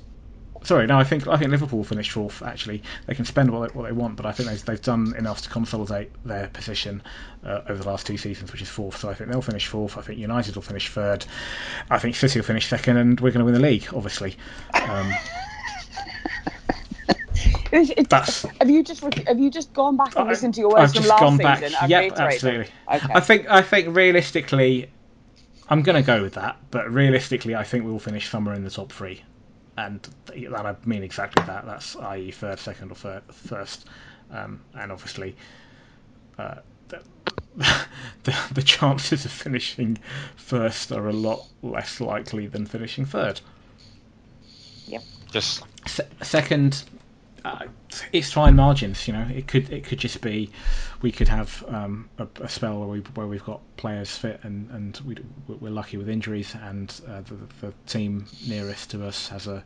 Sorry, 0.63 0.85
no, 0.85 0.99
I 0.99 1.03
think 1.03 1.27
I 1.27 1.37
think 1.37 1.49
Liverpool 1.49 1.79
will 1.79 1.83
finish 1.83 2.11
fourth. 2.11 2.43
Actually, 2.43 2.83
they 3.07 3.15
can 3.15 3.25
spend 3.25 3.49
what 3.49 3.67
they, 3.67 3.77
what 3.77 3.87
they 3.87 3.91
want, 3.91 4.15
but 4.15 4.27
I 4.27 4.31
think 4.31 4.47
they've, 4.47 4.63
they've 4.63 4.81
done 4.81 5.15
enough 5.17 5.41
to 5.41 5.49
consolidate 5.49 6.11
their 6.23 6.47
position 6.49 7.01
uh, 7.43 7.61
over 7.67 7.81
the 7.81 7.89
last 7.89 8.05
two 8.05 8.17
seasons, 8.17 8.51
which 8.51 8.61
is 8.61 8.69
fourth. 8.69 8.97
So 8.97 9.09
I 9.09 9.15
think 9.15 9.31
they'll 9.31 9.41
finish 9.41 9.65
fourth. 9.65 9.97
I 9.97 10.01
think 10.01 10.19
United 10.19 10.53
will 10.55 10.61
finish 10.61 10.89
third. 10.89 11.25
I 11.89 11.97
think 11.97 12.15
City 12.15 12.39
will 12.39 12.45
finish 12.45 12.67
second, 12.67 12.97
and 12.97 13.19
we're 13.19 13.31
going 13.31 13.39
to 13.39 13.45
win 13.45 13.55
the 13.55 13.59
league, 13.59 13.87
obviously. 13.91 14.37
Um, 14.75 15.11
that's, 18.07 18.43
have 18.43 18.69
you 18.69 18.83
just 18.83 19.01
have 19.01 19.39
you 19.39 19.49
just 19.49 19.73
gone 19.73 19.97
back 19.97 20.15
and 20.15 20.29
listened 20.29 20.53
to 20.55 20.59
your 20.59 20.69
words 20.69 20.95
I've 20.95 21.01
from 21.01 21.09
last 21.09 21.19
gone 21.21 21.37
season? 21.37 21.71
Back. 21.71 21.89
Yep, 21.89 22.19
absolutely. 22.19 22.67
Okay. 22.93 23.13
I 23.15 23.19
think 23.19 23.49
I 23.49 23.63
think 23.63 23.95
realistically, 23.95 24.91
I'm 25.69 25.81
going 25.81 25.95
to 25.95 26.05
go 26.05 26.21
with 26.21 26.35
that. 26.35 26.57
But 26.69 26.91
realistically, 26.91 27.55
I 27.55 27.63
think 27.63 27.83
we'll 27.83 27.97
finish 27.97 28.29
somewhere 28.29 28.53
in 28.53 28.63
the 28.63 28.69
top 28.69 28.91
three 28.91 29.23
and 29.85 30.09
that 30.27 30.65
I 30.65 30.75
mean 30.85 31.03
exactly 31.03 31.43
that. 31.45 31.65
That's 31.65 31.95
i.e. 31.95 32.31
third, 32.31 32.59
second, 32.59 32.91
or 32.91 32.95
third, 32.95 33.23
first, 33.31 33.87
um, 34.31 34.61
and 34.75 34.91
obviously 34.91 35.35
uh, 36.37 36.55
the, 36.89 37.01
the, 38.23 38.35
the 38.53 38.61
chances 38.61 39.25
of 39.25 39.31
finishing 39.31 39.97
first 40.35 40.91
are 40.91 41.09
a 41.09 41.13
lot 41.13 41.47
less 41.63 41.99
likely 41.99 42.47
than 42.47 42.65
finishing 42.65 43.05
third. 43.05 43.41
Yep. 44.87 45.03
Just 45.31 45.63
Se- 45.87 46.07
second, 46.21 46.83
uh, 47.43 47.65
it's 48.11 48.31
fine 48.31 48.55
margins. 48.55 49.07
You 49.07 49.13
know, 49.13 49.27
it 49.33 49.47
could 49.47 49.69
it 49.71 49.85
could 49.85 49.99
just 49.99 50.21
be 50.21 50.51
we 51.01 51.11
could 51.11 51.27
have 51.27 51.63
um, 51.67 52.09
a, 52.17 52.27
a, 52.41 52.49
spell 52.49 52.79
where 52.79 52.87
we 52.87 52.99
where 53.15 53.27
we've 53.27 53.43
got 53.43 53.61
players 53.77 54.15
fit 54.15 54.39
and 54.43 54.69
and 54.71 54.99
we, 55.05 55.17
we're 55.47 55.71
lucky 55.71 55.97
with 55.97 56.09
injuries, 56.09 56.55
and 56.61 56.93
uh, 57.07 57.21
the, 57.21 57.37
the 57.61 57.73
team 57.87 58.25
nearest 58.47 58.91
to 58.91 59.05
us 59.05 59.29
has 59.29 59.47
a 59.47 59.63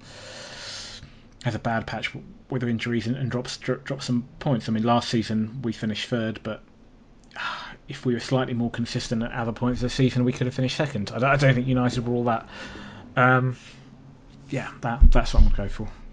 has 1.43 1.53
a 1.53 1.59
bad 1.59 1.85
patch 1.85 2.15
with 2.49 2.63
injuries 2.63 3.07
and, 3.07 3.15
and 3.17 3.29
drops 3.29 3.57
drops 3.57 4.05
some 4.05 4.25
points. 4.39 4.69
I 4.69 4.71
mean, 4.71 4.83
last 4.83 5.09
season 5.09 5.61
we 5.61 5.73
finished 5.73 6.07
third, 6.09 6.39
but 6.43 6.63
if 7.87 8.05
we 8.05 8.13
were 8.13 8.19
slightly 8.19 8.53
more 8.53 8.71
consistent 8.71 9.21
at 9.21 9.31
other 9.31 9.51
points 9.51 9.81
this 9.81 9.93
season, 9.93 10.23
we 10.23 10.31
could 10.31 10.47
have 10.47 10.53
finished 10.53 10.77
second. 10.77 11.11
I 11.13 11.19
don't, 11.19 11.29
I 11.29 11.35
don't 11.35 11.53
think 11.53 11.67
United 11.67 12.07
were 12.07 12.15
all 12.15 12.23
that. 12.25 12.47
Um, 13.17 13.57
yeah, 14.49 14.71
that 14.81 15.11
that's 15.11 15.33
what 15.33 15.43
I'm 15.43 15.49
going 15.49 15.69
to 15.69 15.75
go 15.75 15.85
for. 15.85 16.04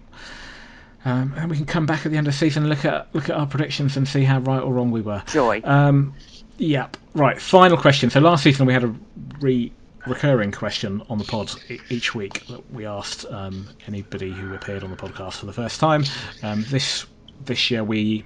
Um, 1.05 1.33
and 1.37 1.49
we 1.49 1.57
can 1.57 1.65
come 1.65 1.85
back 1.85 2.05
at 2.05 2.11
the 2.11 2.17
end 2.17 2.27
of 2.27 2.33
the 2.33 2.37
season 2.37 2.63
and 2.63 2.69
look 2.69 2.85
at 2.85 3.13
look 3.13 3.29
at 3.29 3.35
our 3.35 3.45
predictions 3.45 3.97
and 3.97 4.07
see 4.07 4.23
how 4.23 4.39
right 4.39 4.61
or 4.61 4.73
wrong 4.73 4.91
we 4.91 5.01
were. 5.01 5.21
Joy. 5.27 5.61
Um, 5.63 6.13
yep. 6.57 6.95
Right. 7.13 7.39
Final 7.41 7.77
question. 7.77 8.09
So 8.09 8.19
last 8.19 8.43
season 8.43 8.65
we 8.65 8.73
had 8.73 8.83
a 8.83 8.95
re 9.39 9.71
recurring 10.05 10.51
question 10.51 11.01
on 11.09 11.17
the 11.17 11.23
pod 11.23 11.51
each 11.89 12.13
week 12.13 12.45
that 12.47 12.71
we 12.73 12.85
asked 12.85 13.25
um, 13.29 13.69
anybody 13.87 14.31
who 14.31 14.53
appeared 14.53 14.83
on 14.83 14.91
the 14.91 14.97
podcast 14.97 15.33
for 15.33 15.45
the 15.45 15.53
first 15.53 15.79
time. 15.79 16.03
Um, 16.41 16.65
this 16.69 17.05
this 17.45 17.69
year 17.69 17.83
we 17.83 18.23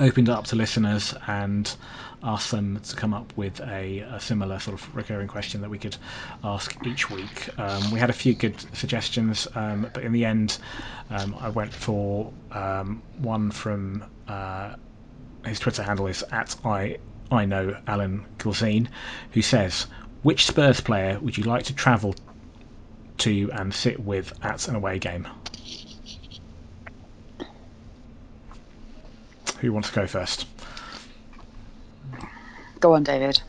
opened 0.00 0.28
it 0.28 0.32
up 0.32 0.44
to 0.46 0.56
listeners 0.56 1.14
and 1.26 1.74
ask 2.24 2.50
them 2.50 2.78
to 2.80 2.96
come 2.96 3.12
up 3.12 3.36
with 3.36 3.60
a, 3.60 4.00
a, 4.00 4.20
similar 4.20 4.58
sort 4.60 4.80
of 4.80 4.96
recurring 4.96 5.26
question 5.28 5.60
that 5.62 5.70
we 5.70 5.78
could 5.78 5.96
ask 6.44 6.76
each 6.86 7.10
week. 7.10 7.48
Um, 7.58 7.90
we 7.90 7.98
had 7.98 8.10
a 8.10 8.14
few 8.14 8.34
good 8.34 8.54
suggestions, 8.76 9.48
um, 9.54 9.88
but 9.92 10.04
in 10.04 10.12
the 10.12 10.24
end, 10.24 10.58
um, 11.10 11.34
I 11.40 11.48
went 11.48 11.72
for 11.72 12.32
um, 12.52 13.02
one 13.18 13.50
from 13.50 14.04
uh, 14.28 14.74
his 15.44 15.58
Twitter 15.58 15.82
handle 15.82 16.06
is 16.06 16.22
at 16.30 16.54
I 16.64 16.98
I 17.30 17.46
know 17.46 17.76
Alan 17.86 18.26
Gilzine, 18.38 18.88
who 19.32 19.42
says, 19.42 19.86
"Which 20.22 20.46
Spurs 20.46 20.80
player 20.80 21.18
would 21.18 21.36
you 21.36 21.44
like 21.44 21.64
to 21.64 21.74
travel 21.74 22.14
to 23.18 23.50
and 23.52 23.74
sit 23.74 23.98
with 23.98 24.32
at 24.44 24.68
an 24.68 24.76
away 24.76 24.98
game?" 24.98 25.26
Who 29.60 29.72
wants 29.72 29.88
to 29.90 29.94
go 29.94 30.06
first? 30.06 30.46
Go 32.82 32.94
on, 32.94 33.04
David. 33.04 33.40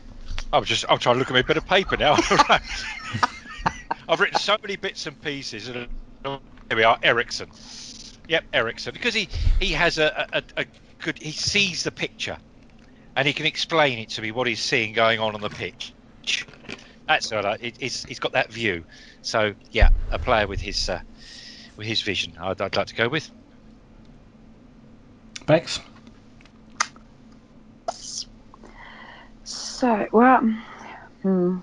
I'm 0.52 0.64
just 0.64 0.84
I'm 0.88 0.98
trying 0.98 1.16
to 1.16 1.18
look 1.18 1.28
at 1.28 1.34
my 1.34 1.42
bit 1.42 1.56
of 1.56 1.66
paper 1.66 1.96
now. 1.96 2.16
I've 4.08 4.20
written 4.20 4.38
so 4.38 4.56
many 4.62 4.76
bits 4.76 5.06
and 5.06 5.20
pieces. 5.20 5.66
And 5.66 5.88
here 6.24 6.38
we 6.76 6.84
are, 6.84 6.96
Eriksen. 7.02 7.50
Yep, 8.28 8.44
Eriksen, 8.52 8.92
because 8.92 9.12
he 9.12 9.28
he 9.58 9.72
has 9.72 9.98
a, 9.98 10.28
a, 10.32 10.42
a 10.62 10.66
good 11.00 11.18
he 11.18 11.32
sees 11.32 11.82
the 11.82 11.90
picture, 11.90 12.38
and 13.16 13.26
he 13.26 13.34
can 13.34 13.44
explain 13.44 13.98
it 13.98 14.10
to 14.10 14.22
me 14.22 14.30
what 14.30 14.46
he's 14.46 14.60
seeing 14.60 14.92
going 14.92 15.18
on 15.18 15.34
on 15.34 15.40
the 15.40 15.50
pitch. 15.50 15.92
That's 17.08 17.32
all 17.32 17.42
right. 17.42 17.58
It, 17.60 17.76
he's, 17.80 18.04
he's 18.04 18.20
got 18.20 18.32
that 18.32 18.52
view. 18.52 18.84
So 19.22 19.54
yeah, 19.72 19.88
a 20.12 20.18
player 20.20 20.46
with 20.46 20.60
his 20.60 20.88
uh, 20.88 21.00
with 21.76 21.88
his 21.88 22.02
vision. 22.02 22.34
I'd, 22.40 22.60
I'd 22.60 22.76
like 22.76 22.86
to 22.86 22.94
go 22.94 23.08
with. 23.08 23.28
Bex. 25.46 25.80
So, 29.44 30.08
well, 30.10 30.40
hmm. 31.22 31.58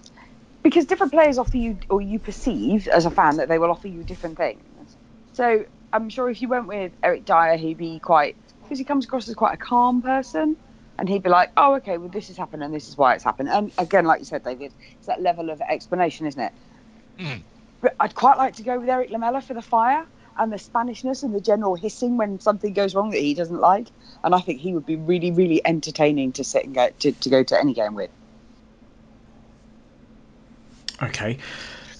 because 0.63 0.85
different 0.85 1.11
players 1.11 1.37
offer 1.37 1.57
you, 1.57 1.77
or 1.89 2.01
you 2.01 2.19
perceive 2.19 2.87
as 2.87 3.05
a 3.05 3.11
fan 3.11 3.37
that 3.37 3.49
they 3.49 3.59
will 3.59 3.71
offer 3.71 3.87
you 3.87 4.03
different 4.03 4.37
things. 4.37 4.61
So, 5.33 5.65
I'm 5.91 6.09
sure 6.09 6.29
if 6.29 6.41
you 6.41 6.47
went 6.47 6.67
with 6.67 6.93
Eric 7.03 7.25
Dier, 7.25 7.57
he'd 7.57 7.77
be 7.77 7.99
quite, 7.99 8.35
because 8.63 8.77
he 8.77 8.85
comes 8.85 9.05
across 9.05 9.27
as 9.27 9.35
quite 9.35 9.55
a 9.55 9.57
calm 9.57 10.01
person, 10.01 10.55
and 11.01 11.09
he'd 11.09 11.23
be 11.23 11.29
like, 11.29 11.51
oh, 11.57 11.73
okay, 11.75 11.97
well, 11.97 12.09
this 12.09 12.27
has 12.27 12.37
happened 12.37 12.63
and 12.63 12.71
this 12.71 12.87
is 12.87 12.95
why 12.95 13.15
it's 13.15 13.23
happened. 13.23 13.49
And 13.49 13.71
again, 13.79 14.05
like 14.05 14.19
you 14.19 14.25
said, 14.25 14.43
David, 14.43 14.71
it's 14.97 15.07
that 15.07 15.19
level 15.19 15.49
of 15.49 15.59
explanation, 15.61 16.27
isn't 16.27 16.39
it? 16.39 16.51
Mm. 17.17 17.41
But 17.81 17.95
I'd 17.99 18.13
quite 18.13 18.37
like 18.37 18.55
to 18.57 18.63
go 18.63 18.79
with 18.79 18.87
Eric 18.87 19.09
Lamela 19.09 19.41
for 19.41 19.55
the 19.55 19.63
fire 19.63 20.05
and 20.41 20.51
the 20.51 20.57
Spanishness 20.57 21.21
and 21.21 21.35
the 21.35 21.39
general 21.39 21.75
hissing 21.75 22.17
when 22.17 22.39
something 22.39 22.73
goes 22.73 22.95
wrong 22.95 23.11
that 23.11 23.19
he 23.19 23.35
doesn't 23.35 23.59
like. 23.59 23.87
And 24.23 24.33
I 24.33 24.39
think 24.39 24.59
he 24.59 24.73
would 24.73 24.87
be 24.87 24.95
really, 24.95 25.31
really 25.31 25.61
entertaining 25.63 26.31
to 26.33 26.43
sit 26.43 26.65
and 26.65 26.73
go 26.73 26.89
to, 26.99 27.11
to 27.11 27.29
go 27.29 27.43
to 27.43 27.59
any 27.59 27.75
game 27.75 27.93
with. 27.93 28.09
Okay. 31.03 31.37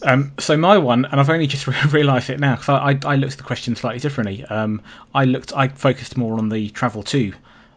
Um, 0.01 0.31
so 0.39 0.57
my 0.57 0.79
one, 0.79 1.05
and 1.05 1.19
I've 1.19 1.29
only 1.29 1.45
just 1.45 1.67
realised 1.93 2.31
it 2.31 2.39
now 2.39 2.55
because 2.55 2.69
I, 2.69 2.97
I, 3.07 3.15
looked 3.15 3.33
at 3.33 3.37
the 3.37 3.43
question 3.43 3.75
slightly 3.75 3.99
differently. 3.99 4.43
Um, 4.45 4.81
I 5.13 5.25
looked, 5.25 5.53
I 5.55 5.67
focused 5.67 6.17
more 6.17 6.39
on 6.39 6.49
the 6.49 6.69
travel 6.69 7.03
to 7.03 7.33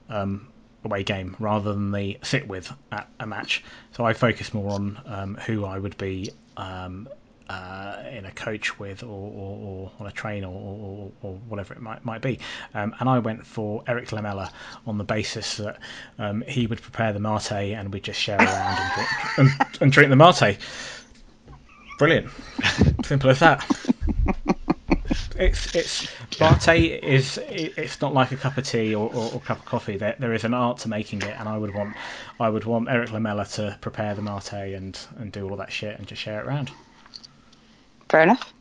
um, 0.09 0.49
away 0.83 1.03
game 1.03 1.37
rather 1.39 1.75
than 1.75 1.93
the 1.93 2.19
sit 2.23 2.49
with 2.49 2.73
at 2.91 3.07
a 3.21 3.27
match. 3.27 3.63
So 3.93 4.07
I 4.07 4.15
focused 4.15 4.55
more 4.55 4.73
on 4.73 4.99
um, 5.05 5.35
who 5.35 5.67
I 5.67 5.79
would 5.79 5.99
be 5.99 6.31
um, 6.57 7.07
uh, 7.49 8.03
in 8.11 8.25
a 8.25 8.33
coach 8.33 8.79
with 8.79 9.03
or, 9.03 9.07
or, 9.07 9.59
or 9.59 9.93
on 10.01 10.07
a 10.07 10.13
train 10.13 10.45
or, 10.45 10.53
or, 10.53 11.13
or, 11.23 11.35
whatever 11.49 11.75
it 11.75 11.81
might 11.81 12.05
might 12.05 12.23
be. 12.23 12.39
Um, 12.73 12.95
and 12.99 13.09
I 13.09 13.19
went 13.19 13.47
for 13.47 13.83
Eric 13.87 14.13
Lamela 14.13 14.51
on 14.87 14.99
the 14.99 15.05
basis 15.05 15.59
that 15.59 15.79
um, 16.19 16.43
he 16.47 16.67
would 16.67 16.81
prepare 16.81 17.13
the 17.13 17.21
mate 17.21 17.51
and 17.75 17.93
we'd 17.93 18.05
just 18.05 18.21
share 18.21 18.39
around 18.39 18.79
and 18.79 18.93
drink, 18.95 19.09
and, 19.39 19.83
and 19.83 19.93
drink 19.93 20.11
the 20.11 20.17
mate. 20.17 20.59
Brilliant. 21.99 22.31
Simple 23.05 23.31
as 23.31 23.39
that. 23.41 23.65
it's 25.37 25.75
it's 25.75 26.41
latte 26.41 26.81
is 26.81 27.39
it's 27.49 28.01
not 28.01 28.15
like 28.15 28.33
a 28.33 28.37
cup 28.37 28.57
of 28.57 28.65
tea 28.65 28.95
or, 28.95 29.13
or, 29.13 29.35
or 29.35 29.41
cup 29.41 29.59
of 29.59 29.65
coffee. 29.65 29.97
There 29.97 30.17
there 30.19 30.33
is 30.33 30.45
an 30.45 30.55
art 30.55 30.79
to 30.79 30.89
making 30.89 31.23
it, 31.23 31.35
and 31.39 31.49
I 31.49 31.59
would 31.59 31.75
want 31.75 31.95
I 32.41 32.49
would 32.49 32.65
want 32.65 32.89
Eric 32.89 33.13
Lamela 33.13 33.45
to 33.47 33.77
prepare 33.81 34.15
the 34.15 34.23
mate 34.23 34.53
and 34.53 34.99
and 35.19 35.31
do 35.31 35.49
all 35.49 35.57
that 35.57 35.71
shit 35.71 35.99
and 35.99 36.07
just 36.07 36.23
share 36.23 36.41
it 36.41 36.47
around. 36.47 36.71
Fair 38.15 38.23
enough. 38.23 38.55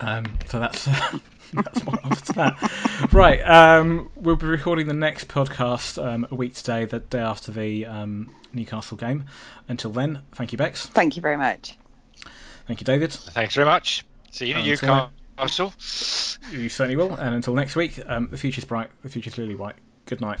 Um, 0.00 0.26
so 0.48 0.58
that's 0.58 0.84
that's 1.52 1.84
my 1.84 1.96
answer 2.02 2.24
to 2.24 2.32
that. 2.32 3.12
Right, 3.12 3.40
um, 3.42 4.10
we'll 4.16 4.34
be 4.34 4.48
recording 4.48 4.88
the 4.88 4.92
next 4.92 5.28
podcast 5.28 6.04
um, 6.04 6.26
a 6.32 6.34
week 6.34 6.54
today, 6.54 6.84
the 6.84 6.98
day 6.98 7.20
after 7.20 7.52
the 7.52 7.86
um, 7.86 8.34
Newcastle 8.52 8.96
game. 8.96 9.26
Until 9.68 9.92
then, 9.92 10.22
thank 10.32 10.50
you, 10.50 10.58
Bex. 10.58 10.84
Thank 10.84 11.14
you 11.14 11.22
very 11.22 11.36
much. 11.36 11.78
Thank 12.66 12.80
you, 12.80 12.84
David. 12.84 13.12
Thanks 13.12 13.54
very 13.54 13.66
much. 13.66 14.04
See 14.32 14.46
you 14.46 14.56
in 14.56 14.68
Until 14.68 15.10
Newcastle. 15.38 15.72
You 16.50 16.68
certainly 16.68 16.96
will. 16.96 17.14
And 17.14 17.36
until 17.36 17.54
next 17.54 17.76
week, 17.76 18.00
um, 18.04 18.30
the 18.32 18.36
future's 18.36 18.64
bright, 18.64 18.90
the 19.04 19.10
future's 19.10 19.38
lily 19.38 19.54
white. 19.54 19.76
Good 20.06 20.20
night. 20.20 20.40